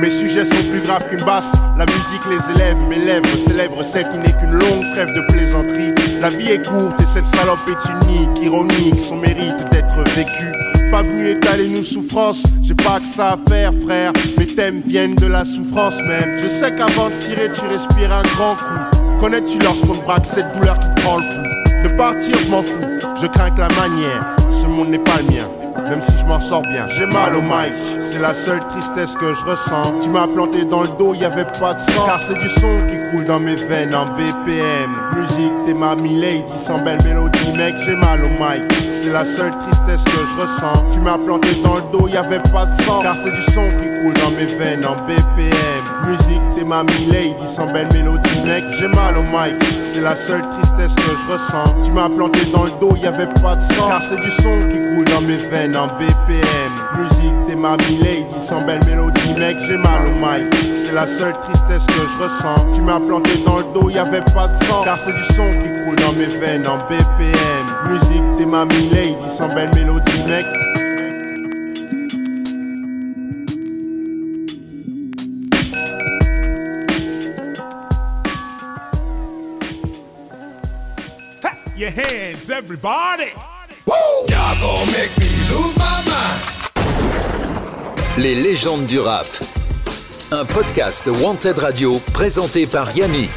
Mes 0.00 0.10
sujets 0.10 0.46
sont 0.46 0.62
plus 0.70 0.80
graves 0.80 1.06
qu'une 1.10 1.22
basse, 1.26 1.52
la 1.76 1.84
musique 1.84 2.22
les 2.30 2.54
élève, 2.54 2.76
mes 2.88 2.98
lèvres 2.98 3.36
célèbrent 3.36 3.84
celle 3.84 4.08
qui 4.08 4.16
n'est 4.16 4.32
qu'une 4.32 4.52
longue 4.52 4.90
trêve 4.92 5.12
de 5.14 5.20
plaisanterie. 5.30 5.92
La 6.22 6.30
vie 6.30 6.48
est 6.48 6.66
courte 6.66 6.98
et 7.02 7.06
cette 7.12 7.26
salope 7.26 7.58
est 7.68 8.08
unique, 8.08 8.42
ironique, 8.42 8.98
son 8.98 9.16
mérite 9.16 9.58
d'être 9.70 10.02
vécu. 10.16 10.90
Pas 10.90 11.02
venu 11.02 11.28
étaler 11.28 11.68
nos 11.68 11.84
souffrances, 11.84 12.42
j'ai 12.62 12.74
pas 12.74 13.00
que 13.00 13.06
ça 13.06 13.32
à 13.32 13.50
faire 13.50 13.72
frère, 13.84 14.12
mes 14.38 14.46
thèmes 14.46 14.80
viennent 14.86 15.16
de 15.16 15.26
la 15.26 15.44
souffrance 15.44 15.98
même. 15.98 16.38
Je 16.42 16.48
sais 16.48 16.74
qu'avant 16.74 17.10
de 17.10 17.16
tirer 17.16 17.50
tu 17.52 17.66
respires 17.66 18.12
un 18.12 18.22
grand 18.22 18.54
coup. 18.54 18.98
Connais-tu 19.20 19.58
lorsqu'on 19.58 19.98
braque 20.06 20.24
cette 20.24 20.50
douleur 20.56 20.78
qui 20.78 20.88
te 20.94 21.00
prend 21.02 21.18
le 21.18 21.24
pouls 21.24 21.90
De 21.90 21.96
partir, 21.96 22.38
je 22.42 22.48
m'en 22.48 22.62
fous, 22.62 22.98
je 23.20 23.26
crains 23.26 23.50
que 23.50 23.60
la 23.60 23.68
manière. 23.68 24.34
Ce 24.50 24.66
monde 24.66 24.88
n'est 24.88 24.98
pas 24.98 25.18
le 25.18 25.34
mien, 25.34 25.46
même 25.90 26.00
si 26.00 26.16
je 26.16 26.24
m'en 26.24 26.40
sors 26.40 26.62
bien. 26.62 26.86
J'ai 26.88 27.06
mal 27.06 27.34
au 27.34 27.42
mic, 27.42 27.74
c'est 28.00 28.20
la 28.20 28.32
seule 28.32 28.60
tristesse 28.70 29.14
que 29.16 29.34
je 29.34 29.44
ressens. 29.44 30.00
Tu 30.02 30.08
m'as 30.08 30.28
planté 30.28 30.64
dans 30.64 30.82
le 30.82 30.88
dos, 30.98 31.14
y 31.14 31.24
avait 31.24 31.44
pas 31.44 31.74
de 31.74 31.80
sang. 31.80 32.06
Car 32.06 32.20
c'est 32.20 32.38
du 32.38 32.48
son 32.48 32.80
qui 32.88 32.96
coule 33.10 33.26
dans 33.26 33.40
mes 33.40 33.56
veines 33.56 33.94
en 33.94 34.06
BPM. 34.06 34.90
Musique, 35.16 35.52
t'es 35.66 35.74
ma 35.74 35.96
lady, 35.96 36.44
sans 36.64 36.78
belle 36.78 37.02
mélodie, 37.04 37.52
mec, 37.56 37.74
j'ai 37.84 37.96
mal 37.96 38.20
au 38.24 38.28
mic. 38.28 38.89
C'est 39.02 39.12
la 39.12 39.24
seule 39.24 39.52
tristesse 39.52 40.04
que 40.04 40.10
je 40.10 40.42
ressens. 40.42 40.84
Tu 40.92 41.00
m'as 41.00 41.16
planté 41.16 41.54
dans 41.64 41.74
le 41.74 41.82
dos, 41.90 42.06
y 42.06 42.18
avait 42.18 42.38
pas 42.38 42.66
de 42.66 42.82
sang. 42.82 43.00
Car 43.02 43.16
c'est 43.16 43.30
du 43.30 43.40
son 43.40 43.64
qui 43.80 43.88
coule 44.02 44.12
dans 44.22 44.30
mes 44.30 44.44
veines 44.44 44.84
en 44.84 44.94
BPM. 45.06 45.84
Musique, 46.06 46.42
t'es 46.54 46.64
ma 46.64 46.82
lady, 46.82 47.34
sans 47.48 47.72
belle 47.72 47.88
mélodie, 47.94 48.42
mec, 48.44 48.64
j'ai 48.78 48.88
mal 48.88 49.16
au 49.16 49.22
mic. 49.22 49.56
C'est 49.92 50.02
la 50.02 50.14
seule 50.14 50.42
tristesse 50.42 50.94
que 50.94 51.02
je 51.02 51.32
ressens. 51.32 51.82
Tu 51.82 51.92
m'as 51.92 52.10
planté 52.10 52.44
dans 52.52 52.64
le 52.64 52.70
dos, 52.78 52.94
y 52.96 53.06
avait 53.06 53.26
pas 53.40 53.56
de 53.56 53.62
sang. 53.62 53.88
Car 53.88 54.02
c'est 54.02 54.20
du 54.20 54.30
son 54.30 54.68
qui 54.70 54.76
coule 54.76 55.06
dans 55.06 55.22
mes 55.22 55.38
veines 55.38 55.76
en 55.76 55.86
BPM. 55.86 56.79
Ma 57.60 57.76
lady, 57.76 58.24
sans 58.40 58.62
belle 58.62 58.80
mélodie, 58.86 59.34
mec, 59.38 59.58
j'ai 59.68 59.76
mal 59.76 60.06
au 60.06 60.14
mic. 60.14 60.50
C'est 60.82 60.94
la 60.94 61.06
seule 61.06 61.34
tristesse 61.44 61.84
que 61.84 61.92
je 61.92 62.24
ressens. 62.24 62.72
Tu 62.74 62.80
m'as 62.80 62.98
planté 62.98 63.36
dans 63.44 63.58
le 63.58 63.64
dos, 63.74 63.90
y 63.90 63.98
avait 63.98 64.22
pas 64.32 64.48
de 64.48 64.56
sang. 64.64 64.82
Car 64.82 64.98
c'est 64.98 65.12
du 65.12 65.22
son 65.24 65.46
qui 65.60 65.68
coule 65.84 65.96
dans 65.96 66.12
mes 66.14 66.24
veines 66.24 66.66
en 66.66 66.78
BPM. 66.88 67.66
Musique, 67.90 68.22
t'es 68.38 68.46
ma 68.46 68.64
lady, 68.64 69.14
sans 69.36 69.48
belle 69.54 69.68
mélodie, 69.74 70.22
mec. 70.26 70.46
Your 81.76 81.90
hands, 81.90 82.48
everybody. 82.48 83.32
Woo! 83.86 83.94
Y'all 84.28 84.56
gon' 84.62 84.86
make 84.92 85.10
me 85.18 85.28
lose 85.50 85.76
my 85.76 86.02
mind. 86.06 86.59
Les 88.22 88.34
légendes 88.34 88.84
du 88.84 88.98
rap. 88.98 89.26
Un 90.30 90.44
podcast 90.44 91.08
Wanted 91.08 91.58
Radio 91.58 91.98
présenté 92.12 92.66
par 92.66 92.94
Yannick. 92.94 93.30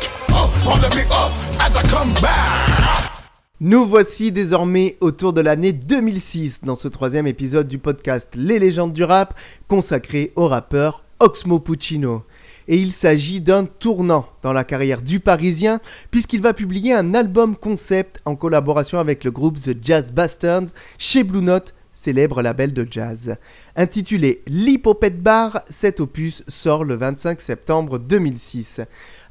Nous 3.62 3.86
voici 3.86 4.34
désormais 4.34 4.98
autour 5.00 5.32
de 5.32 5.39
l'année 5.39 5.72
2006 5.72 6.65
dans 6.65 6.76
ce 6.76 6.89
troisième 6.89 7.28
épisode 7.28 7.69
du 7.69 7.78
podcast 7.78 8.28
Les 8.36 8.60
légendes 8.60 8.91
du 8.91 9.06
rap 9.06 9.39
consacré 9.69 10.34
au 10.36 10.50
rappeur 10.50 11.06
Oxmo 11.22 11.62
Puccino. 11.62 12.24
Et 12.67 12.76
il 12.76 12.91
s'agit 12.91 13.39
d'un 13.39 13.63
tournant 13.63 14.26
dans 14.41 14.52
la 14.52 14.65
carrière 14.65 15.02
du 15.02 15.22
Parisien 15.22 15.80
puisqu'il 16.12 16.41
va 16.41 16.54
publier 16.54 16.93
un 16.93 17.13
album 17.13 17.56
concept 17.56 18.19
en 18.26 18.36
collaboration 18.36 19.00
avec 19.00 19.24
le 19.24 19.32
groupe 19.32 19.62
The 19.62 19.78
Jazz 19.82 20.12
Bastards 20.12 20.74
chez 20.98 21.24
Blue 21.24 21.41
Note, 21.41 21.74
célèbre 21.94 22.42
label 22.42 22.74
de 22.74 22.88
jazz. 22.90 23.36
Intitulé 23.76 24.44
L'Hippopète 24.48 25.22
Bar, 25.22 25.62
cet 25.70 26.00
opus 26.00 26.44
sort 26.48 26.84
le 26.84 26.96
25 26.96 27.40
septembre 27.40 28.00
2006. 28.00 28.82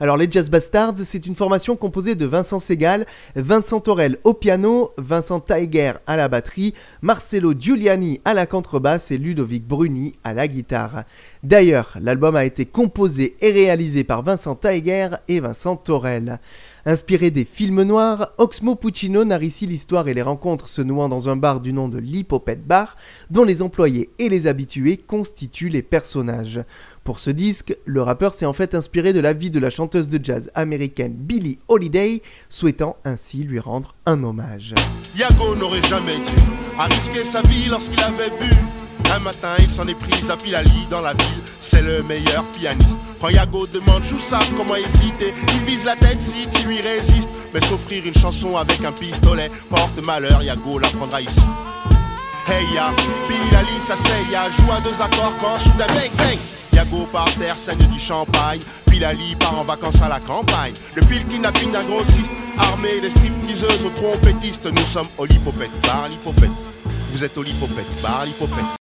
Alors 0.01 0.17
les 0.17 0.29
Jazz 0.31 0.51
Bastards, 0.51 0.97
c'est 1.05 1.27
une 1.27 1.35
formation 1.35 1.77
composée 1.77 2.15
de 2.15 2.27
Vincent 2.27 2.59
Segal, 2.59 3.07
Vincent 3.37 3.81
Torel 3.81 4.19
au 4.25 4.35
piano, 4.35 4.91
Vincent 4.99 5.39
Tiger 5.39 5.93
à 6.07 6.17
la 6.17 6.27
batterie, 6.27 6.75
Marcelo 7.03 7.55
Giuliani 7.57 8.21
à 8.25 8.35
la 8.35 8.47
contrebasse 8.47 9.13
et 9.13 9.19
Ludovic 9.19 9.65
Bruni 9.65 10.15
à 10.25 10.35
la 10.35 10.49
guitare. 10.49 11.05
D'ailleurs, 11.45 11.97
l'album 12.01 12.35
a 12.35 12.45
été 12.45 12.67
composé 12.67 13.37
et 13.41 13.53
réalisé 13.53 14.03
par 14.03 14.23
Vincent 14.23 14.57
Tiger 14.57 15.11
et 15.29 15.39
Vincent 15.39 15.77
Torel. 15.77 16.41
Inspiré 16.85 17.31
des 17.31 17.45
films 17.45 17.83
noirs, 17.83 18.33
Oxmo 18.39 18.75
Puccino 18.75 19.25
narre 19.25 19.45
ici 19.45 19.67
l'histoire 19.67 20.09
et 20.09 20.15
les 20.15 20.23
rencontres 20.23 20.69
se 20.69 20.83
nouant 20.83 21.09
dans 21.09 21.29
un 21.29 21.37
bar 21.37 21.61
du 21.61 21.73
nom 21.73 21.89
de 21.89 21.99
l'Hippopète 21.99 22.67
Bar, 22.67 22.97
dont 23.31 23.45
les 23.45 23.63
employés 23.63 24.11
et 24.19 24.29
les 24.29 24.49
habitués 24.49 24.97
constituent 24.97 25.69
les 25.69 25.83
personnages. 25.83 26.61
Pour 27.05 27.21
ce 27.21 27.31
disque, 27.31 27.77
le 27.85 28.03
rappeur 28.03 28.35
s'est 28.35 28.47
en 28.47 28.53
fait 28.53 28.75
inspiré 28.75 29.13
de 29.13 29.21
la 29.21 29.33
vie 29.33 29.51
de 29.51 29.61
la 29.61 29.71
chanteuse 29.71 30.09
de 30.09 30.19
jazz 30.23 30.51
américaine 30.57 31.15
Billie 31.15 31.61
Holiday, 31.69 32.21
souhaitant 32.49 32.97
ainsi 33.05 33.45
lui 33.45 33.61
rendre 33.61 33.95
un 34.05 34.25
hommage. 34.25 34.75
Un 39.15 39.19
matin, 39.19 39.55
il 39.59 39.69
s'en 39.69 39.87
est 39.87 39.95
pris 39.95 40.31
à 40.31 40.37
Pilali 40.39 40.87
dans 40.89 41.03
la 41.03 41.13
ville. 41.13 41.43
C'est 41.61 41.83
le 41.83 42.03
meilleur 42.05 42.45
pianiste. 42.47 42.97
Quand 43.21 43.29
Yago 43.29 43.67
demande 43.67 44.03
Choussa 44.03 44.39
comment 44.57 44.75
hésiter, 44.75 45.35
il 45.49 45.61
vise 45.67 45.85
la 45.85 45.97
tête 45.97 46.21
si 46.21 46.49
tu 46.49 46.67
lui 46.67 46.81
résistes. 46.81 47.29
Mais 47.53 47.61
s'offrir 47.61 48.03
une 48.07 48.15
chanson 48.15 48.57
avec 48.57 48.83
un 48.83 48.93
pistolet 48.93 49.51
porte 49.69 50.03
malheur. 50.07 50.43
Yago 50.43 50.79
l'apprendra 50.79 51.21
ici. 51.21 51.43
Hey 52.49 52.65
ya, 52.75 52.91
Pilali 53.29 53.79
s'asseye, 53.81 54.31
ya, 54.33 54.51
joue 54.51 54.73
à 54.73 54.81
deux 54.81 55.01
accords 55.03 55.35
quand 55.39 55.59
soudain 55.59 55.87
bang 55.89 56.11
bang. 56.17 56.39
Yago 56.73 57.07
par 57.13 57.27
terre, 57.35 57.55
saigne 57.55 57.87
du 57.93 58.01
champagne. 58.01 58.61
Pilali 58.87 59.37
part 59.37 59.59
en 59.59 59.65
vacances 59.65 60.01
à 60.01 60.09
la 60.09 60.21
campagne. 60.21 60.73
Depuis 60.97 61.19
le 61.19 61.25
kidnapping 61.25 61.71
d'un 61.71 61.85
grossiste, 61.85 62.33
armé 62.59 62.99
des 63.03 63.11
stripteaseuses 63.11 63.85
aux 63.85 63.91
trompettistes, 63.91 64.73
nous 64.73 64.87
sommes 64.87 65.09
au 65.19 65.27
Lipopette, 65.27 65.79
bar 65.87 66.09
l'Hippopète. 66.09 66.51
Vous 67.11 67.23
êtes 67.23 67.37
au 67.37 67.43
Lipopette, 67.43 68.01
bar 68.03 68.25
l'Hippopète. 68.25 68.82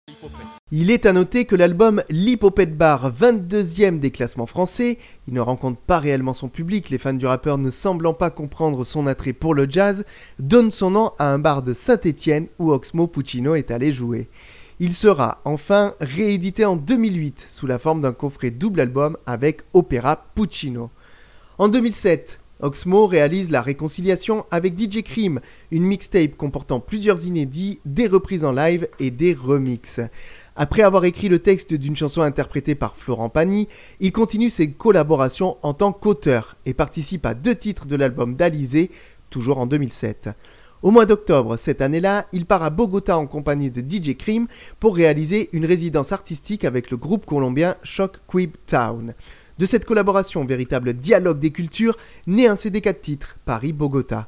Il 0.70 0.90
est 0.90 1.06
à 1.06 1.12
noter 1.12 1.44
que 1.44 1.54
l'album 1.54 2.02
L'Hippopète 2.08 2.76
Bar, 2.76 3.12
22e 3.12 4.00
des 4.00 4.10
classements 4.10 4.46
français, 4.46 4.98
il 5.28 5.34
ne 5.34 5.40
rencontre 5.40 5.78
pas 5.78 5.98
réellement 5.98 6.34
son 6.34 6.48
public, 6.48 6.90
les 6.90 6.98
fans 6.98 7.12
du 7.12 7.26
rappeur 7.26 7.58
ne 7.58 7.70
semblant 7.70 8.14
pas 8.14 8.30
comprendre 8.30 8.84
son 8.84 9.06
attrait 9.06 9.32
pour 9.32 9.54
le 9.54 9.70
jazz, 9.70 10.04
donne 10.38 10.70
son 10.70 10.90
nom 10.90 11.12
à 11.18 11.26
un 11.26 11.38
bar 11.38 11.62
de 11.62 11.72
Saint-Étienne 11.72 12.48
où 12.58 12.72
Oxmo 12.72 13.06
Puccino 13.06 13.54
est 13.54 13.70
allé 13.70 13.92
jouer. 13.92 14.28
Il 14.80 14.94
sera 14.94 15.40
enfin 15.44 15.94
réédité 16.00 16.64
en 16.64 16.76
2008 16.76 17.46
sous 17.48 17.66
la 17.66 17.78
forme 17.78 18.00
d'un 18.00 18.12
coffret 18.12 18.50
double 18.50 18.80
album 18.80 19.16
avec 19.26 19.62
Opéra 19.72 20.24
Puccino. 20.34 20.90
En 21.58 21.68
2007, 21.68 22.40
Oxmo 22.60 23.06
réalise 23.06 23.50
la 23.50 23.62
réconciliation 23.62 24.46
avec 24.50 24.78
DJ 24.78 25.02
Cream, 25.02 25.40
une 25.70 25.82
mixtape 25.82 26.36
comportant 26.36 26.80
plusieurs 26.80 27.26
inédits, 27.26 27.80
des 27.84 28.06
reprises 28.06 28.44
en 28.44 28.52
live 28.52 28.88
et 29.00 29.10
des 29.10 29.34
remixes. 29.34 30.00
Après 30.56 30.82
avoir 30.82 31.04
écrit 31.04 31.28
le 31.28 31.40
texte 31.40 31.74
d'une 31.74 31.96
chanson 31.96 32.22
interprétée 32.22 32.76
par 32.76 32.96
Florent 32.96 33.28
Pagny, 33.28 33.66
il 33.98 34.12
continue 34.12 34.50
ses 34.50 34.70
collaborations 34.70 35.56
en 35.62 35.74
tant 35.74 35.92
qu'auteur 35.92 36.56
et 36.64 36.74
participe 36.74 37.26
à 37.26 37.34
deux 37.34 37.56
titres 37.56 37.86
de 37.86 37.96
l'album 37.96 38.36
d'Alizé, 38.36 38.92
toujours 39.30 39.58
en 39.58 39.66
2007. 39.66 40.30
Au 40.82 40.90
mois 40.90 41.06
d'octobre 41.06 41.56
cette 41.56 41.80
année-là, 41.80 42.26
il 42.32 42.46
part 42.46 42.62
à 42.62 42.70
Bogota 42.70 43.18
en 43.18 43.26
compagnie 43.26 43.70
de 43.70 43.80
DJ 43.80 44.16
Cream 44.16 44.46
pour 44.78 44.94
réaliser 44.94 45.48
une 45.52 45.64
résidence 45.64 46.12
artistique 46.12 46.64
avec 46.64 46.90
le 46.90 46.98
groupe 46.98 47.26
colombien 47.26 47.76
Shock 47.82 48.18
Quib 48.28 48.52
Town. 48.66 49.14
De 49.56 49.66
cette 49.66 49.84
collaboration, 49.84 50.44
véritable 50.44 50.94
dialogue 50.94 51.38
des 51.38 51.52
cultures, 51.52 51.96
naît 52.26 52.48
un 52.48 52.56
CD 52.56 52.80
4 52.80 53.00
titres, 53.00 53.36
Paris-Bogota. 53.44 54.26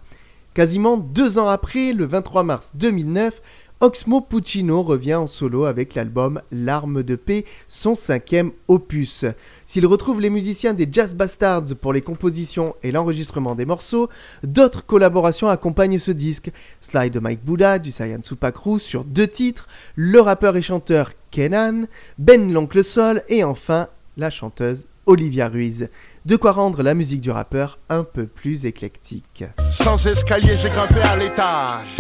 Quasiment 0.55 0.97
deux 0.97 1.39
ans 1.39 1.49
après, 1.49 1.93
le 1.93 2.07
23 2.07 2.45
mars 2.45 2.73
2009, 2.77 3.43
Oxmo 3.81 4.21
Puccino 4.21 4.83
revient 4.83 5.17
en 5.17 5.27
solo 5.27 5.65
avec 5.65 5.95
l'album 5.95 6.41
L'arme 6.53 7.03
de 7.03 7.17
paix, 7.17 7.45
son 7.67 7.97
cinquième 7.97 8.53
opus. 8.69 9.25
S'il 9.67 9.85
retrouve 9.85 10.21
les 10.21 10.31
musiciens 10.31 10.75
des 10.75 10.89
Jazz 10.91 11.17
Bastards 11.17 11.75
pour 11.79 11.93
les 11.93 12.01
compositions 12.01 12.77
et 12.85 12.93
l'enregistrement 12.93 13.57
des 13.57 13.67
morceaux, 13.67 14.09
d'autres 14.45 14.87
collaborations 14.87 15.49
accompagnent 15.49 15.99
ce 15.99 16.13
disque. 16.13 16.53
Slide 16.81 17.13
de 17.13 17.19
Mike 17.19 17.45
Buddha 17.45 17.81
du 17.81 17.91
Saiyan 17.91 18.23
Supakru 18.23 18.79
sur 18.79 19.05
deux 19.05 19.27
titres, 19.27 19.67
le 19.97 20.21
rappeur 20.21 20.57
et 20.57 20.63
chanteur 20.63 21.11
Kenan, 21.33 21.87
Ben 22.17 22.53
l'Oncle 22.53 22.85
Sol 22.85 23.25
et 23.29 23.43
enfin 23.43 23.89
la 24.17 24.31
chanteuse 24.31 24.87
Olivia 25.07 25.49
Ruiz. 25.49 25.89
De 26.25 26.37
quoi 26.37 26.53
rendre 26.53 26.83
la 26.83 26.95
musique 26.95 27.21
du 27.21 27.31
rappeur 27.31 27.79
un 27.89 28.05
peu 28.05 28.27
plus 28.27 28.67
éclectique. 28.67 29.45
Sans 29.71 30.05
escalier, 30.07 30.57
j'ai 30.57 30.69
grimpé 30.69 31.01
à 31.01 31.17
l'étage. 31.17 31.97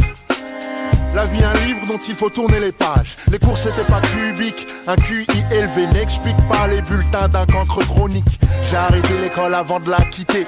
La 1.14 1.24
vie, 1.24 1.42
un 1.42 1.54
livre 1.66 1.86
dont 1.86 2.00
il 2.06 2.14
faut 2.14 2.28
tourner 2.28 2.60
les 2.60 2.72
pages. 2.72 3.16
Les 3.30 3.38
cours, 3.38 3.56
c'était 3.56 3.84
pas 3.84 4.00
cubique. 4.00 4.66
Un 4.86 4.96
QI 4.96 5.26
élevé 5.50 5.86
n'explique 5.94 6.36
pas 6.48 6.66
les 6.66 6.82
bulletins 6.82 7.28
d'un 7.28 7.46
cancre 7.46 7.78
chronique. 7.86 8.38
J'ai 8.64 8.76
arrêté 8.76 9.14
l'école 9.22 9.54
avant 9.54 9.80
de 9.80 9.88
la 9.88 10.02
quitter. 10.10 10.46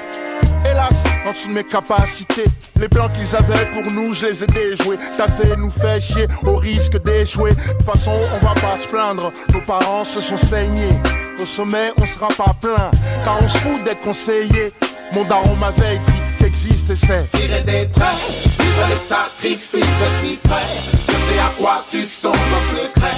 Hélas, 0.68 1.04
en 1.26 1.32
dessous 1.32 1.48
de 1.48 1.54
mes 1.54 1.64
capacités, 1.64 2.44
les 2.80 2.88
plans 2.88 3.08
qu'ils 3.08 3.34
avaient 3.34 3.66
pour 3.72 3.90
nous, 3.90 4.12
je 4.12 4.26
les 4.26 4.44
ai 4.44 4.46
déjoués. 4.46 4.98
T'as 5.16 5.28
fait 5.28 5.56
nous 5.56 5.70
fait 5.70 6.00
chier 6.00 6.26
au 6.44 6.56
risque 6.56 7.02
d'échouer. 7.02 7.52
De 7.52 7.72
toute 7.72 7.82
façon, 7.84 8.10
on 8.10 8.44
va 8.44 8.54
pas 8.54 8.76
se 8.76 8.88
plaindre. 8.88 9.32
Nos 9.52 9.60
parents 9.60 10.04
se 10.04 10.20
sont 10.20 10.36
saignés. 10.36 10.98
Au 11.40 11.46
sommet, 11.46 11.92
on 11.96 12.06
sera 12.06 12.28
pas 12.28 12.52
plein. 12.60 12.90
Car 13.24 13.38
on 13.40 13.48
se 13.48 13.58
fout 13.58 13.82
d'être 13.84 14.00
conseillé. 14.00 14.72
Mon 15.14 15.24
daron 15.24 15.54
m'avait 15.56 15.98
dit 15.98 16.20
qu'existe 16.38 16.90
et 16.90 16.96
c'est 16.96 17.30
Tirer 17.30 17.62
des 17.62 17.88
traits, 17.90 18.18
vivre 18.58 18.88
les 18.88 18.96
sacrifices 18.96 19.84
si 20.22 20.36
près. 20.36 20.56
Je 20.92 21.12
sais 21.12 21.38
à 21.38 21.50
quoi 21.56 21.84
tu 21.90 22.02
songes 22.02 22.34
en 22.34 22.76
secret. 22.76 23.10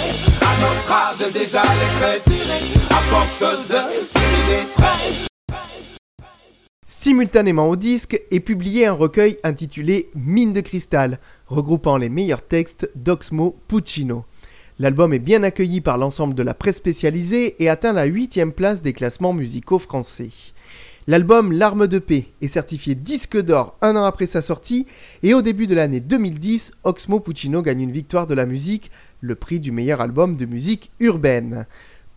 À 0.42 0.52
notre 0.60 0.92
âge 0.92 1.32
déjà 1.32 1.62
les 1.62 1.98
traits. 1.98 2.22
À 2.90 2.94
force 2.94 3.40
de 3.68 3.74
tirer 4.12 4.62
des 4.62 4.72
traits. 4.72 5.26
Simultanément 6.86 7.70
au 7.70 7.76
disque 7.76 8.20
est 8.30 8.40
publié 8.40 8.86
un 8.86 8.92
recueil 8.92 9.38
intitulé 9.42 10.10
Mine 10.14 10.52
de 10.52 10.60
cristal, 10.60 11.18
regroupant 11.46 11.96
les 11.96 12.10
meilleurs 12.10 12.42
textes 12.42 12.90
d'Oxmo 12.94 13.56
Puccino. 13.68 14.26
L'album 14.80 15.12
est 15.12 15.18
bien 15.18 15.42
accueilli 15.42 15.82
par 15.82 15.98
l'ensemble 15.98 16.34
de 16.34 16.42
la 16.42 16.54
presse 16.54 16.78
spécialisée 16.78 17.62
et 17.62 17.68
atteint 17.68 17.92
la 17.92 18.06
8 18.06 18.46
place 18.56 18.80
des 18.80 18.94
classements 18.94 19.34
musicaux 19.34 19.78
français. 19.78 20.30
L'album 21.06 21.52
L'arme 21.52 21.86
de 21.86 21.98
paix 21.98 22.28
est 22.40 22.46
certifié 22.46 22.94
disque 22.94 23.38
d'or 23.38 23.76
un 23.82 23.94
an 23.94 24.04
après 24.04 24.26
sa 24.26 24.40
sortie 24.40 24.86
et 25.22 25.34
au 25.34 25.42
début 25.42 25.66
de 25.66 25.74
l'année 25.74 26.00
2010, 26.00 26.72
Oxmo 26.84 27.20
Puccino 27.20 27.60
gagne 27.60 27.82
une 27.82 27.90
victoire 27.90 28.26
de 28.26 28.32
la 28.32 28.46
musique, 28.46 28.90
le 29.20 29.34
prix 29.34 29.60
du 29.60 29.70
meilleur 29.70 30.00
album 30.00 30.34
de 30.34 30.46
musique 30.46 30.92
urbaine. 30.98 31.66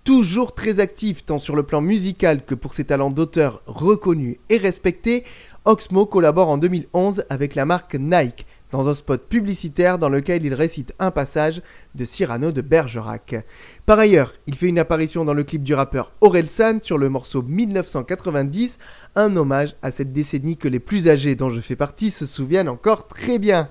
Toujours 0.05 0.55
très 0.55 0.80
actif 0.80 1.26
tant 1.26 1.39
sur 1.39 1.57
le 1.57 1.64
plan 1.64 1.82
musical 1.82 2.45
que 2.45 2.55
pour 2.55 2.74
ses 2.74 2.86
talents 2.86 3.11
d'auteur 3.11 3.61
reconnus 3.66 4.38
et 4.49 4.57
respectés, 4.57 5.26
Oxmo 5.66 6.05
collabore 6.05 6.47
en 6.47 6.57
2011 6.57 7.26
avec 7.28 7.55
la 7.55 7.66
marque 7.66 7.95
Nike 7.95 8.45
dans 8.74 8.89
un 8.89 8.95
spot 8.95 9.30
publicitaire 9.30 9.99
dans 9.99 10.09
lequel 10.09 10.43
il 10.43 10.53
récite 10.55 10.95
un 10.97 11.11
passage 11.11 11.61
de 11.93 12.05
Cyrano 12.05 12.51
de 12.51 12.61
Bergerac. 12.61 13.45
Par 13.86 13.99
ailleurs, 13.99 14.34
il 14.47 14.55
fait 14.55 14.65
une 14.65 14.80
apparition 14.80 15.24
dans 15.26 15.36
le 15.36 15.43
clip 15.43 15.61
du 15.61 15.76
rappeur 15.76 16.11
Orelsan 16.21 16.80
sur 16.82 16.97
le 16.97 17.07
morceau 17.07 17.43
1990, 17.43 18.80
un 19.15 19.38
hommage 19.38 19.76
à 19.84 19.91
cette 19.91 20.11
décennie 20.11 20.57
que 20.57 20.67
les 20.67 20.80
plus 20.80 21.07
âgés 21.07 21.36
dont 21.36 21.51
je 21.51 21.61
fais 21.61 21.76
partie 21.76 22.09
se 22.09 22.26
souviennent 22.26 22.67
encore 22.67 23.07
très 23.07 23.38
bien. 23.38 23.69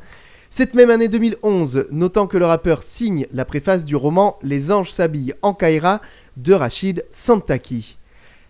Cette 0.51 0.75
même 0.75 0.91
année 0.91 1.09
2011, 1.09 1.89
notant 1.91 2.29
que 2.29 2.39
le 2.39 2.47
rappeur 2.47 2.85
signe 2.85 3.27
la 3.33 3.45
préface 3.45 3.85
du 3.85 3.97
roman 3.97 4.39
Les 4.45 4.71
anges 4.71 4.93
s'habillent 4.93 5.35
en 5.43 5.53
Kaira 5.53 6.01
de 6.37 6.53
Rachid 6.53 7.05
Santaki. 7.11 7.99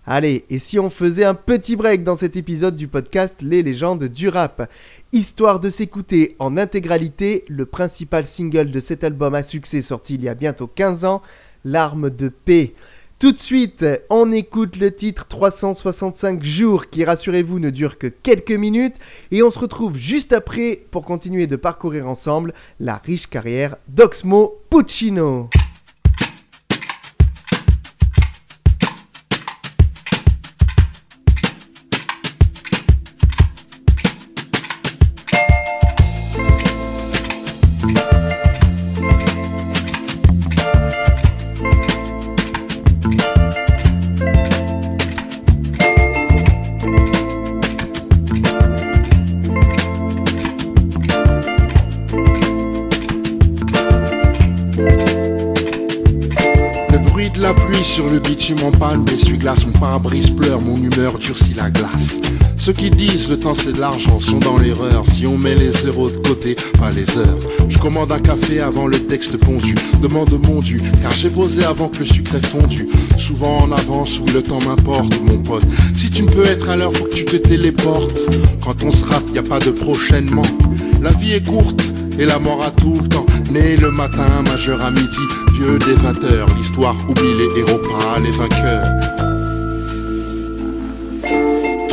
Allez, 0.05 0.45
et 0.51 0.59
si 0.59 0.81
on 0.81 0.91
faisait 0.91 1.25
un 1.25 1.35
petit 1.35 1.77
break 1.77 2.03
dans 2.03 2.17
cet 2.17 2.35
épisode 2.35 2.75
du 2.75 2.89
podcast 2.89 3.41
Les 3.41 3.63
légendes 3.63 4.03
du 4.03 4.29
rap? 4.29 4.69
Histoire 5.15 5.61
de 5.61 5.69
s'écouter 5.69 6.37
en 6.39 6.57
intégralité 6.57 7.45
le 7.47 7.67
principal 7.67 8.27
single 8.27 8.71
de 8.71 8.81
cet 8.81 9.05
album 9.05 9.35
à 9.35 9.43
succès 9.43 9.83
sorti 9.83 10.15
il 10.15 10.23
y 10.23 10.29
a 10.31 10.35
bientôt 10.35 10.67
15 10.67 11.05
ans, 11.05 11.21
L'arme 11.67 12.09
de 12.09 12.31
paix. 12.31 12.73
Tout 13.19 13.33
de 13.33 13.39
suite, 13.39 13.85
on 14.09 14.33
écoute 14.33 14.77
le 14.77 14.91
titre 14.91 15.29
365 15.29 16.43
jours 16.43 16.89
qui, 16.89 17.05
rassurez-vous, 17.05 17.59
ne 17.59 17.69
dure 17.69 17.99
que 17.99 18.07
quelques 18.07 18.53
minutes 18.53 18.97
et 19.31 19.43
on 19.43 19.51
se 19.51 19.59
retrouve 19.59 19.99
juste 19.99 20.33
après 20.33 20.87
pour 20.91 21.05
continuer 21.05 21.47
de 21.47 21.57
parcourir 21.57 22.09
ensemble 22.09 22.55
la 22.81 22.97
riche 22.97 23.27
carrière 23.27 23.77
d'Oxmo 23.89 24.63
Puccino. 24.71 25.51
L'argent 63.83 64.21
sont 64.21 64.39
dans 64.39 64.59
l'erreur. 64.59 65.05
Si 65.13 65.27
on 65.27 65.37
met 65.37 65.57
les 65.57 65.73
zéros 65.73 66.09
de 66.09 66.17
côté, 66.17 66.55
pas 66.79 66.93
les 66.93 67.19
heures. 67.19 67.41
Je 67.69 67.77
commande 67.79 68.13
un 68.13 68.21
café 68.21 68.61
avant 68.61 68.87
le 68.87 68.97
texte 68.97 69.37
pondu. 69.37 69.75
Demande 70.01 70.41
mon 70.41 70.61
dû, 70.61 70.81
car 71.03 71.11
j'ai 71.11 71.31
posé 71.31 71.65
avant 71.65 71.89
que 71.89 71.99
le 71.99 72.05
sucre 72.05 72.37
ait 72.37 72.47
fondu. 72.47 72.89
Souvent 73.19 73.59
en 73.65 73.73
avance, 73.73 74.21
oui 74.21 74.31
le 74.33 74.43
temps 74.43 74.61
m'importe 74.65 75.21
mon 75.23 75.39
pote. 75.39 75.65
Si 75.97 76.13
tu 76.13 76.23
ne 76.23 76.31
peux 76.31 76.45
être 76.45 76.71
à 76.71 76.77
l'heure, 76.77 76.93
faut 76.93 77.07
que 77.07 77.15
tu 77.15 77.25
te 77.25 77.37
téléportes. 77.37 78.21
Quand 78.65 78.85
on 78.85 78.93
se 78.93 79.05
rate, 79.05 79.25
y 79.35 79.39
a 79.39 79.43
pas 79.43 79.59
de 79.59 79.73
prochainement. 79.73 80.47
La 81.01 81.11
vie 81.11 81.33
est 81.33 81.45
courte 81.45 81.83
et 82.21 82.25
la 82.25 82.39
mort 82.39 82.63
a 82.63 82.71
tout 82.71 83.01
le 83.03 83.09
temps. 83.09 83.27
Né 83.51 83.77
le 83.77 83.91
matin, 83.91 84.29
majeur 84.49 84.81
à 84.81 84.93
midi, 84.93 85.25
vieux 85.55 85.81
des 85.81 85.95
20 85.95 86.23
heures. 86.31 86.49
L'histoire 86.57 86.95
oublie 87.09 87.35
les 87.37 87.61
héros, 87.61 87.79
pas 87.79 88.21
les 88.21 88.31
vainqueurs 88.31 89.12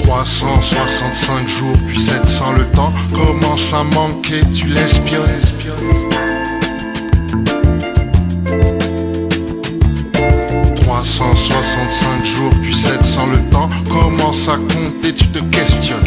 365 0.10 1.48
jours, 1.48 1.78
puis 1.88 2.00
700 2.00 2.54
le 2.58 2.66
temps 2.76 2.92
commence 3.14 3.72
à 3.72 3.84
manquer, 3.84 4.42
tu 4.56 4.66
l'espionnes. 4.66 5.30
365 10.78 12.26
jours, 12.26 12.52
puis 12.64 12.74
700 12.74 13.28
le 13.28 13.52
temps 13.52 13.70
commence 13.88 14.50
à 14.50 14.56
compter, 14.56 15.14
tu 15.14 15.28
te 15.28 15.40
questionnes. 15.56 16.00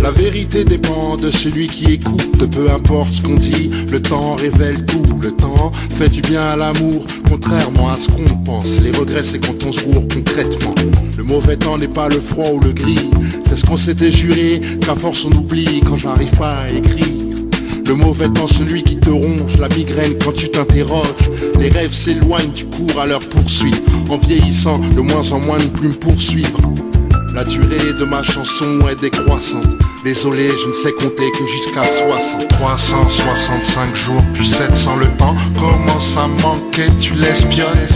La 0.00 0.12
vérité 0.12 0.64
dépend 0.64 1.16
de 1.16 1.30
celui 1.32 1.66
qui 1.66 1.94
écoute, 1.94 2.48
peu 2.50 2.70
importe 2.70 3.14
ce 3.14 3.22
qu'on 3.22 3.36
dit, 3.36 3.70
le 3.90 4.00
temps 4.00 4.36
révèle 4.36 4.84
tout, 4.86 5.18
le 5.20 5.32
temps 5.32 5.72
fait 5.98 6.08
du 6.08 6.22
bien 6.22 6.42
à 6.42 6.56
l'amour, 6.56 7.04
ce 7.98 8.10
qu'on 8.10 8.36
pense. 8.44 8.80
Les 8.80 8.90
regrets 8.90 9.24
c'est 9.24 9.44
quand 9.44 9.64
on 9.64 9.72
se 9.72 9.84
roule 9.84 10.06
concrètement. 10.08 10.74
Le 11.16 11.22
mauvais 11.22 11.56
temps 11.56 11.78
n'est 11.78 11.88
pas 11.88 12.08
le 12.08 12.20
froid 12.20 12.50
ou 12.50 12.60
le 12.60 12.72
gris, 12.72 13.10
c'est 13.48 13.56
ce 13.56 13.66
qu'on 13.66 13.76
s'était 13.76 14.12
juré, 14.12 14.60
qu'à 14.80 14.94
force 14.94 15.24
on 15.24 15.32
oublie 15.32 15.80
quand 15.86 15.98
j'arrive 15.98 16.32
pas 16.36 16.60
à 16.60 16.70
écrire. 16.70 17.20
Le 17.90 17.96
mauvais 17.96 18.28
temps, 18.28 18.46
celui 18.46 18.84
qui 18.84 18.98
te 18.98 19.10
ronge, 19.10 19.56
la 19.58 19.68
migraine 19.68 20.14
quand 20.24 20.30
tu 20.30 20.48
t'interroges. 20.48 21.08
Les 21.58 21.70
rêves 21.70 21.92
s'éloignent 21.92 22.52
du 22.52 22.64
cours 22.66 23.00
à 23.00 23.06
leur 23.06 23.18
poursuite. 23.18 23.82
En 24.08 24.16
vieillissant, 24.16 24.78
de 24.78 25.00
moins 25.00 25.28
en 25.32 25.40
moins 25.40 25.58
de 25.58 25.64
plus 25.64 25.88
me 25.88 25.94
poursuivre. 25.94 26.60
La 27.34 27.44
durée 27.44 27.92
de 27.98 28.04
ma 28.04 28.22
chanson 28.22 28.88
est 28.88 29.00
décroissante. 29.00 29.76
Désolé, 30.04 30.48
je 30.48 30.68
ne 30.68 30.72
sais 30.72 30.92
compter 30.92 31.30
que 31.32 31.46
jusqu'à 31.46 31.84
60. 31.84 32.48
365 32.48 33.94
jours 33.94 34.22
plus 34.34 34.46
700 34.46 34.96
le 34.96 35.06
temps. 35.16 35.36
Commence 35.58 36.16
à 36.16 36.26
manquer, 36.42 36.88
tu 37.00 37.14
l'espionnes? 37.14 37.86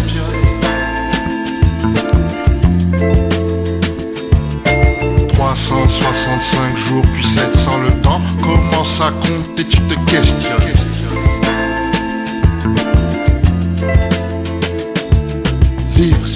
365 5.29 6.77
jours 6.77 7.05
puis 7.15 7.25
700 7.25 7.79
le 7.83 7.91
temps 8.03 8.21
Commence 8.43 9.01
à 9.01 9.11
compter, 9.11 9.65
tu 9.65 9.79
te 9.79 9.95
questionnes? 10.11 10.94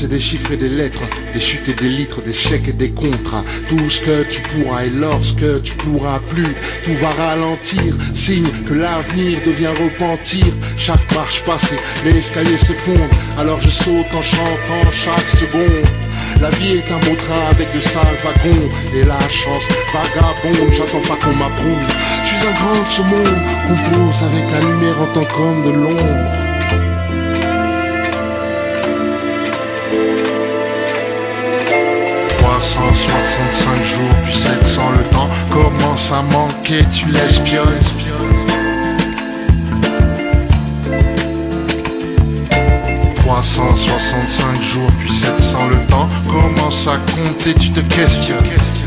C'est 0.00 0.08
des 0.08 0.20
chiffres 0.20 0.52
et 0.52 0.56
des 0.56 0.68
lettres, 0.68 1.02
des 1.34 1.40
chutes 1.40 1.68
et 1.68 1.74
des 1.74 1.88
litres, 1.88 2.22
des 2.22 2.32
chèques 2.32 2.68
et 2.68 2.72
des 2.72 2.90
contrats. 2.90 3.44
Tout 3.68 3.90
ce 3.90 4.00
que 4.00 4.22
tu 4.30 4.40
pourras 4.42 4.84
et 4.84 4.90
lorsque 4.90 5.62
tu 5.62 5.74
pourras 5.74 6.20
plus, 6.28 6.54
tout 6.84 6.94
va 6.94 7.10
ralentir. 7.10 7.94
Signe 8.14 8.48
que 8.66 8.74
l'avenir 8.74 9.40
devient 9.44 9.74
repentir. 9.82 10.46
Chaque 10.76 11.12
marche 11.14 11.42
passée, 11.42 11.78
l'escalier 12.04 12.56
s'effondre. 12.56 13.08
Alors 13.38 13.60
je 13.60 13.70
saute 13.70 14.12
en 14.14 14.22
chantant 14.22 14.90
chaque 14.92 15.28
seconde. 15.30 15.88
La 16.40 16.50
vie 16.50 16.76
est 16.76 16.92
un 16.92 16.98
beau 16.98 17.16
train 17.16 17.50
avec 17.50 17.74
de 17.74 17.80
sales 17.80 18.18
wagons 18.22 18.68
Et 18.94 19.04
la 19.04 19.18
chance 19.28 19.64
vagabonde, 19.92 20.72
j'attends 20.76 21.00
pas 21.00 21.16
qu'on 21.24 21.34
m'approuve 21.34 21.88
Je 22.22 22.28
suis 22.28 22.46
un 22.46 22.52
grand 22.52 22.82
de 22.84 22.88
ce 22.88 23.02
monde, 23.02 23.40
compose 23.66 24.22
avec 24.22 24.44
la 24.52 24.60
lumière 24.60 25.00
en 25.00 25.06
tant 25.14 25.24
qu'homme 25.24 25.62
de 25.64 25.70
l'ombre 25.70 26.47
commence 35.50 36.12
à 36.12 36.22
manquer, 36.22 36.84
tu 36.92 37.06
l'espionnes 37.06 37.66
365 43.16 44.62
jours 44.62 44.90
puis 45.00 45.12
700 45.12 45.68
le 45.68 45.86
temps 45.86 46.08
commence 46.28 46.86
à 46.86 46.96
compter, 47.12 47.54
tu 47.54 47.70
te 47.70 47.80
questionnes. 47.80 48.77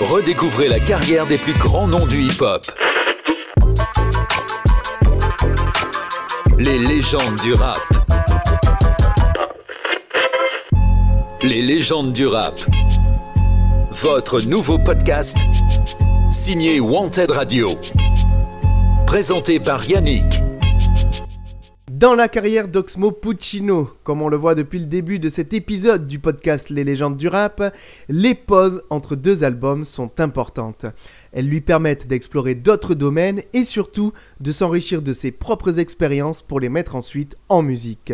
Redécouvrez 0.00 0.66
la 0.66 0.80
carrière 0.80 1.26
des 1.26 1.38
plus 1.38 1.52
grands 1.54 1.86
noms 1.86 2.06
du 2.06 2.22
hip-hop. 2.22 2.66
Les 6.58 6.78
légendes 6.78 7.38
du 7.42 7.54
rap. 7.54 7.80
Les 11.42 11.62
légendes 11.62 12.12
du 12.12 12.26
rap. 12.26 12.54
Votre 13.92 14.40
nouveau 14.40 14.78
podcast 14.78 15.38
signé 16.30 16.80
Wanted 16.80 17.30
Radio. 17.30 17.70
Présenté 19.06 19.60
par 19.60 19.84
Yannick. 19.84 20.41
Dans 22.02 22.16
la 22.16 22.26
carrière 22.26 22.66
d'Oxmo 22.66 23.12
Puccino, 23.12 23.90
comme 24.02 24.22
on 24.22 24.28
le 24.28 24.36
voit 24.36 24.56
depuis 24.56 24.80
le 24.80 24.86
début 24.86 25.20
de 25.20 25.28
cet 25.28 25.52
épisode 25.52 26.08
du 26.08 26.18
podcast 26.18 26.68
Les 26.68 26.82
légendes 26.82 27.16
du 27.16 27.28
rap, 27.28 27.62
les 28.08 28.34
pauses 28.34 28.82
entre 28.90 29.14
deux 29.14 29.44
albums 29.44 29.84
sont 29.84 30.10
importantes. 30.18 30.84
Elles 31.30 31.46
lui 31.46 31.60
permettent 31.60 32.08
d'explorer 32.08 32.56
d'autres 32.56 32.94
domaines 32.94 33.42
et 33.52 33.62
surtout 33.62 34.12
de 34.40 34.50
s'enrichir 34.50 35.00
de 35.00 35.12
ses 35.12 35.30
propres 35.30 35.78
expériences 35.78 36.42
pour 36.42 36.58
les 36.58 36.68
mettre 36.68 36.96
ensuite 36.96 37.36
en 37.48 37.62
musique. 37.62 38.12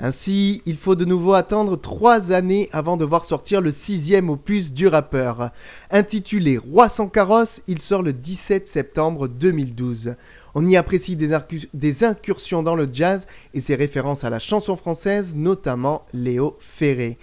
Ainsi, 0.00 0.62
il 0.64 0.76
faut 0.76 0.94
de 0.94 1.04
nouveau 1.04 1.32
attendre 1.32 1.76
trois 1.76 2.30
années 2.30 2.68
avant 2.72 2.96
de 2.96 3.04
voir 3.04 3.24
sortir 3.24 3.60
le 3.60 3.72
sixième 3.72 4.30
opus 4.30 4.72
du 4.72 4.86
rappeur. 4.86 5.50
Intitulé 5.90 6.56
Roi 6.56 6.88
sans 6.88 7.08
carrosse, 7.08 7.62
il 7.66 7.80
sort 7.80 8.02
le 8.02 8.12
17 8.12 8.68
septembre 8.68 9.26
2012. 9.26 10.14
On 10.54 10.64
y 10.66 10.76
apprécie 10.76 11.16
des, 11.16 11.36
des 11.74 12.04
incursions 12.04 12.62
dans 12.62 12.76
le 12.76 12.88
jazz 12.92 13.26
et 13.54 13.60
ses 13.60 13.74
références 13.74 14.22
à 14.22 14.30
la 14.30 14.38
chanson 14.38 14.76
française, 14.76 15.34
notamment 15.34 16.06
Léo 16.12 16.56
Ferré. 16.60 17.18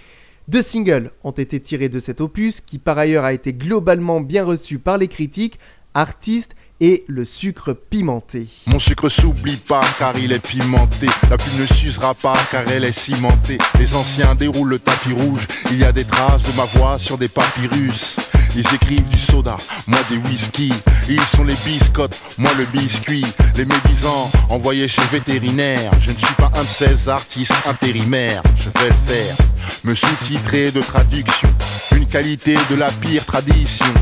Deux 0.49 0.61
singles 0.61 1.11
ont 1.23 1.32
été 1.32 1.61
tirés 1.61 1.89
de 1.89 1.99
cet 1.99 2.19
opus, 2.19 2.59
qui 2.59 2.78
par 2.78 2.97
ailleurs 2.97 3.23
a 3.23 3.34
été 3.34 3.53
globalement 3.53 4.19
bien 4.19 4.43
reçu 4.43 4.80
par 4.80 4.97
les 4.97 5.07
critiques, 5.07 5.59
artistes 5.93 6.55
et 6.82 7.05
le 7.07 7.26
sucre 7.26 7.73
pimenté. 7.73 8.47
Mon 8.67 8.80
sucre 8.80 9.09
s'oublie 9.09 9.57
pas 9.57 9.82
car 9.97 10.17
il 10.17 10.32
est 10.32 10.45
pimenté. 10.45 11.07
La 11.30 11.38
plume 11.38 11.61
ne 11.61 11.65
s'usera 11.65 12.13
pas 12.13 12.38
car 12.51 12.63
elle 12.67 12.84
est 12.84 12.97
cimentée. 12.97 13.57
Les 13.80 13.95
anciens 13.95 14.36
déroulent 14.36 14.69
le 14.69 14.80
tapis 14.80 15.13
rouge. 15.13 15.47
Il 15.71 15.80
y 15.80 15.84
a 15.84 15.91
des 15.91 16.05
traces 16.05 16.43
de 16.43 16.55
ma 16.57 16.65
voix 16.65 16.99
sur 16.99 17.17
des 17.17 17.30
papyrus. 17.30 18.17
Ils 18.57 18.73
écrivent 18.73 19.09
du 19.09 19.19
soda, 19.19 19.57
moi 19.86 19.99
des 20.09 20.17
whisky. 20.17 20.71
Ils 21.09 21.21
sont 21.21 21.43
les 21.43 21.55
biscottes, 21.65 22.17
moi 22.38 22.51
le 22.57 22.65
biscuit. 22.65 23.26
Les 23.57 23.65
médisants 23.65 24.32
envoyés 24.49 24.88
chez 24.88 25.01
vétérinaire. 25.11 25.91
Je 25.99 26.11
ne 26.11 26.17
suis 26.17 26.36
pas 26.36 26.51
un 26.55 26.63
de 26.63 26.67
ces 26.67 27.09
artistes 27.09 27.53
intérimaires. 27.67 28.41
Je 28.55 28.69
vais 28.80 28.89
le 28.89 28.95
faire. 28.95 29.36
Me 29.84 29.93
sous-titrer 29.93 30.71
de 30.71 30.82
traduction. 30.82 31.49
Une 31.95 32.05
qualité 32.05 32.55
de 32.69 32.76
la 32.76 32.89
pire 32.91 33.26
tradition. 33.26 33.93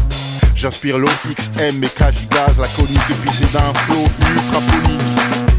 J'inspire 0.56 0.97
l'OXM 0.97 1.84
et 1.84 1.89
Kajigaz, 1.89 2.58
la 2.60 2.68
conique, 2.68 2.99
puis 3.22 3.32
c'est 3.32 3.51
d'un 3.51 3.74
flow 3.74 4.06
ultraponique. 4.20 5.01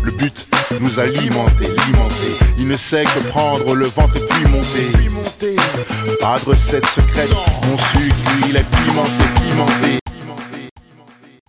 Le 0.03 0.13
but, 0.13 0.47
nous 0.81 0.99
alimenter, 0.99 1.67
alimenter. 1.67 2.39
Il 2.59 2.69
ne 2.69 2.77
sait 2.77 3.05
que 3.05 3.29
prendre 3.29 3.75
le 3.75 3.87
ventre 3.87 4.17
et. 4.17 4.21
Puis 4.21 5.09
monter. 5.09 5.57
Pas 6.21 6.39
de 6.39 6.45
recette 6.45 6.87
secrète, 6.87 7.31
mon 7.67 7.77
sucre, 7.79 8.17
il 8.49 8.57
est 8.57 8.65
pimenté, 8.65 9.25
pimenté. 9.43 9.99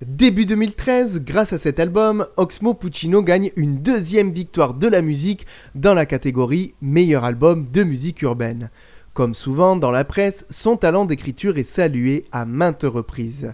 Début 0.01 0.45
2013, 0.45 1.21
grâce 1.23 1.53
à 1.53 1.57
cet 1.57 1.79
album, 1.79 2.25
Oxmo 2.37 2.73
Puccino 2.73 3.21
gagne 3.21 3.51
une 3.55 3.81
deuxième 3.81 4.31
victoire 4.31 4.73
de 4.73 4.87
la 4.87 5.01
musique 5.01 5.45
dans 5.75 5.93
la 5.93 6.05
catégorie 6.05 6.73
meilleur 6.81 7.23
album 7.23 7.69
de 7.71 7.83
musique 7.83 8.21
urbaine. 8.21 8.69
Comme 9.15 9.33
souvent 9.33 9.77
dans 9.77 9.91
la 9.91 10.03
presse, 10.03 10.45
son 10.49 10.75
talent 10.75 11.05
d'écriture 11.05 11.57
est 11.57 11.63
salué 11.63 12.25
à 12.33 12.43
maintes 12.43 12.83
reprises. 12.83 13.53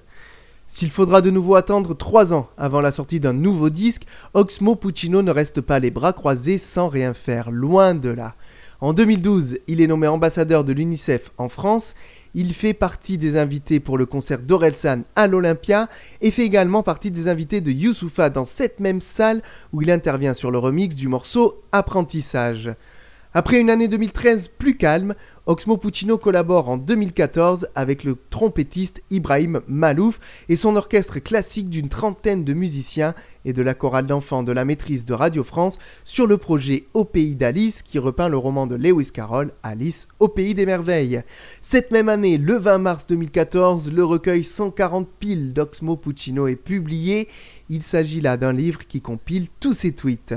S'il 0.66 0.89
faudra 0.89 1.22
de 1.22 1.30
nouveau 1.30 1.53
attendre 1.53 1.93
3 1.93 2.34
ans 2.34 2.49
avant 2.57 2.82
la 2.82 2.91
sortie 2.91 3.20
d'un 3.20 3.34
nouveau 3.34 3.70
disque, 3.70 4.07
Oxmo 4.34 4.76
Puccino 4.76 5.22
ne 5.22 5.30
reste 5.30 5.62
pas 5.62 5.78
les 5.78 5.91
bras 5.91 6.14
croisés 6.14 6.57
sans 6.57 6.89
rien 6.89 7.14
faire, 7.14 7.51
loin 7.51 7.93
de 7.93 8.09
là. 8.09 8.34
En 8.80 8.93
2012, 8.93 9.59
il 9.68 9.82
est 9.82 9.86
nommé 9.86 10.07
ambassadeur 10.07 10.64
de 10.64 10.74
l'UNICEF 10.74 11.30
en 11.38 11.47
France, 11.47 11.93
il 12.34 12.55
fait 12.55 12.74
partie 12.74 13.20
des 13.20 13.38
invités 13.38 13.80
pour 13.80 13.99
le 13.99 14.07
concert 14.07 14.39
d'Orelsan 14.39 15.03
à 15.16 15.28
l'Olympia 15.28 15.89
et 16.22 16.32
fait 16.32 16.41
également 16.41 16.82
partie 16.82 17.12
des 17.12 17.28
invités 17.28 17.62
de 17.62 17.70
Youssoufa 17.70 18.32
dans 18.32 18.45
cette 18.45 18.80
même 18.80 19.01
salle 19.01 19.43
où 19.74 19.84
il 19.84 19.91
intervient 19.91 20.34
sur 20.34 20.49
le 20.49 20.57
remix 20.57 20.95
du 20.95 21.07
morceau 21.07 21.62
Apprentissage. 21.72 22.72
Après 23.34 23.62
une 23.62 23.70
année 23.70 23.88
2013 23.88 24.50
plus 24.50 24.76
calme, 24.76 25.16
Oxmo 25.46 25.78
Puccino 25.78 26.18
collabore 26.18 26.68
en 26.68 26.76
2014 26.76 27.70
avec 27.76 28.04
le 28.04 28.18
trompettiste 28.30 29.02
Ibrahim 29.10 29.62
Malouf 29.70 30.20
et 30.50 30.58
son 30.58 30.76
orchestre 30.76 31.20
classique 31.20 31.70
d'une 31.70 31.88
trentaine 31.88 32.44
de 32.44 32.54
musiciens 32.54 33.16
et 33.46 33.54
de 33.54 33.62
la 33.62 33.74
chorale 33.74 34.06
d'enfants 34.06 34.44
de 34.44 34.52
la 34.52 34.66
maîtrise 34.66 35.06
de 35.06 35.14
Radio 35.14 35.46
France 35.46 35.80
sur 36.04 36.28
le 36.28 36.38
projet 36.38 36.88
Au 36.94 37.06
pays 37.06 37.36
d'Alice 37.36 37.84
qui 37.84 38.00
repeint 38.00 38.28
le 38.28 38.38
roman 38.38 38.68
de 38.68 38.76
Lewis 38.76 39.12
Carroll 39.14 39.54
Alice 39.64 40.10
au 40.20 40.28
pays 40.28 40.54
des 40.54 40.66
merveilles. 40.66 41.24
Cette 41.62 41.92
même 41.92 42.10
année, 42.10 42.38
le 42.38 42.58
20 42.58 42.80
mars 42.80 43.08
2014, 43.08 43.94
le 43.94 44.04
recueil 44.04 44.44
140 44.44 45.08
piles 45.20 45.54
d'Oxmo 45.54 45.96
Puccino 45.96 46.48
est 46.48 46.58
publié. 46.58 47.30
Il 47.70 47.82
s'agit 47.82 48.20
là 48.20 48.36
d'un 48.36 48.52
livre 48.52 48.86
qui 48.86 49.00
compile 49.00 49.48
tous 49.62 49.74
ses 49.74 49.94
tweets. 49.94 50.36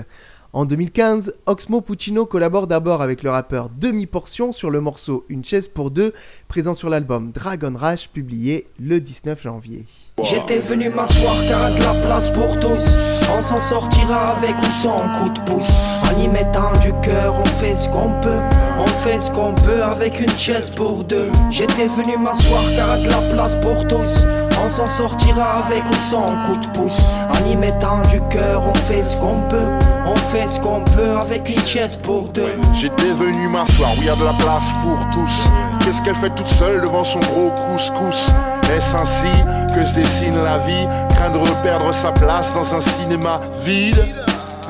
En 0.55 0.67
2015, 0.67 1.35
Oxmo 1.47 1.81
Puccino 1.81 2.27
collabore 2.27 2.69
d'abord 2.69 3.03
avec 3.03 3.25
le 3.25 3.31
rappeur 3.31 3.71
Demi 3.77 4.07
Portion 4.07 4.53
sur 4.53 4.71
le 4.71 4.81
morceau 4.81 5.27
Une 5.29 5.45
chaise 5.45 5.67
pour 5.67 5.91
deux, 5.91 6.13
présent 6.47 6.75
sur 6.75 6.89
l'album 6.89 7.33
Dragon 7.33 7.75
Rush, 7.77 8.09
publié 8.11 8.69
le 8.79 9.01
19 9.01 9.43
janvier. 9.43 9.85
J'étais 10.23 10.61
venu 10.61 10.91
m'asseoir 10.91 11.35
car 11.49 11.75
de 11.75 11.81
la 11.81 12.07
place 12.07 12.29
pour 12.29 12.61
tous. 12.61 12.97
On 13.37 13.43
s'en 13.43 13.57
sortira 13.57 14.37
avec 14.37 14.57
ou 14.57 14.67
sans 14.81 14.97
coup 15.19 15.29
de 15.31 15.41
pouce. 15.41 15.73
En 16.05 16.23
y 16.23 16.29
mettant 16.29 16.71
du 16.79 16.93
cœur, 17.03 17.35
on 17.35 17.45
fait 17.45 17.75
ce 17.75 17.89
qu'on 17.89 18.21
peut. 18.21 18.41
On 18.79 18.87
fait 18.87 19.21
ce 19.21 19.33
qu'on 19.33 19.57
peut 19.57 19.83
avec 19.83 20.21
une 20.21 20.39
chaise 20.39 20.71
pour 20.71 21.03
deux. 21.03 21.33
J'étais 21.51 21.89
venu 21.89 22.17
m'asseoir 22.17 22.63
car 22.77 23.01
de 23.01 23.09
la 23.09 23.35
place 23.35 23.57
pour 23.57 23.89
tous. 23.89 24.23
On 24.65 24.71
s'en 24.71 24.87
sortira 24.87 25.57
avec 25.67 25.85
ou 25.91 25.95
sans 25.95 26.25
coup 26.47 26.57
de 26.57 26.67
pouce. 26.69 27.01
En 27.29 27.51
y 27.51 27.55
mettant 27.55 28.01
du 28.11 28.19
cœur, 28.31 28.63
on 28.67 28.73
fait 28.73 29.05
ce 29.05 29.15
qu'on 29.17 29.43
peut. 29.51 29.69
On 30.07 30.17
fait 30.17 30.49
ce 30.49 30.59
qu'on 30.59 30.83
peut 30.97 31.19
avec 31.19 31.47
une 31.51 31.67
chaise 31.67 31.97
pour 31.97 32.29
deux. 32.29 32.59
J'étais 32.73 33.11
venu 33.11 33.47
m'asseoir, 33.49 33.91
oui, 33.99 34.07
y 34.07 34.09
a 34.09 34.17
de 34.17 34.25
la 34.25 34.33
place 34.33 34.63
pour 34.83 34.99
tous. 35.11 35.51
Qu'est-ce 35.81 36.01
qu'elle 36.01 36.15
fait 36.15 36.35
toute 36.35 36.49
seule 36.49 36.81
devant 36.81 37.05
son 37.05 37.21
gros 37.21 37.51
couscous? 37.51 38.31
Est-ce 38.75 38.97
ainsi 38.97 39.75
que 39.75 39.85
se 39.85 39.93
dessine 39.93 40.43
la 40.43 40.57
vie? 40.59 40.89
Craindre 41.15 41.43
de 41.43 41.63
perdre 41.63 41.93
sa 41.93 42.13
place 42.13 42.47
dans 42.55 42.75
un 42.75 42.81
cinéma 42.81 43.41
vide? 43.67 44.03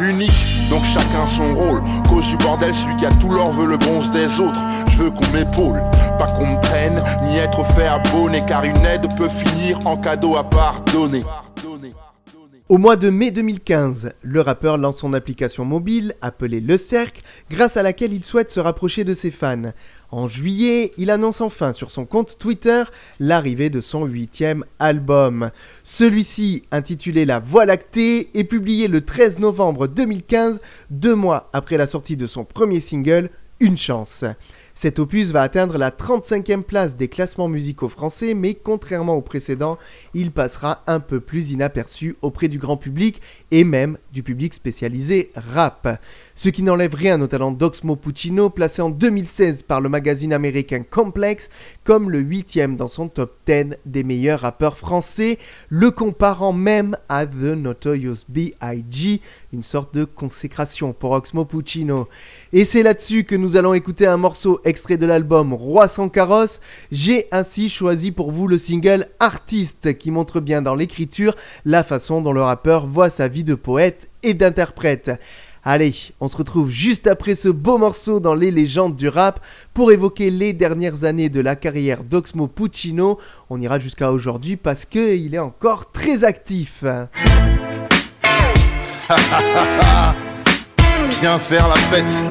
Unique, 0.01 0.68
donc 0.70 0.82
chacun 0.92 1.24
son 1.36 1.55
rôle. 1.55 1.80
Cause 2.09 2.26
du 2.26 2.36
bordel, 2.38 2.74
celui 2.74 2.97
qui 2.97 3.07
a 3.07 3.12
tout 3.20 3.30
l'or 3.30 3.53
veut 3.53 3.66
le 3.66 3.76
bronze 3.76 4.11
des 4.11 4.40
autres. 4.40 4.61
Je 4.90 5.03
veux 5.03 5.11
qu'on 5.11 5.26
m'épaule, 5.32 5.80
pas 6.18 6.26
qu'on 6.26 6.60
ni 7.24 7.36
être 7.36 7.64
fait 7.64 7.86
abonner, 7.86 8.40
car 8.46 8.64
une 8.64 8.84
aide 8.84 9.06
peut 9.16 9.28
finir 9.28 9.78
en 9.86 9.96
cadeau 9.96 10.36
à 10.36 10.44
pardonner. 10.44 11.22
Au 12.70 12.78
mois 12.78 12.96
de 12.96 13.10
mai 13.10 13.30
2015, 13.30 14.12
le 14.22 14.40
rappeur 14.40 14.78
lance 14.78 14.98
son 14.98 15.12
application 15.12 15.66
mobile 15.66 16.14
appelée 16.22 16.60
Le 16.60 16.78
Cercle, 16.78 17.22
grâce 17.50 17.76
à 17.76 17.82
laquelle 17.82 18.14
il 18.14 18.24
souhaite 18.24 18.50
se 18.50 18.58
rapprocher 18.58 19.04
de 19.04 19.12
ses 19.12 19.30
fans. 19.30 19.72
En 20.10 20.28
juillet, 20.28 20.92
il 20.96 21.10
annonce 21.10 21.42
enfin 21.42 21.74
sur 21.74 21.90
son 21.90 22.06
compte 22.06 22.38
Twitter 22.38 22.84
l'arrivée 23.20 23.68
de 23.68 23.82
son 23.82 24.06
huitième 24.06 24.64
album. 24.78 25.50
Celui-ci, 25.82 26.62
intitulé 26.70 27.26
La 27.26 27.38
Voie 27.38 27.66
lactée, 27.66 28.30
est 28.32 28.44
publié 28.44 28.88
le 28.88 29.02
13 29.02 29.40
novembre 29.40 29.86
2015, 29.86 30.60
deux 30.88 31.14
mois 31.14 31.50
après 31.52 31.76
la 31.76 31.86
sortie 31.86 32.16
de 32.16 32.26
son 32.26 32.44
premier 32.44 32.80
single, 32.80 33.28
Une 33.60 33.76
chance. 33.76 34.24
Cet 34.77 34.99
opus 34.99 35.31
va 35.31 35.43
atteindre 35.43 35.79
la 35.79 35.91
35e 35.91 36.62
place 36.62 36.97
des 36.97 37.07
classements 37.07 37.47
musicaux 37.47 37.89
français, 37.89 38.35
mais 38.35 38.55
contrairement 38.55 39.14
au 39.14 39.22
précédent, 39.22 39.79
il 40.14 40.33
passera 40.33 40.83
un 40.89 40.99
peu 40.99 41.20
plus 41.20 41.53
inaperçu 41.53 42.16
auprès 42.22 42.49
du 42.49 42.59
grand 42.59 42.77
public 42.77 43.22
et 43.55 43.62
même 43.62 43.98
du 44.12 44.24
public 44.24 44.52
spécialisé 44.52 45.30
rap. 45.36 46.00
Ce 46.34 46.48
qui 46.48 46.64
n'enlève 46.64 46.96
rien 46.96 47.22
au 47.22 47.28
talent 47.28 47.52
d'Oxmo 47.52 47.94
Puccino, 47.94 48.50
placé 48.50 48.82
en 48.82 48.90
2016 48.90 49.62
par 49.62 49.80
le 49.80 49.88
magazine 49.88 50.32
américain 50.32 50.82
Complex 50.82 51.48
comme 51.84 52.11
le 52.11 52.18
huitième 52.18 52.74
dans 52.74 52.88
son 52.88 53.07
top 53.07 53.36
10 53.46 53.76
des 53.86 54.02
meilleurs 54.02 54.40
rappeurs 54.40 54.76
français, 54.76 55.38
le 55.68 55.92
comparant 55.92 56.52
même 56.52 56.96
à 57.09 57.26
The 57.26 57.55
Notorious 57.55 58.24
B.I.G., 58.28 59.20
une 59.52 59.62
sorte 59.62 59.94
de 59.94 60.05
consécration 60.05 60.92
pour 60.92 61.12
Oxmo 61.12 61.44
Puccino. 61.44 62.09
Et 62.52 62.64
c'est 62.64 62.82
là-dessus 62.82 63.22
que 63.22 63.36
nous 63.36 63.57
allons 63.57 63.74
écouter 63.74 64.09
un 64.09 64.16
morceau 64.16 64.61
extrait 64.64 64.96
de 64.96 65.07
l'album 65.07 65.52
Roi 65.52 65.86
sans 65.86 66.09
carrosse. 66.09 66.61
J'ai 66.90 67.28
ainsi 67.30 67.68
choisi 67.68 68.11
pour 68.11 68.32
vous 68.32 68.48
le 68.48 68.59
single 68.59 69.07
Artiste 69.20 69.96
qui 69.96 70.11
montre 70.11 70.40
bien 70.40 70.61
dans 70.61 70.74
l'écriture 70.74 71.36
la 71.64 71.84
façon 71.84 72.20
dont 72.20 72.32
le 72.32 72.42
rappeur 72.42 72.88
voit 72.88 73.11
sa 73.11 73.28
vie 73.28 73.43
de 73.45 73.55
poète 73.55 74.09
et 74.22 74.34
d'interprète. 74.34 75.12
Allez, 75.66 75.95
on 76.20 76.28
se 76.28 76.36
retrouve 76.36 76.70
juste 76.70 77.07
après 77.07 77.34
ce 77.34 77.49
beau 77.49 77.78
morceau 77.78 78.20
dans 78.20 78.34
les 78.34 78.51
légendes 78.51 78.97
du 78.97 79.09
rap 79.09 79.40
pour 79.72 79.92
évoquer 79.92 80.30
les 80.30 80.53
dernières 80.53 81.05
années 81.05 81.30
de 81.30 81.40
la 81.40 81.57
carrière 81.57 82.05
d'Oxmo 82.05 82.49
Puccino. 82.49 83.18
On 83.49 83.59
ira 83.59 83.78
jusqu'à 83.78 84.12
aujourd'hui 84.12 84.57
parce 84.57 84.84
qu'il 84.84 85.34
est 85.34 85.38
encore 85.38 85.90
très 85.90 86.22
actif. 86.24 86.84
Viens 91.20 91.38
faire 91.38 91.68
la 91.68 91.76
fête. 91.76 92.24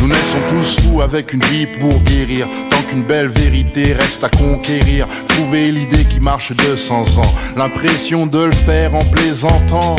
Nous 0.00 0.06
naissons 0.06 0.38
tous 0.48 0.80
fous 0.80 1.00
avec 1.02 1.32
une 1.32 1.42
vie 1.42 1.66
pour 1.80 2.00
guérir. 2.04 2.46
Qu'une 2.88 3.04
belle 3.04 3.28
vérité 3.28 3.92
reste 3.92 4.22
à 4.24 4.28
conquérir. 4.28 5.06
Trouver 5.28 5.72
l'idée 5.72 6.04
qui 6.04 6.20
marche 6.20 6.52
200 6.52 7.18
ans. 7.18 7.34
L'impression 7.56 8.26
de 8.26 8.44
le 8.44 8.52
faire 8.52 8.94
en 8.94 9.04
plaisantant. 9.04 9.96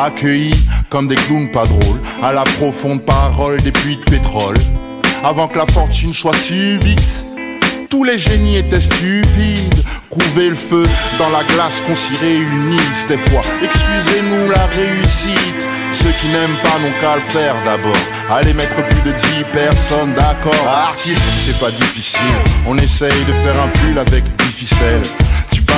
Accueillis 0.00 0.64
comme 0.90 1.08
des 1.08 1.14
clowns 1.14 1.50
pas 1.50 1.66
drôles. 1.66 2.00
À 2.22 2.32
la 2.32 2.44
profonde 2.44 3.04
parole 3.04 3.60
des 3.62 3.72
puits 3.72 3.96
de 3.96 4.10
pétrole. 4.10 4.58
Avant 5.24 5.48
que 5.48 5.58
la 5.58 5.66
fortune 5.66 6.12
soit 6.12 6.36
subite. 6.36 7.24
Tous 7.90 8.04
les 8.04 8.18
génies 8.18 8.58
étaient 8.58 8.80
stupides. 8.80 9.84
Couver 10.10 10.50
le 10.50 10.54
feu 10.54 10.84
dans 11.18 11.30
la 11.30 11.42
glace 11.44 11.80
qu'on 11.86 11.96
s'y 11.96 12.14
réunisse 12.16 13.06
des 13.06 13.18
fois. 13.18 13.40
Excusez-nous 13.62 14.50
la 14.50 14.66
réussite. 14.66 15.68
Ceux 15.92 16.10
qui 16.20 16.28
n'aiment 16.28 16.58
pas 16.62 16.78
n'ont 16.80 16.92
qu'à 17.00 17.16
le 17.16 17.22
faire 17.22 17.54
d'abord. 17.64 17.96
Allez 18.30 18.52
mettre 18.52 18.76
plus 18.86 19.10
de 19.10 19.12
10 19.12 19.44
personnes 19.52 20.14
d'accord. 20.14 20.68
Artiste, 20.68 21.22
c'est 21.46 21.58
pas 21.58 21.70
difficile. 21.70 22.20
On 22.66 22.76
essaye 22.76 23.24
de 23.24 23.32
faire 23.44 23.60
un 23.60 23.68
pull 23.68 23.98
avec 23.98 24.24
10 24.36 24.44
ficelles. 24.46 25.02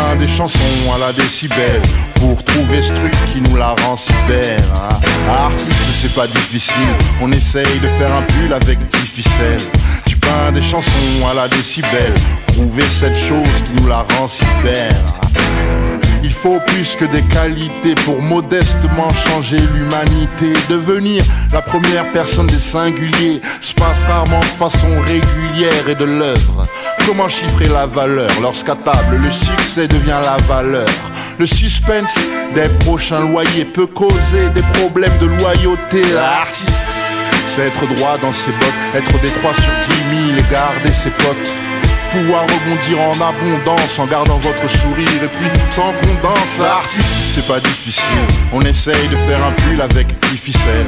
Peins 0.00 0.16
des 0.16 0.28
chansons 0.28 0.58
à 0.94 0.98
la 0.98 1.12
décibel 1.12 1.82
pour 2.14 2.42
trouver 2.42 2.80
ce 2.80 2.92
truc 2.92 3.12
qui 3.26 3.40
nous 3.42 3.56
la 3.56 3.74
rend 3.82 3.96
si 3.98 4.12
belle. 4.26 4.62
hein. 4.74 4.98
Artiste, 5.28 5.82
c'est 6.00 6.14
pas 6.14 6.26
difficile. 6.26 6.88
On 7.20 7.30
essaye 7.32 7.78
de 7.80 7.88
faire 7.98 8.14
un 8.14 8.22
pull 8.22 8.52
avec 8.54 8.78
10 8.78 8.96
ficelles. 9.06 9.60
Tu 10.06 10.16
peins 10.16 10.52
des 10.54 10.62
chansons 10.62 10.90
à 11.30 11.34
la 11.34 11.48
décibel. 11.48 12.14
Trouver 12.46 12.84
cette 12.88 13.16
chose 13.16 13.62
qui 13.66 13.82
nous 13.82 13.88
la 13.88 13.98
rend 14.16 14.26
si 14.26 14.44
belle. 14.64 14.96
Il 16.22 16.32
faut 16.32 16.60
plus 16.66 16.96
que 16.96 17.06
des 17.06 17.22
qualités 17.22 17.94
pour 18.04 18.22
modestement 18.22 19.12
changer 19.28 19.58
l'humanité. 19.74 20.52
Devenir 20.68 21.22
la 21.52 21.60
première 21.62 22.10
personne 22.12 22.46
des 22.46 22.58
singuliers 22.58 23.40
se 23.60 23.74
passe 23.74 24.02
rarement 24.06 24.40
de 24.40 24.44
façon 24.44 24.86
régulière 25.06 25.88
et 25.88 25.94
de 25.94 26.04
l'œuvre. 26.04 26.66
Comment 27.06 27.28
chiffrer 27.28 27.68
la 27.68 27.86
valeur 27.86 28.30
lorsqu'à 28.40 28.74
table 28.74 29.16
le 29.16 29.30
succès 29.30 29.88
devient 29.88 30.20
la 30.22 30.36
valeur? 30.46 30.88
Le 31.38 31.46
suspense 31.46 32.14
des 32.54 32.68
prochains 32.84 33.20
loyers 33.20 33.64
peut 33.64 33.86
causer 33.86 34.48
des 34.54 34.62
problèmes 34.78 35.16
de 35.18 35.26
loyauté. 35.26 36.02
L'artiste, 36.14 36.82
c'est 37.46 37.62
être 37.62 37.86
droit 37.94 38.18
dans 38.18 38.32
ses 38.32 38.50
bottes, 38.52 38.94
être 38.94 39.20
des 39.20 39.28
3 39.28 39.54
sur 39.54 39.94
10 40.12 40.26
000 40.28 40.38
et 40.38 40.52
garder 40.52 40.92
ses 40.92 41.10
potes. 41.10 41.56
Pouvoir 42.12 42.42
rebondir 42.42 43.00
en 43.00 43.12
abondance 43.14 43.98
en 43.98 44.06
gardant 44.06 44.38
votre 44.38 44.68
sourire 44.68 45.22
et 45.22 45.28
puis 45.28 45.48
tant 45.76 45.92
qu'on 45.92 46.28
danse, 46.28 46.60
artiste, 46.60 47.16
c'est 47.34 47.46
pas 47.46 47.60
difficile. 47.60 48.02
On 48.52 48.60
essaye 48.62 49.08
de 49.08 49.16
faire 49.28 49.44
un 49.44 49.52
pull 49.52 49.80
avec 49.80 50.06
10 50.30 50.36
ficelles. 50.36 50.86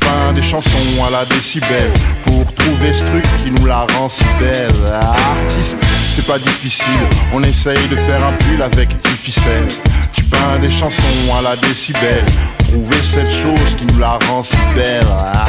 Peins 0.00 0.32
des 0.34 0.42
chansons 0.42 0.70
à 1.06 1.10
la 1.10 1.24
décibel 1.24 1.90
pour 2.24 2.52
trouver 2.54 2.92
ce 2.92 3.04
truc 3.04 3.24
qui 3.42 3.50
nous 3.50 3.66
la 3.66 3.80
rend 3.80 4.08
si 4.08 4.24
belle. 4.38 4.92
Artiste, 5.40 5.78
c'est 6.14 6.26
pas 6.26 6.38
difficile. 6.38 7.00
On 7.32 7.42
essaye 7.42 7.88
de 7.88 7.96
faire 7.96 8.24
un 8.24 8.32
pull 8.32 8.62
avec 8.62 8.88
10 8.88 9.08
ficelles. 9.10 9.68
Tu 10.12 10.22
peins 10.24 10.58
des 10.60 10.70
chansons 10.70 11.02
à 11.38 11.42
la 11.42 11.56
décibel. 11.56 12.24
Trouver 12.68 13.02
cette 13.02 13.30
chose 13.30 13.76
qui 13.76 13.86
nous 13.86 13.98
la 13.98 14.18
rend 14.28 14.42
si 14.42 14.56
belle. 14.74 15.06
Ah 15.10 15.46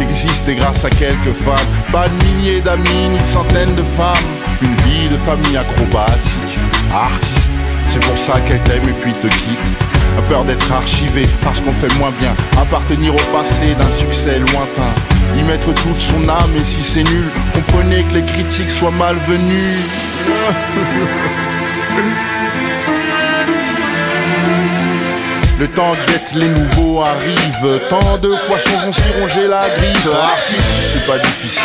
exister 0.00 0.54
grâce 0.54 0.84
à 0.84 0.90
quelques 0.90 1.32
femmes. 1.32 1.68
Pas 1.92 2.08
de 2.08 2.14
milliers 2.24 2.60
d'amis, 2.60 3.08
ni 3.10 3.18
de 3.18 3.24
centaines 3.24 3.74
de 3.74 3.82
femmes. 3.82 4.28
Une 4.62 4.74
vie 4.74 5.08
de 5.10 5.16
famille 5.16 5.56
acrobatique. 5.56 6.58
Artiste, 6.92 7.50
c'est 7.88 8.00
pour 8.04 8.16
ça 8.16 8.40
qu'elle 8.40 8.60
t'aime 8.62 8.88
et 8.88 9.00
puis 9.00 9.12
te 9.14 9.28
quitte. 9.28 9.87
A 10.18 10.22
peur 10.22 10.44
d'être 10.44 10.72
archivé 10.72 11.28
parce 11.44 11.60
qu'on 11.60 11.72
fait 11.72 11.94
moins 11.94 12.10
bien. 12.18 12.34
Appartenir 12.60 13.14
au 13.14 13.20
passé 13.32 13.76
d'un 13.76 13.88
succès 13.88 14.40
lointain. 14.40 14.92
Y 15.36 15.44
mettre 15.44 15.72
toute 15.72 16.00
son 16.00 16.28
âme 16.28 16.56
et 16.60 16.64
si 16.64 16.82
c'est 16.82 17.04
nul, 17.04 17.30
comprenez 17.54 18.02
que 18.02 18.14
les 18.14 18.24
critiques 18.24 18.70
soient 18.70 18.90
malvenues. 18.90 19.78
Le 25.60 25.68
temps 25.68 25.94
guette, 26.08 26.32
les 26.34 26.48
nouveaux 26.48 27.02
arrivent. 27.02 27.80
Tant 27.88 28.18
de 28.18 28.34
poissons 28.46 28.78
vont 28.84 28.92
s'y 28.92 29.02
ronger 29.20 29.46
la 29.48 29.68
griffe. 29.76 30.08
Artiste, 30.32 30.72
c'est 30.92 31.06
pas 31.06 31.18
difficile. 31.18 31.62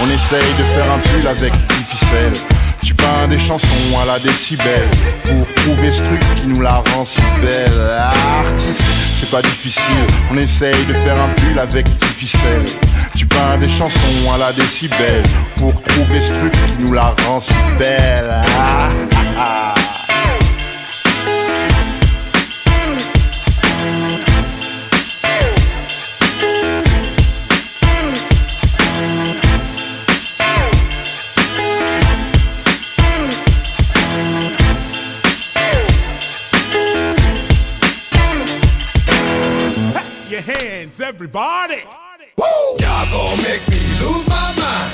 On 0.00 0.08
essaye 0.10 0.54
de 0.58 0.64
faire 0.74 0.92
un 0.92 0.98
pull 0.98 1.26
avec 1.26 1.52
10 1.52 1.58
ficelles. 1.88 2.32
Peins 3.06 3.28
des 3.28 3.38
chansons 3.38 3.68
à 4.02 4.04
la 4.04 4.18
décibel 4.18 4.88
pour 5.22 5.46
trouver 5.54 5.92
ce 5.92 6.02
truc 6.02 6.18
qui 6.34 6.48
nous 6.48 6.60
la 6.60 6.82
rend 6.90 7.04
si 7.04 7.20
belle. 7.40 7.88
Artiste, 8.40 8.84
c'est 9.20 9.30
pas 9.30 9.42
difficile. 9.42 10.06
On 10.32 10.36
essaye 10.36 10.84
de 10.86 10.92
faire 10.92 11.16
un 11.16 11.28
pull 11.28 11.56
avec 11.56 11.84
10 11.84 12.04
ficelles. 12.06 12.64
Tu 13.14 13.24
peins 13.26 13.58
des 13.58 13.68
chansons 13.68 14.32
à 14.34 14.38
la 14.38 14.52
décibel 14.52 15.22
pour 15.56 15.80
trouver 15.82 16.20
ce 16.20 16.32
truc 16.32 16.52
qui 16.52 16.82
nous 16.82 16.94
la 16.94 17.14
rend 17.24 17.40
si 17.40 17.54
belle. 17.78 18.42
Ah, 18.58 18.88
ah, 19.38 19.74
ah. 19.76 19.85
Everybody. 41.08 41.84
Y'all 42.80 43.06
gon' 43.12 43.36
make 43.36 43.62
me 43.68 43.76
lose 44.00 44.26
my 44.26 44.50
mind. 44.56 44.92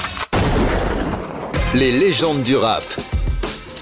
Les 1.75 1.91
légendes 1.91 2.43
du 2.43 2.57
rap. 2.57 2.83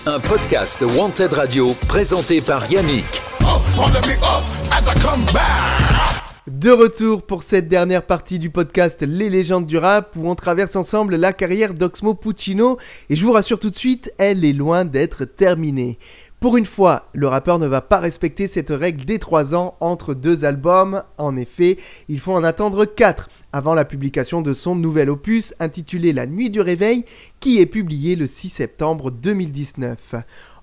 Un 0.06 0.20
podcast 0.20 0.82
Wanted 0.96 1.32
Radio 1.32 1.74
présenté 1.88 2.40
par 2.40 2.70
Yannick. 2.70 3.04
Up 3.40 3.62
on 3.76 3.88
the 3.90 4.00
big 4.06 4.18
up 4.18 4.44
as 4.70 4.86
I 4.86 4.94
come 5.00 5.24
back. 5.32 6.20
De 6.46 6.70
retour 6.70 7.22
pour 7.22 7.42
cette 7.42 7.68
dernière 7.68 8.04
partie 8.04 8.38
du 8.38 8.50
podcast 8.50 9.02
Les 9.02 9.28
légendes 9.28 9.66
du 9.66 9.78
rap 9.78 10.14
où 10.16 10.28
on 10.28 10.34
traverse 10.34 10.76
ensemble 10.76 11.16
la 11.16 11.32
carrière 11.32 11.74
d'Oxmo 11.74 12.14
Puccino 12.14 12.78
et 13.08 13.16
je 13.16 13.24
vous 13.24 13.32
rassure 13.32 13.58
tout 13.58 13.70
de 13.70 13.76
suite, 13.76 14.12
elle 14.18 14.44
est 14.44 14.52
loin 14.52 14.84
d'être 14.84 15.24
terminée. 15.24 15.98
Pour 16.40 16.56
une 16.56 16.64
fois, 16.64 17.10
le 17.12 17.28
rappeur 17.28 17.58
ne 17.58 17.66
va 17.66 17.82
pas 17.82 17.98
respecter 17.98 18.46
cette 18.46 18.70
règle 18.70 19.04
des 19.04 19.18
3 19.18 19.54
ans 19.54 19.76
entre 19.80 20.14
deux 20.14 20.46
albums. 20.46 21.02
En 21.18 21.36
effet, 21.36 21.76
il 22.08 22.18
faut 22.18 22.32
en 22.32 22.44
attendre 22.44 22.86
4 22.86 23.28
avant 23.52 23.74
la 23.74 23.84
publication 23.84 24.40
de 24.40 24.54
son 24.54 24.74
nouvel 24.74 25.10
opus 25.10 25.52
intitulé 25.60 26.14
La 26.14 26.24
Nuit 26.24 26.48
du 26.48 26.62
Réveil 26.62 27.04
qui 27.40 27.60
est 27.60 27.66
publié 27.66 28.16
le 28.16 28.26
6 28.26 28.48
septembre 28.48 29.10
2019. 29.10 30.14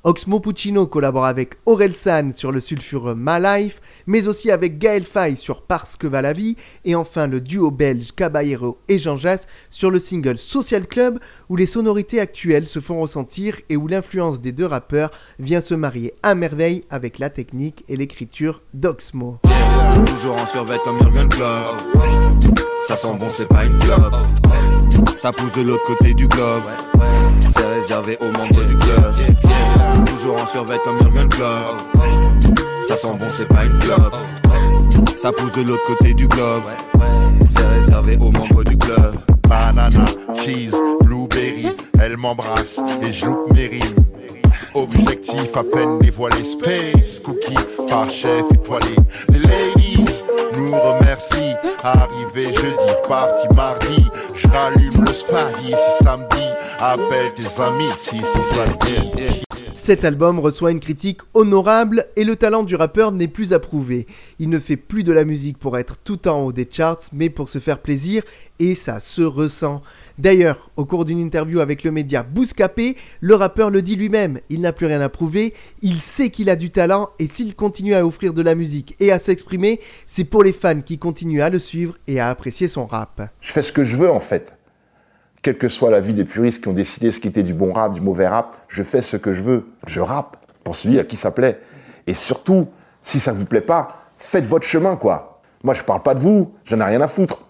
Oxmo 0.03 0.39
Puccino 0.39 0.87
collabore 0.87 1.25
avec 1.25 1.57
Aurel 1.65 1.93
San 1.93 2.31
sur 2.31 2.51
le 2.51 2.59
sulfureux 2.59 3.15
My 3.17 3.41
Life, 3.41 3.81
mais 4.05 4.27
aussi 4.27 4.51
avec 4.51 4.77
Gaël 4.77 5.03
Faye 5.03 5.37
sur 5.37 5.61
Parce 5.61 5.95
que 5.97 6.07
va 6.07 6.21
la 6.21 6.33
vie, 6.33 6.55
et 6.85 6.95
enfin 6.95 7.27
le 7.27 7.41
duo 7.41 7.71
belge 7.71 8.11
Caballero 8.15 8.77
et 8.87 8.99
Jean 8.99 9.17
Jass 9.17 9.47
sur 9.69 9.91
le 9.91 9.99
single 9.99 10.37
Social 10.37 10.87
Club, 10.87 11.19
où 11.49 11.55
les 11.55 11.65
sonorités 11.65 12.19
actuelles 12.19 12.67
se 12.67 12.79
font 12.79 13.01
ressentir 13.01 13.59
et 13.69 13.77
où 13.77 13.87
l'influence 13.87 14.41
des 14.41 14.51
deux 14.51 14.65
rappeurs 14.65 15.11
vient 15.39 15.61
se 15.61 15.73
marier 15.73 16.13
à 16.23 16.35
merveille 16.35 16.83
avec 16.89 17.19
la 17.19 17.29
technique 17.29 17.83
et 17.89 17.95
l'écriture 17.95 18.61
d'Oxmo. 18.73 19.39
Toujours 20.05 20.37
en 20.37 20.45
C'est 27.57 27.65
réservé 27.65 28.17
aux 28.21 28.31
membres 28.31 28.63
du 28.63 28.77
club 28.77 29.13
Toujours 30.05 30.39
en 30.39 30.45
survêt 30.45 30.79
comme 30.83 30.99
Jurgen 31.01 31.27
Klopp 31.29 32.07
Ça 32.87 32.95
sent 32.95 33.13
bon 33.19 33.25
c'est 33.33 33.47
pas 33.47 33.65
une 33.65 33.79
clope 33.79 34.15
Ça 35.21 35.31
pousse 35.31 35.51
de 35.53 35.63
l'autre 35.63 35.83
côté 35.87 36.13
du 36.13 36.27
globe 36.27 36.63
C'est 37.49 37.65
réservé 37.65 38.17
aux 38.17 38.31
membres 38.31 38.63
du 38.63 38.77
club 38.77 39.15
Banana, 39.47 40.05
cheese, 40.33 40.75
blueberry, 41.01 41.69
elle 42.01 42.17
m'embrasse 42.17 42.81
et 43.01 43.13
je 43.13 43.25
loupe 43.25 43.49
mes 43.53 43.67
rimes. 43.67 43.95
Objectif 44.73 45.55
à 45.55 45.63
peine 45.63 45.99
dévoilé, 45.99 46.43
space, 46.43 47.21
cookie 47.23 47.55
par 47.87 48.09
chef 48.09 48.43
étoilé. 48.51 48.93
Les 49.29 49.39
ladies 49.39 50.23
nous 50.57 50.71
remercient. 50.71 51.55
Arrivé 51.87 52.51
jeudi, 52.51 52.89
reparti 53.01 53.47
mardi. 53.55 54.11
Je 54.35 54.47
rallume 54.49 55.05
le 55.05 55.13
spadi 55.13 55.67
si 55.69 56.03
samedi. 56.03 56.43
Appelle 56.79 57.33
tes 57.33 57.61
amis 57.61 57.93
si 57.95 58.17
si 58.17 58.41
samedi. 58.53 59.46
Cet 59.87 60.03
album 60.03 60.39
reçoit 60.39 60.71
une 60.71 60.81
critique 60.81 61.21
honorable 61.33 62.07
et 62.17 62.25
le 62.25 62.35
talent 62.35 62.63
du 62.63 62.75
rappeur 62.75 63.13
n'est 63.13 63.29
plus 63.29 63.53
à 63.53 63.59
prouver. 63.59 64.05
Il 64.37 64.49
ne 64.49 64.59
fait 64.59 64.75
plus 64.75 65.05
de 65.05 65.13
la 65.13 65.23
musique 65.23 65.57
pour 65.57 65.77
être 65.77 65.95
tout 65.95 66.27
en 66.27 66.41
haut 66.41 66.51
des 66.51 66.67
charts, 66.69 67.03
mais 67.13 67.29
pour 67.29 67.47
se 67.47 67.59
faire 67.59 67.79
plaisir 67.79 68.21
et 68.59 68.75
ça 68.75 68.99
se 68.99 69.21
ressent. 69.21 69.81
D'ailleurs, 70.17 70.71
au 70.75 70.83
cours 70.83 71.05
d'une 71.05 71.21
interview 71.21 71.61
avec 71.61 71.85
le 71.85 71.91
média 71.91 72.21
Bouscapé, 72.21 72.97
le 73.21 73.35
rappeur 73.35 73.69
le 73.69 73.81
dit 73.81 73.95
lui-même, 73.95 74.41
il 74.49 74.59
n'a 74.59 74.73
plus 74.73 74.87
rien 74.87 74.99
à 74.99 75.07
prouver, 75.07 75.53
il 75.81 76.01
sait 76.01 76.31
qu'il 76.31 76.49
a 76.49 76.57
du 76.57 76.69
talent 76.69 77.07
et 77.17 77.29
s'il 77.29 77.55
continue 77.55 77.93
à 77.93 78.05
offrir 78.05 78.33
de 78.33 78.41
la 78.41 78.55
musique 78.55 78.93
et 78.99 79.13
à 79.13 79.19
s'exprimer, 79.19 79.79
c'est 80.05 80.25
pour 80.25 80.43
les 80.43 80.51
fans 80.51 80.81
qui 80.81 80.97
continuent 80.97 81.43
à 81.43 81.49
le 81.49 81.59
suivre 81.59 81.97
et 82.07 82.19
à 82.19 82.29
apprécier 82.29 82.67
son 82.67 82.87
rap. 82.87 83.21
Je 83.39 83.53
fais 83.53 83.63
ce 83.63 83.71
que 83.71 83.85
je 83.85 83.95
veux 83.95 84.11
en 84.11 84.19
fait. 84.19 84.56
Quelle 85.47 85.57
que 85.57 85.69
soit 85.69 85.91
la 85.91 86.01
vie 86.01 86.13
des 86.13 86.25
puristes 86.25 86.61
qui 86.61 86.67
ont 86.67 86.73
décidé 86.73 87.09
ce 87.09 87.21
qui 87.21 87.29
était 87.29 87.41
du 87.41 87.53
bon 87.53 87.71
rap, 87.71 87.93
du 87.93 88.01
mauvais 88.01 88.27
rap, 88.27 88.53
je 88.67 88.83
fais 88.83 89.01
ce 89.01 89.15
que 89.15 89.31
je 89.31 89.39
veux. 89.39 89.69
Je 89.87 90.01
rappe 90.01 90.35
pour 90.65 90.75
celui 90.75 90.99
à 90.99 91.05
qui 91.05 91.15
ça 91.15 91.31
plaît. 91.31 91.61
Et 92.05 92.13
surtout, 92.13 92.67
si 93.01 93.17
ça 93.17 93.31
vous 93.31 93.45
plaît 93.45 93.61
pas, 93.61 93.95
faites 94.17 94.45
votre 94.45 94.65
chemin 94.65 94.97
quoi. 94.97 95.39
Moi 95.63 95.73
je 95.73 95.83
parle 95.83 96.03
pas 96.03 96.15
de 96.15 96.19
vous, 96.19 96.51
j'en 96.65 96.81
ai 96.81 96.83
rien 96.83 96.99
à 96.99 97.07
foutre. 97.07 97.43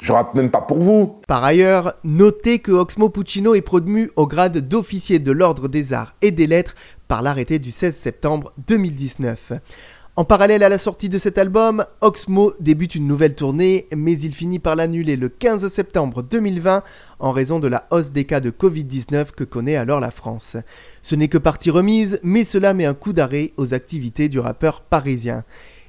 Je 0.00 0.10
rappe 0.10 0.34
même 0.34 0.50
pas 0.50 0.62
pour 0.62 0.78
vous. 0.78 1.20
Par 1.28 1.44
ailleurs, 1.44 1.94
notez 2.02 2.58
que 2.58 2.72
Oxmo 2.72 3.08
Puccino 3.08 3.54
est 3.54 3.62
promu 3.62 4.10
au 4.16 4.26
grade 4.26 4.58
d'officier 4.58 5.20
de 5.20 5.30
l'Ordre 5.30 5.68
des 5.68 5.92
Arts 5.92 6.12
et 6.22 6.32
des 6.32 6.48
Lettres 6.48 6.74
par 7.06 7.22
l'arrêté 7.22 7.60
du 7.60 7.70
16 7.70 7.94
septembre 7.94 8.52
2019. 8.66 9.52
En 10.16 10.24
parallèle 10.24 10.62
à 10.62 10.68
la 10.68 10.78
sortie 10.78 11.08
de 11.08 11.18
cet 11.18 11.38
album, 11.38 11.84
Oxmo 12.00 12.52
débute 12.60 12.94
une 12.94 13.08
nouvelle 13.08 13.34
tournée, 13.34 13.88
mais 13.90 14.12
il 14.12 14.32
finit 14.32 14.60
par 14.60 14.76
l'annuler 14.76 15.16
le 15.16 15.28
15 15.28 15.66
septembre 15.66 16.22
2020 16.22 16.84
en 17.18 17.32
raison 17.32 17.58
de 17.58 17.66
la 17.66 17.88
hausse 17.90 18.12
des 18.12 18.24
cas 18.24 18.38
de 18.38 18.52
Covid-19 18.52 19.32
que 19.32 19.42
connaît 19.42 19.74
alors 19.74 19.98
la 19.98 20.12
France. 20.12 20.56
Ce 21.02 21.16
n'est 21.16 21.26
que 21.26 21.36
partie 21.36 21.72
remise, 21.72 22.20
mais 22.22 22.44
cela 22.44 22.74
met 22.74 22.84
un 22.84 22.94
coup 22.94 23.12
d'arrêt 23.12 23.54
aux 23.56 23.74
activités 23.74 24.28
du 24.28 24.38
rappeur 24.38 24.82
parisien. 24.82 25.42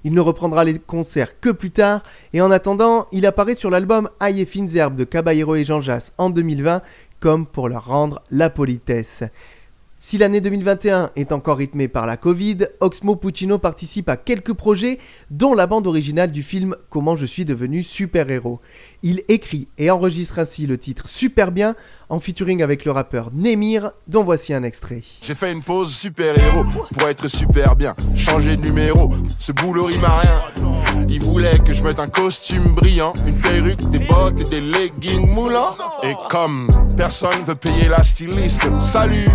Il 0.04 0.14
ne 0.14 0.22
reprendra 0.22 0.64
les 0.64 0.80
concerts 0.80 1.40
que 1.40 1.52
plus 1.52 1.70
tard, 1.70 2.02
et 2.34 2.42
en 2.42 2.50
attendant, 2.50 3.06
il 3.12 3.28
apparaît 3.28 3.54
sur 3.54 3.70
l'album 3.70 4.10
Aïe 4.20 4.42
et 4.42 4.48
fines 4.48 4.76
herbes 4.76 4.96
de 4.96 5.04
Caballero 5.04 5.54
et 5.54 5.66
Jean 5.66 5.84
Jass 5.84 6.14
en 6.18 6.32
2020, 6.32 6.82
comme 7.20 7.46
pour 7.46 7.70
leur 7.70 7.86
rendre 7.86 8.24
la 8.32 8.50
politesse. 8.50 9.24
Si 10.08 10.20
l'année 10.20 10.40
2021 10.40 11.10
est 11.16 11.32
encore 11.32 11.58
rythmée 11.58 11.88
par 11.88 12.06
la 12.06 12.16
Covid, 12.16 12.58
Oxmo 12.80 13.16
Puccino 13.16 13.58
participe 13.58 14.08
à 14.08 14.18
quelques 14.18 14.54
projets, 14.54 15.00
dont 15.32 15.56
la 15.56 15.66
bande 15.66 15.88
originale 15.88 16.32
du 16.32 16.44
film 16.44 16.76
Comment 16.92 17.16
je 17.16 17.26
suis 17.26 17.44
devenu 17.44 17.82
super-héros. 17.82 18.62
Il 19.02 19.24
écrit 19.30 19.68
et 19.80 19.90
enregistre 19.90 20.38
ainsi 20.38 20.68
le 20.68 20.78
titre 20.78 21.10
Super 21.10 21.52
bien 21.52 21.76
en 22.08 22.20
featuring 22.20 22.62
avec 22.62 22.86
le 22.86 22.92
rappeur 22.92 23.32
Nemir, 23.34 23.94
dont 24.08 24.24
voici 24.24 24.54
un 24.54 24.62
extrait. 24.62 25.02
J'ai 25.24 25.34
fait 25.34 25.52
une 25.52 25.64
pause 25.64 25.92
super-héros 25.92 26.66
pour 26.94 27.10
être 27.10 27.28
super 27.28 27.76
bien. 27.76 27.96
Changer 28.16 28.58
de 28.58 28.62
numéro, 28.62 29.12
ce 29.28 29.54
boulot 29.54 29.86
rime 29.86 30.06
à. 30.06 30.22
Il 31.10 31.24
voulait 31.24 31.58
que 31.66 31.74
je 31.74 31.84
mette 31.84 32.00
un 32.00 32.08
costume 32.08 32.76
brillant, 32.76 33.14
une 33.26 33.40
perruque, 33.40 33.90
des 33.90 34.00
bottes 34.00 34.40
et 34.42 34.44
des 34.44 34.62
leggings 34.62 35.34
moulants. 35.34 35.76
Et 36.04 36.14
comme 36.30 36.70
personne 36.96 37.44
veut 37.46 37.56
payer 37.56 37.88
la 37.90 38.04
styliste, 38.04 38.68
salut, 38.80 39.28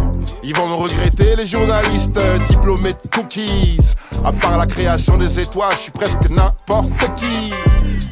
ils 0.42 0.54
vont 0.54 0.68
nous 0.68 0.76
regretter 0.76 1.36
les 1.36 1.46
journalistes 1.46 2.18
diplômés 2.48 2.92
de 2.92 3.08
cookies. 3.14 3.78
À 4.24 4.32
part 4.32 4.58
la 4.58 4.66
création 4.66 5.16
des 5.16 5.38
étoiles, 5.38 5.72
je 5.72 5.78
suis 5.78 5.92
presque 5.92 6.28
n'importe 6.28 7.14
qui. 7.16 7.52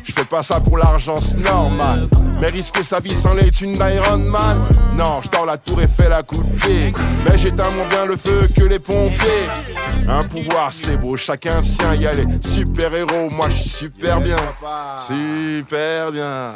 Je 0.04 0.12
fais 0.12 0.24
pas 0.24 0.42
ça 0.42 0.61
pour 0.61 0.78
l'argent, 0.78 1.18
c'est 1.18 1.38
normal. 1.40 2.09
Mais 2.40 2.48
risquer 2.48 2.82
sa 2.82 3.00
vie 3.00 3.14
sans 3.14 3.34
les 3.34 3.50
thunes 3.50 3.74
d'Iron 3.74 4.18
Man. 4.18 4.66
Non, 4.94 5.20
je 5.22 5.46
la 5.46 5.59
tour 5.59 5.80
et 5.82 5.88
fais 5.88 6.09
la 6.09 6.22
coup 6.22 6.42
de 6.42 6.56
pied. 6.56 6.92
Mais 7.24 7.36
j'éteins 7.36 7.70
moins 7.70 7.86
bien 7.88 8.06
le 8.06 8.16
feu 8.16 8.48
que 8.56 8.64
les 8.64 8.78
pompiers. 8.78 9.48
Un 10.09 10.22
pouvoir, 10.22 10.72
c'est 10.72 10.96
beau, 10.96 11.16
chacun 11.16 11.62
sien. 11.62 11.94
Y 11.94 12.06
a 12.06 12.14
les 12.14 12.26
super 12.46 12.94
héros, 12.94 13.28
moi 13.30 13.48
je 13.50 13.56
suis 13.56 13.68
super 13.68 14.20
bien. 14.20 14.36
Super 15.06 16.11
bien. 16.12 16.54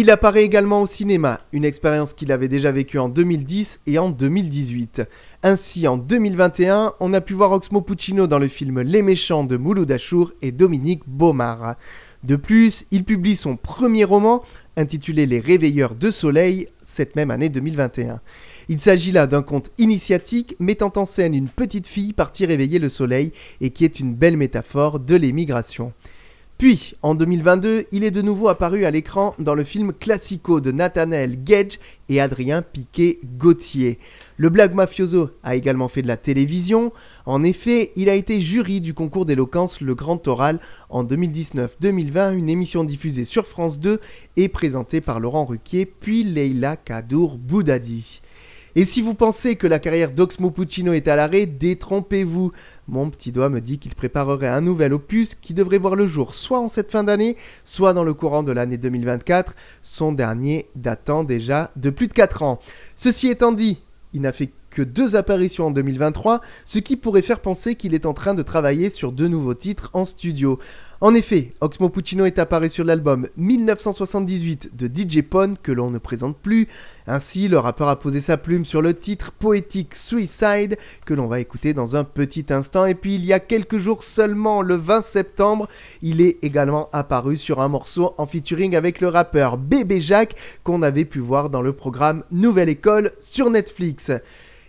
Il 0.00 0.12
apparaît 0.12 0.44
également 0.44 0.82
au 0.82 0.86
cinéma, 0.86 1.40
une 1.50 1.64
expérience 1.64 2.14
qu'il 2.14 2.30
avait 2.30 2.46
déjà 2.46 2.70
vécue 2.70 3.00
en 3.00 3.08
2010 3.08 3.80
et 3.88 3.98
en 3.98 4.10
2018. 4.10 5.02
Ainsi, 5.42 5.88
en 5.88 5.96
2021, 5.96 6.94
on 7.00 7.12
a 7.12 7.20
pu 7.20 7.32
voir 7.32 7.50
Oxmo 7.50 7.80
Puccino 7.80 8.28
dans 8.28 8.38
le 8.38 8.46
film 8.46 8.80
Les 8.80 9.02
Méchants 9.02 9.42
de 9.42 9.56
Mouloud 9.56 9.90
Achour 9.90 10.30
et 10.40 10.52
Dominique 10.52 11.02
Baumard. 11.08 11.74
De 12.22 12.36
plus, 12.36 12.86
il 12.92 13.02
publie 13.02 13.34
son 13.34 13.56
premier 13.56 14.04
roman, 14.04 14.44
intitulé 14.76 15.26
Les 15.26 15.40
Réveilleurs 15.40 15.96
de 15.96 16.12
Soleil, 16.12 16.68
cette 16.80 17.16
même 17.16 17.32
année 17.32 17.48
2021. 17.48 18.20
Il 18.68 18.78
s'agit 18.78 19.10
là 19.10 19.26
d'un 19.26 19.42
conte 19.42 19.72
initiatique 19.78 20.54
mettant 20.60 20.92
en 20.94 21.06
scène 21.06 21.34
une 21.34 21.48
petite 21.48 21.88
fille 21.88 22.12
partie 22.12 22.46
réveiller 22.46 22.78
le 22.78 22.88
soleil 22.88 23.32
et 23.60 23.70
qui 23.70 23.84
est 23.84 23.98
une 23.98 24.14
belle 24.14 24.36
métaphore 24.36 25.00
de 25.00 25.16
l'émigration. 25.16 25.92
Puis, 26.58 26.96
en 27.02 27.14
2022, 27.14 27.84
il 27.92 28.02
est 28.02 28.10
de 28.10 28.20
nouveau 28.20 28.48
apparu 28.48 28.84
à 28.84 28.90
l'écran 28.90 29.32
dans 29.38 29.54
le 29.54 29.62
film 29.62 29.92
Classico 29.92 30.60
de 30.60 30.72
Nathanael 30.72 31.44
Gage 31.44 31.78
et 32.08 32.20
Adrien 32.20 32.62
Piquet-Gauthier. 32.62 34.00
Le 34.36 34.48
blague 34.48 34.74
mafioso 34.74 35.30
a 35.44 35.54
également 35.54 35.86
fait 35.86 36.02
de 36.02 36.08
la 36.08 36.16
télévision. 36.16 36.92
En 37.26 37.44
effet, 37.44 37.92
il 37.94 38.08
a 38.08 38.14
été 38.16 38.40
jury 38.40 38.80
du 38.80 38.92
concours 38.92 39.24
d'éloquence 39.24 39.80
Le 39.80 39.94
Grand 39.94 40.26
Oral 40.26 40.58
en 40.88 41.04
2019-2020, 41.04 42.36
une 42.36 42.50
émission 42.50 42.82
diffusée 42.82 43.24
sur 43.24 43.46
France 43.46 43.78
2 43.78 44.00
et 44.36 44.48
présentée 44.48 45.00
par 45.00 45.20
Laurent 45.20 45.44
Ruquier 45.44 45.86
puis 45.86 46.24
Leila 46.24 46.76
Kadour 46.76 47.38
Boudadi. 47.38 48.20
Et 48.76 48.84
si 48.84 49.00
vous 49.00 49.14
pensez 49.14 49.56
que 49.56 49.66
la 49.66 49.78
carrière 49.78 50.12
d'Oxmo 50.12 50.50
Puccino 50.50 50.92
est 50.92 51.08
à 51.08 51.16
l'arrêt, 51.16 51.46
détrompez-vous. 51.46 52.52
Mon 52.86 53.10
petit 53.10 53.32
doigt 53.32 53.48
me 53.48 53.60
dit 53.60 53.78
qu'il 53.78 53.94
préparerait 53.94 54.48
un 54.48 54.60
nouvel 54.60 54.92
opus 54.92 55.34
qui 55.34 55.54
devrait 55.54 55.78
voir 55.78 55.96
le 55.96 56.06
jour 56.06 56.34
soit 56.34 56.60
en 56.60 56.68
cette 56.68 56.90
fin 56.90 57.04
d'année, 57.04 57.36
soit 57.64 57.94
dans 57.94 58.04
le 58.04 58.14
courant 58.14 58.42
de 58.42 58.52
l'année 58.52 58.76
2024, 58.76 59.54
son 59.82 60.12
dernier 60.12 60.68
datant 60.76 61.24
déjà 61.24 61.70
de 61.76 61.90
plus 61.90 62.08
de 62.08 62.12
4 62.12 62.42
ans. 62.42 62.58
Ceci 62.94 63.28
étant 63.28 63.52
dit, 63.52 63.80
il 64.12 64.20
n'a 64.22 64.32
fait 64.32 64.52
que 64.70 64.82
deux 64.82 65.16
apparitions 65.16 65.66
en 65.66 65.70
2023, 65.70 66.40
ce 66.64 66.78
qui 66.78 66.96
pourrait 66.96 67.22
faire 67.22 67.40
penser 67.40 67.74
qu'il 67.74 67.94
est 67.94 68.06
en 68.06 68.14
train 68.14 68.34
de 68.34 68.42
travailler 68.42 68.90
sur 68.90 69.12
deux 69.12 69.28
nouveaux 69.28 69.54
titres 69.54 69.90
en 69.92 70.04
studio. 70.04 70.58
En 71.00 71.14
effet, 71.14 71.52
Oxmo 71.60 71.90
Puccino 71.90 72.24
est 72.24 72.40
apparu 72.40 72.70
sur 72.70 72.82
l'album 72.82 73.28
1978 73.36 74.76
de 74.76 74.88
DJ 74.88 75.22
Pone 75.22 75.56
que 75.56 75.70
l'on 75.70 75.92
ne 75.92 75.98
présente 75.98 76.36
plus. 76.36 76.66
Ainsi, 77.06 77.46
le 77.46 77.60
rappeur 77.60 77.86
a 77.86 78.00
posé 78.00 78.18
sa 78.18 78.36
plume 78.36 78.64
sur 78.64 78.82
le 78.82 78.94
titre 78.94 79.30
poétique 79.30 79.94
Suicide 79.94 80.76
que 81.06 81.14
l'on 81.14 81.28
va 81.28 81.38
écouter 81.38 81.72
dans 81.72 81.94
un 81.94 82.02
petit 82.02 82.46
instant. 82.50 82.84
Et 82.84 82.96
puis, 82.96 83.14
il 83.14 83.24
y 83.24 83.32
a 83.32 83.38
quelques 83.38 83.78
jours 83.78 84.02
seulement, 84.02 84.60
le 84.60 84.74
20 84.74 85.02
septembre, 85.02 85.68
il 86.02 86.20
est 86.20 86.38
également 86.42 86.88
apparu 86.92 87.36
sur 87.36 87.60
un 87.60 87.68
morceau 87.68 88.14
en 88.18 88.26
featuring 88.26 88.74
avec 88.74 89.00
le 89.00 89.06
rappeur 89.06 89.56
Bébé 89.56 90.00
Jacques 90.00 90.34
qu'on 90.64 90.82
avait 90.82 91.04
pu 91.04 91.20
voir 91.20 91.48
dans 91.48 91.62
le 91.62 91.74
programme 91.74 92.24
Nouvelle 92.32 92.70
École 92.70 93.12
sur 93.20 93.50
Netflix. 93.50 94.10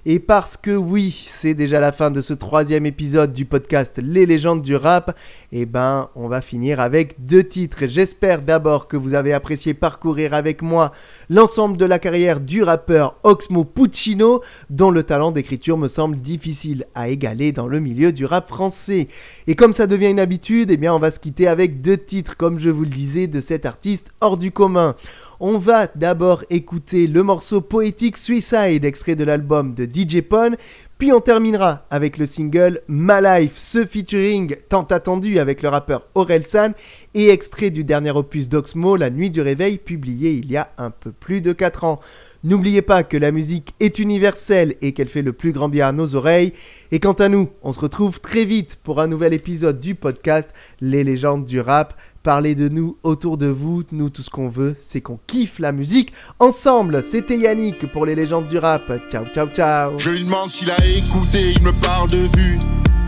Et 0.05 0.19
parce 0.19 0.55
que 0.55 0.71
oui, 0.71 1.11
c'est 1.11 1.53
déjà 1.53 1.81
la 1.81 1.91
fin 1.91 2.09
de 2.09 2.21
ce 2.21 2.33
troisième 2.33 2.85
épisode 2.85 3.33
du 3.33 3.43
podcast 3.43 3.99
Les 4.01 4.25
légendes 4.25 4.61
du 4.61 4.77
rap, 4.77 5.17
eh 5.51 5.65
ben 5.65 6.09
on 6.15 6.29
va 6.29 6.41
finir 6.41 6.79
avec 6.79 7.25
deux 7.25 7.43
titres. 7.43 7.85
J'espère 7.85 8.41
d'abord 8.41 8.87
que 8.87 8.95
vous 8.95 9.13
avez 9.13 9.33
apprécié 9.33 9.73
parcourir 9.73 10.33
avec 10.33 10.61
moi 10.61 10.93
l'ensemble 11.29 11.75
de 11.75 11.85
la 11.85 11.99
carrière 11.99 12.39
du 12.39 12.63
rappeur 12.63 13.17
Oxmo 13.23 13.65
Puccino, 13.65 14.41
dont 14.69 14.89
le 14.89 15.03
talent 15.03 15.31
d'écriture 15.31 15.77
me 15.77 15.89
semble 15.89 16.17
difficile 16.17 16.85
à 16.95 17.09
égaler 17.09 17.51
dans 17.51 17.67
le 17.67 17.81
milieu 17.81 18.13
du 18.13 18.23
rap 18.23 18.47
français. 18.47 19.09
Et 19.47 19.55
comme 19.55 19.73
ça 19.73 19.85
devient 19.85 20.09
une 20.09 20.19
habitude, 20.21 20.71
eh 20.71 20.77
bien 20.77 20.93
on 20.93 20.99
va 20.99 21.11
se 21.11 21.19
quitter 21.19 21.47
avec 21.47 21.81
deux 21.81 21.97
titres, 21.97 22.37
comme 22.37 22.57
je 22.57 22.69
vous 22.69 22.83
le 22.83 22.89
disais, 22.89 23.27
de 23.27 23.41
cet 23.41 23.65
artiste 23.65 24.13
hors 24.21 24.37
du 24.37 24.51
commun. 24.51 24.95
On 25.41 25.57
va 25.57 25.87
d'abord 25.95 26.43
écouter 26.49 27.07
le 27.07 27.23
morceau 27.23 27.61
poétique 27.61 28.17
Suicide, 28.17 28.83
extrait 28.83 29.15
de 29.15 29.23
l'album 29.23 29.73
de 29.73 29.85
DJ 29.85 30.21
Pone, 30.21 30.57
puis 30.97 31.13
on 31.13 31.21
terminera 31.21 31.85
avec 31.89 32.17
le 32.17 32.25
single 32.25 32.81
My 32.89 33.21
Life, 33.23 33.53
ce 33.55 33.85
featuring 33.85 34.57
tant 34.67 34.83
attendu 34.83 35.39
avec 35.39 35.61
le 35.61 35.69
rappeur 35.69 36.05
Aurel 36.13 36.45
San 36.45 36.73
et 37.13 37.29
extrait 37.29 37.69
du 37.69 37.85
dernier 37.85 38.11
opus 38.11 38.49
d'Oxmo, 38.49 38.97
La 38.97 39.09
Nuit 39.09 39.29
du 39.29 39.39
Réveil, 39.39 39.77
publié 39.77 40.33
il 40.33 40.51
y 40.51 40.57
a 40.57 40.71
un 40.77 40.89
peu 40.89 41.13
plus 41.13 41.39
de 41.39 41.53
4 41.53 41.85
ans. 41.85 42.01
N'oubliez 42.43 42.81
pas 42.81 43.03
que 43.03 43.15
la 43.15 43.31
musique 43.31 43.75
est 43.79 43.97
universelle 43.99 44.75
et 44.81 44.91
qu'elle 44.91 45.07
fait 45.07 45.21
le 45.21 45.31
plus 45.31 45.53
grand 45.53 45.69
bien 45.69 45.87
à 45.87 45.91
nos 45.93 46.15
oreilles. 46.15 46.51
Et 46.91 46.99
quant 46.99 47.13
à 47.13 47.29
nous, 47.29 47.49
on 47.63 47.71
se 47.71 47.79
retrouve 47.79 48.19
très 48.19 48.43
vite 48.43 48.77
pour 48.83 48.99
un 48.99 49.07
nouvel 49.07 49.33
épisode 49.33 49.79
du 49.79 49.95
podcast 49.95 50.49
Les 50.81 51.05
légendes 51.05 51.45
du 51.45 51.61
rap. 51.61 51.93
Parlez 52.23 52.53
de 52.53 52.67
nous 52.69 52.97
autour 53.03 53.37
de 53.37 53.47
vous. 53.47 53.83
Nous, 53.91 54.09
tout 54.09 54.21
ce 54.21 54.29
qu'on 54.29 54.49
veut, 54.49 54.75
c'est 54.81 55.01
qu'on 55.01 55.19
kiffe 55.25 55.59
la 55.59 55.71
musique 55.71 56.13
ensemble. 56.39 57.01
C'était 57.01 57.37
Yannick 57.37 57.91
pour 57.91 58.05
les 58.05 58.15
légendes 58.15 58.47
du 58.47 58.57
rap. 58.57 58.91
Ciao, 59.09 59.25
ciao, 59.33 59.47
ciao. 59.47 59.97
Je 59.97 60.09
lui 60.09 60.23
demande 60.25 60.49
s'il 60.49 60.69
a 60.69 60.85
écouté, 60.85 61.51
il 61.55 61.63
me 61.63 61.71
parle 61.71 62.09
de 62.09 62.27
vue. 62.37 62.59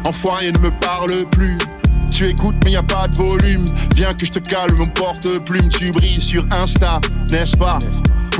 Enfoiré 0.07 0.51
ne 0.51 0.59
me 0.59 0.72
parle 0.80 1.26
plus. 1.32 1.57
Tu 2.09 2.28
écoutes 2.28 2.55
mais 2.66 2.72
y 2.72 2.76
a 2.76 2.84
pas 2.84 3.07
de 3.07 3.16
volume. 3.16 3.66
Viens 3.95 4.14
que 4.14 4.26
je 4.26 4.32
te 4.32 4.39
calme 4.39 4.76
mon 4.78 4.88
porte-plume. 4.88 5.70
Tu 5.70 5.91
brilles 5.91 6.22
sur 6.22 6.45
Insta, 6.51 6.99
n'est-ce 7.30 7.57
pas? 7.57 7.80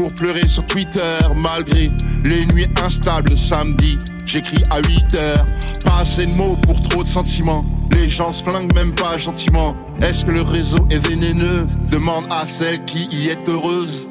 Pour 0.02 0.14
pleurer 0.14 0.48
sur 0.48 0.66
Twitter 0.66 1.20
malgré 1.44 1.92
les 2.24 2.44
nuits 2.48 2.68
instables 2.84 3.38
samedi. 3.38 4.00
J'écris 4.26 4.64
à 4.72 4.80
8 4.80 5.14
heures. 5.14 5.46
Pas 5.86 6.00
assez 6.00 6.26
de 6.26 6.32
mots 6.32 6.58
pour 6.64 6.82
trop 6.82 7.04
de 7.04 7.08
sentiments. 7.08 7.64
Les 7.92 8.10
gens 8.10 8.34
se 8.34 8.42
flinguent 8.42 8.74
même 8.74 8.94
pas 8.94 9.20
gentiment. 9.20 9.76
Est-ce 10.02 10.26
que 10.26 10.32
le 10.32 10.42
réseau 10.42 10.88
est 10.90 11.08
vénéneux? 11.08 11.68
Demande 11.92 12.26
à 12.32 12.48
celle 12.48 12.84
qui 12.86 13.10
y 13.12 13.28
est 13.28 13.48
heureuse. 13.48 14.10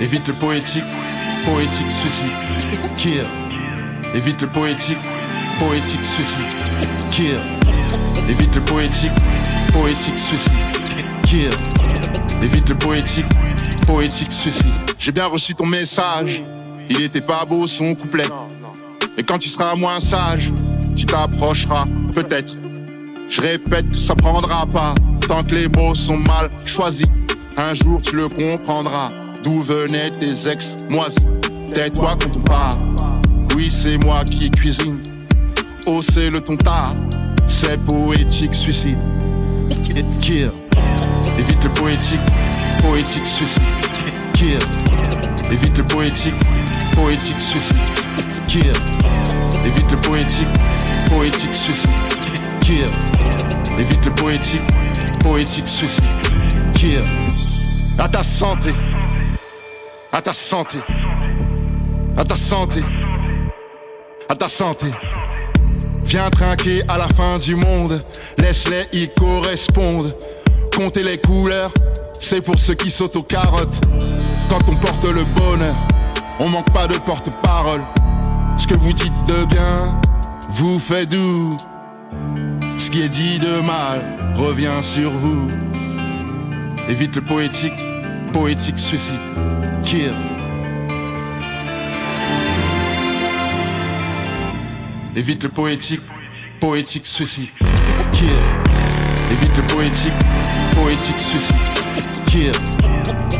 Évite 0.00 0.26
le 0.26 0.34
poétique, 0.34 0.82
poétique 1.44 1.90
suicide. 1.90 2.92
Kill. 2.96 3.24
Évite 4.14 4.40
le 4.42 4.48
poétique, 4.48 4.98
poétique 5.60 6.04
suicide. 6.04 7.08
Kill. 7.10 7.40
Évite 8.28 8.56
le 8.56 8.60
poétique, 8.62 9.12
poétique 9.72 10.18
suicide. 10.18 10.52
Kill. 11.22 11.71
Évite 12.42 12.68
le 12.68 12.74
poétique, 12.76 13.26
poétique 13.86 14.32
suicide. 14.32 14.74
J'ai 14.98 15.12
bien 15.12 15.26
reçu 15.26 15.54
ton 15.54 15.66
message. 15.66 16.42
Il 16.90 17.00
était 17.00 17.20
pas 17.20 17.44
beau 17.44 17.66
son 17.66 17.94
couplet. 17.94 18.24
Et 19.16 19.22
quand 19.22 19.38
tu 19.38 19.48
seras 19.48 19.74
moins 19.76 20.00
sage, 20.00 20.50
tu 20.96 21.06
t'approcheras, 21.06 21.84
peut-être. 22.14 22.54
Je 23.28 23.40
répète 23.40 23.90
que 23.90 23.96
ça 23.96 24.14
prendra 24.14 24.66
pas, 24.66 24.94
tant 25.26 25.42
que 25.42 25.54
les 25.54 25.68
mots 25.68 25.94
sont 25.94 26.18
mal 26.18 26.50
choisis. 26.64 27.06
Un 27.56 27.74
jour 27.74 28.00
tu 28.02 28.16
le 28.16 28.28
comprendras, 28.28 29.10
d'où 29.42 29.60
venaient 29.60 30.10
tes 30.10 30.50
ex 30.50 30.76
moisis? 30.90 31.18
Tais-toi 31.72 32.16
quand 32.20 32.36
on 32.36 32.40
parle, 32.40 32.78
oui 33.56 33.70
c'est 33.70 33.96
moi 33.98 34.24
qui 34.24 34.50
cuisine. 34.50 35.00
Oh 35.86 36.00
c'est 36.02 36.30
le 36.30 36.40
ton 36.40 36.56
tard, 36.56 36.94
c'est 37.46 37.78
poétique 37.84 38.54
suicide. 38.54 38.98
Poétique, 41.82 42.20
poétique 42.80 43.26
suicide. 43.26 43.62
Kill, 44.34 44.58
évite 45.50 45.76
le 45.78 45.84
poétique, 45.84 46.34
poétique 46.94 47.40
suicide. 47.40 47.76
Kill, 48.46 48.72
évite 49.66 49.90
le 49.90 50.00
poétique, 50.00 50.46
poétique 51.10 51.52
suicide. 51.52 51.90
Kill, 52.60 52.86
évite 53.80 54.04
le 54.04 54.14
poétique, 54.14 54.62
poétique 55.24 55.66
suicide. 55.66 56.04
Kill, 56.74 57.04
à 57.98 58.08
ta 58.08 58.22
santé, 58.22 58.72
à 60.12 60.22
ta 60.22 60.32
santé, 60.32 60.78
à 62.16 62.24
ta 62.24 62.36
santé, 62.36 62.80
à 64.28 64.36
ta 64.36 64.48
santé. 64.48 64.86
Viens 66.04 66.30
trinquer 66.30 66.82
à 66.88 66.96
la 66.96 67.08
fin 67.08 67.38
du 67.38 67.56
monde, 67.56 68.04
laisse-les 68.38 68.86
y 68.92 69.08
correspondre. 69.08 70.12
Compter 70.84 71.04
les 71.04 71.18
couleurs, 71.18 71.72
c'est 72.18 72.40
pour 72.40 72.58
ceux 72.58 72.74
qui 72.74 72.90
sautent 72.90 73.14
aux 73.14 73.22
carottes. 73.22 73.80
Quand 74.48 74.68
on 74.68 74.74
porte 74.74 75.04
le 75.04 75.22
bonheur, 75.22 75.76
on 76.40 76.48
manque 76.48 76.72
pas 76.72 76.88
de 76.88 76.94
porte-parole. 76.94 77.82
Ce 78.56 78.66
que 78.66 78.74
vous 78.74 78.92
dites 78.92 79.12
de 79.28 79.44
bien 79.44 80.00
vous 80.48 80.80
fait 80.80 81.06
doux. 81.06 81.56
Ce 82.78 82.90
qui 82.90 83.00
est 83.00 83.08
dit 83.08 83.38
de 83.38 83.60
mal 83.60 84.34
revient 84.34 84.82
sur 84.82 85.12
vous. 85.12 85.52
Évite 86.88 87.14
le 87.14 87.22
poétique, 87.22 87.78
poétique 88.32 88.78
suicide. 88.78 89.20
Kill. 89.84 90.16
Évite 95.14 95.44
le 95.44 95.48
poétique, 95.48 96.02
poétique 96.58 97.06
suicide. 97.06 97.50
Kill. 98.10 98.61
Évite 99.32 99.56
le 99.56 99.62
poétique, 99.62 100.12
poétique 100.74 101.18
suicide. 101.18 101.56
Kill. 102.26 102.52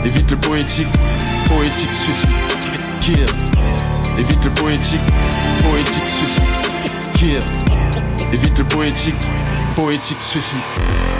Évite 0.06 0.30
le 0.30 0.36
poétique, 0.38 0.88
poétique 1.48 1.92
suicide. 1.92 2.30
Kill. 3.00 3.26
Évite 4.18 4.44
le 4.44 4.50
poétique, 4.52 5.00
poétique 5.62 6.06
suicide. 6.06 7.12
Kill. 7.12 7.40
Évite 8.32 8.58
le 8.58 8.64
poétique, 8.64 9.14
poétique 9.76 10.20
suicide. 10.20 11.11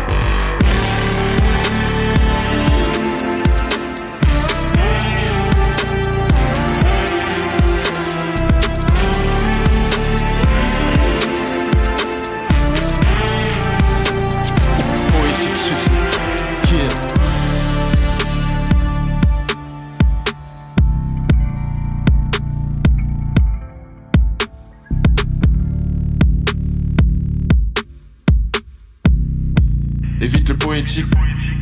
Poétique, 30.73 31.07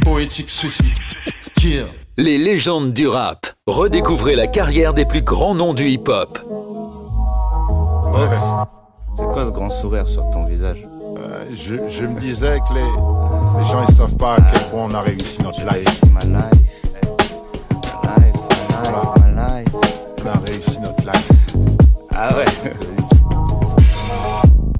poétique 0.04 0.48
suicide. 0.48 0.86
Yeah. 1.64 1.86
Les 2.16 2.38
légendes 2.38 2.92
du 2.92 3.08
rap. 3.08 3.44
Redécouvrez 3.66 4.36
la 4.36 4.46
carrière 4.46 4.94
des 4.94 5.04
plus 5.04 5.22
grands 5.22 5.56
noms 5.56 5.74
du 5.74 5.88
hip-hop. 5.88 6.38
C'est 9.16 9.24
quoi 9.32 9.46
ce 9.46 9.50
grand 9.50 9.70
sourire 9.70 10.06
sur 10.06 10.30
ton 10.30 10.44
visage 10.44 10.86
Euh, 11.18 11.44
je, 11.56 11.74
je 11.88 12.06
me 12.06 12.20
disais 12.20 12.60
que 12.60 12.74
les, 12.74 13.60
les 13.60 13.66
gens 13.68 13.84
ils 13.88 13.94
savent 13.96 14.16
pas 14.16 14.34
à 14.36 14.40
quel 14.42 14.62
point 14.68 14.86
on 14.88 14.94
a 14.94 15.00
réussi 15.00 15.42
notre 15.42 15.60
life. 15.62 16.00
Ma 16.12 16.20
life, 16.20 16.32
ma 18.04 18.14
life, 18.16 18.34
ma 18.76 18.92
life, 18.92 19.34
ma 19.34 19.58
life. 19.58 19.68
On 20.24 20.28
a 20.28 20.38
réussi 20.46 20.78
notre 20.80 21.02
life. 21.04 21.56
Ah 22.14 22.36
ouais. 22.36 22.44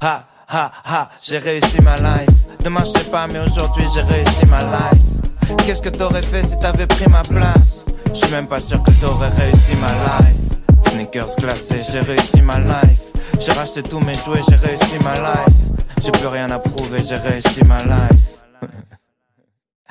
Ha 0.01 0.23
ha 0.47 0.71
ha, 0.85 1.09
j'ai 1.21 1.37
réussi 1.37 1.81
ma 1.81 1.97
life. 1.97 2.29
Demain 2.63 2.83
je 2.85 2.91
sais 2.91 3.09
pas, 3.09 3.27
mais 3.27 3.39
aujourd'hui 3.39 3.85
j'ai 3.93 4.01
réussi 4.01 4.45
ma 4.45 4.59
life. 4.59 5.57
Qu'est-ce 5.65 5.81
que 5.81 5.89
t'aurais 5.89 6.21
fait 6.21 6.43
si 6.43 6.57
t'avais 6.59 6.85
pris 6.85 7.07
ma 7.09 7.23
place? 7.23 7.83
Je 8.13 8.19
suis 8.19 8.31
même 8.31 8.47
pas 8.47 8.59
sûr 8.59 8.81
que 8.83 8.91
t'aurais 8.91 9.29
réussi 9.29 9.75
ma 9.77 9.87
life. 9.87 10.91
Sneakers 10.91 11.35
classés, 11.37 11.81
j'ai 11.91 12.01
réussi 12.01 12.41
ma 12.41 12.59
life. 12.59 13.01
J'ai 13.39 13.51
racheté 13.53 13.81
tous 13.81 13.99
mes 13.99 14.13
jouets, 14.13 14.41
j'ai 14.47 14.55
réussi 14.55 14.97
ma 15.03 15.13
life. 15.13 15.55
J'ai 16.03 16.11
plus 16.11 16.27
rien 16.27 16.49
à 16.51 16.59
prouver, 16.59 17.01
j'ai 17.03 17.15
réussi 17.15 17.63
ma 17.65 17.79
life. 17.79 19.00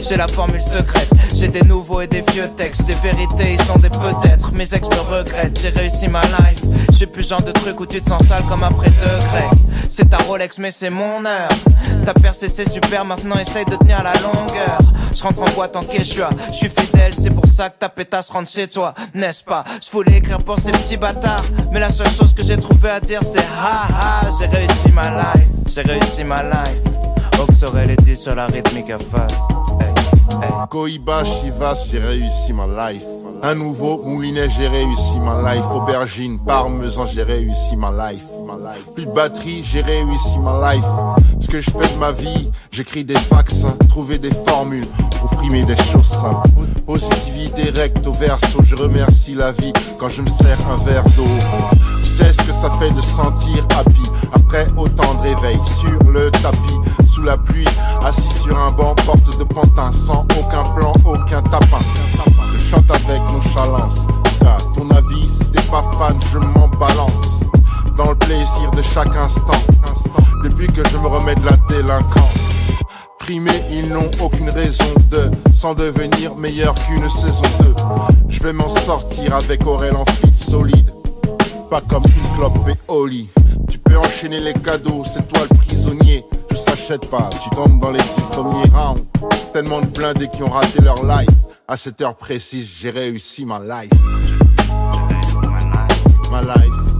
J'ai 0.00 0.16
la 0.16 0.28
formule 0.28 0.60
secrète, 0.60 1.08
j'ai 1.34 1.48
des 1.48 1.62
nouveaux 1.62 2.02
et 2.02 2.06
des 2.06 2.22
vieux 2.32 2.50
textes, 2.56 2.84
des 2.84 2.94
vérités, 2.94 3.56
ils 3.58 3.62
sont 3.62 3.78
des 3.78 3.88
peut-être. 3.88 4.52
Mes 4.52 4.74
ex 4.74 4.86
me 4.88 5.00
regrettent, 5.00 5.58
j'ai 5.58 5.70
réussi 5.70 6.08
ma 6.08 6.20
life. 6.20 6.62
J'ai 6.92 7.06
plus 7.06 7.26
genre 7.26 7.40
de 7.42 7.52
truc 7.52 7.80
où 7.80 7.86
tu 7.86 8.02
te 8.02 8.08
sens 8.08 8.22
sale 8.26 8.42
comme 8.48 8.62
après 8.62 8.90
deux 8.90 9.18
grecs. 9.30 9.60
C'est 9.88 10.10
ta 10.10 10.18
Rolex, 10.18 10.58
mais 10.58 10.70
c'est 10.70 10.90
mon 10.90 11.24
heure. 11.24 11.48
T'as 12.04 12.12
percé, 12.12 12.48
c'est 12.48 12.68
super, 12.68 13.04
maintenant 13.04 13.36
essaye 13.36 13.64
de 13.64 13.76
tenir 13.76 14.02
la 14.02 14.12
longueur. 14.14 14.78
Je 15.14 15.22
rentre 15.22 15.42
en 15.42 15.50
boîte 15.54 15.76
en 15.76 15.82
quechua, 15.82 16.28
je 16.48 16.56
suis 16.56 16.68
fidèle, 16.68 17.14
c'est 17.16 17.30
pour 17.30 17.46
ça 17.46 17.70
que 17.70 17.78
ta 17.78 17.88
pétasse 17.88 18.28
rentre 18.30 18.50
chez 18.50 18.68
toi, 18.68 18.94
n'est-ce 19.14 19.44
pas? 19.44 19.64
Je 19.84 19.90
voulais 19.90 20.18
écrire 20.18 20.38
pour 20.38 20.58
ces 20.58 20.72
petits 20.72 20.96
bâtards, 20.96 21.44
mais 21.72 21.80
la 21.80 21.88
seule 21.88 22.10
chose 22.10 22.34
que 22.34 22.42
j'ai 22.42 22.58
trouvé 22.58 22.90
à 22.90 23.00
dire 23.00 23.20
c'est 23.22 23.38
ha 23.38 23.86
ha, 23.88 24.30
j'ai 24.38 24.46
réussi 24.46 24.90
ma 24.92 25.04
life, 25.04 25.48
j'ai 25.72 25.82
réussi 25.82 26.24
ma 26.24 26.42
life. 26.42 26.93
Ox 27.40 27.62
aurait 27.62 27.86
les 27.86 27.96
10 27.96 28.16
sur 28.16 28.34
la 28.34 28.46
rythmique 28.46 28.90
à 28.90 28.98
face. 28.98 29.32
J'ai 31.90 31.98
réussi 31.98 32.52
ma 32.52 32.66
life. 32.90 33.04
Un 33.42 33.54
nouveau 33.54 34.02
moulinet, 34.04 34.48
j'ai 34.50 34.68
réussi 34.68 35.18
ma 35.18 35.54
life. 35.54 35.64
Aubergine, 35.72 36.38
parmesan, 36.38 37.06
j'ai 37.06 37.22
réussi 37.22 37.76
ma 37.76 37.90
life. 37.90 38.24
Plus 38.94 39.06
de 39.06 39.10
batterie, 39.10 39.62
j'ai 39.64 39.82
réussi 39.82 40.38
ma 40.38 40.72
life. 40.72 40.84
Ce 41.40 41.46
que 41.46 41.60
je 41.60 41.70
fais 41.70 41.92
de 41.92 41.98
ma 41.98 42.12
vie, 42.12 42.50
j'écris 42.70 43.04
des 43.04 43.16
vaccins, 43.30 43.76
trouver 43.88 44.18
des 44.18 44.32
formules 44.46 44.86
frimer 45.28 45.62
des 45.62 45.76
choses 45.76 46.08
simples. 46.08 46.48
Positivité 46.86 47.70
recto 47.70 48.12
verso, 48.12 48.62
je 48.62 48.74
remercie 48.76 49.34
la 49.34 49.52
vie 49.52 49.72
quand 49.98 50.08
je 50.08 50.22
me 50.22 50.28
sers 50.28 50.58
un 50.70 50.84
verre 50.84 51.04
d'eau. 51.16 51.26
Tu 52.02 52.10
sais 52.10 52.32
ce 52.32 52.38
que 52.38 52.52
ça 52.52 52.70
fait 52.78 52.90
de 52.90 53.00
sentir 53.00 53.66
happy 53.76 54.02
après 54.32 54.66
autant 54.76 55.14
de 55.14 55.28
réveils 55.28 55.60
sur 55.80 56.10
le 56.10 56.30
tapis, 56.30 56.78
sous 57.14 57.22
la 57.22 57.36
pluie, 57.36 57.66
assis 58.04 58.42
sur 58.42 58.58
un 58.58 58.72
banc, 58.72 58.94
porte 59.06 59.38
de 59.38 59.44
pantin, 59.44 59.90
sans 60.06 60.26
aucun 60.38 60.64
plan, 60.74 60.92
aucun 61.04 61.42
tapin. 61.42 61.78
Je 62.52 62.70
chante 62.70 62.90
avec 62.90 63.20
nonchalance, 63.32 63.94
à 64.40 64.58
ton 64.74 64.90
avis, 64.90 65.28
si 65.28 65.44
t'es 65.52 65.62
pas 65.70 65.82
fan, 65.98 66.18
je 66.32 66.38
m'en 66.38 66.68
balance. 66.68 67.44
Dans 67.96 68.10
le 68.10 68.16
plaisir 68.16 68.70
de 68.74 68.82
chaque 68.82 69.14
instant, 69.14 69.62
depuis 70.42 70.66
que 70.66 70.82
je 70.88 70.96
me 70.96 71.06
remets 71.06 71.36
de 71.36 71.44
la 71.44 71.56
délinquance. 71.68 72.34
Primés, 73.20 73.62
ils 73.70 73.88
n'ont 73.88 74.10
aucune 74.20 74.50
raison 74.50 74.92
de 75.08 75.30
s'en 75.52 75.74
devenir 75.74 76.34
meilleur 76.34 76.74
qu'une 76.74 77.08
saison 77.08 77.42
2. 77.60 77.74
Je 78.28 78.42
vais 78.42 78.52
m'en 78.52 78.68
sortir 78.68 79.36
avec 79.36 79.64
Aurel 79.66 79.94
en 79.94 80.04
fit 80.04 80.34
solide. 80.34 80.90
Pas 81.70 81.80
comme 81.80 82.04
une 82.04 82.36
clope 82.36 82.68
et 82.68 82.76
Oli. 82.88 83.28
Tu 83.68 83.78
peux 83.78 83.96
enchaîner 83.96 84.40
les 84.40 84.52
cadeaux, 84.54 85.02
c'est 85.04 85.26
toi 85.26 85.40
le 85.50 85.56
prisonnier. 85.56 86.24
Tu 86.48 86.56
s'achètes 86.56 87.06
pas, 87.08 87.30
tu 87.42 87.50
tombes 87.50 87.80
dans 87.80 87.90
les 87.90 88.00
dix 88.00 88.22
premiers 88.30 88.70
rounds. 88.70 89.04
Tellement 89.52 89.80
de 89.80 89.86
blindés 89.86 90.28
qui 90.28 90.42
ont 90.42 90.50
raté 90.50 90.82
leur 90.82 91.02
life. 91.04 91.28
À 91.66 91.76
cette 91.76 92.00
heure 92.00 92.16
précise, 92.16 92.70
j'ai 92.78 92.90
réussi 92.90 93.44
ma 93.44 93.58
life. 93.58 93.90
Ma 96.30 96.42
life. 96.42 96.93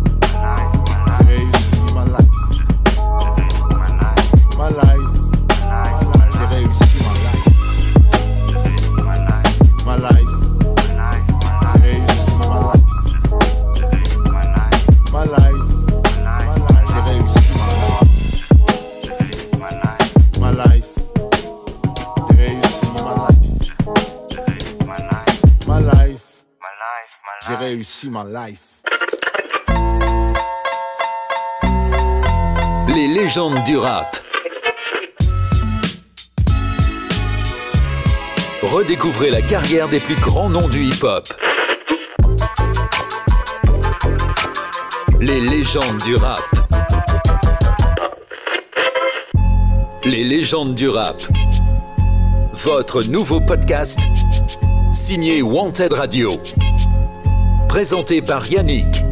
Réussi 27.74 28.08
ma 28.08 28.24
life. 28.24 28.60
Les 32.94 33.08
légendes 33.08 33.64
du 33.64 33.76
rap. 33.76 34.16
Redécouvrez 38.62 39.30
la 39.30 39.42
carrière 39.42 39.88
des 39.88 39.98
plus 39.98 40.14
grands 40.14 40.48
noms 40.48 40.68
du 40.68 40.84
hip-hop. 40.84 41.26
Les 45.20 45.40
légendes 45.40 46.00
du 46.04 46.14
rap. 46.14 46.44
Les 50.04 50.22
légendes 50.22 50.76
du 50.76 50.88
rap. 50.88 51.16
Votre 52.52 53.02
nouveau 53.02 53.40
podcast 53.40 53.98
signé 54.92 55.42
Wanted 55.42 55.92
Radio. 55.92 56.30
Présenté 57.74 58.22
par 58.22 58.46
Yannick. 58.46 59.03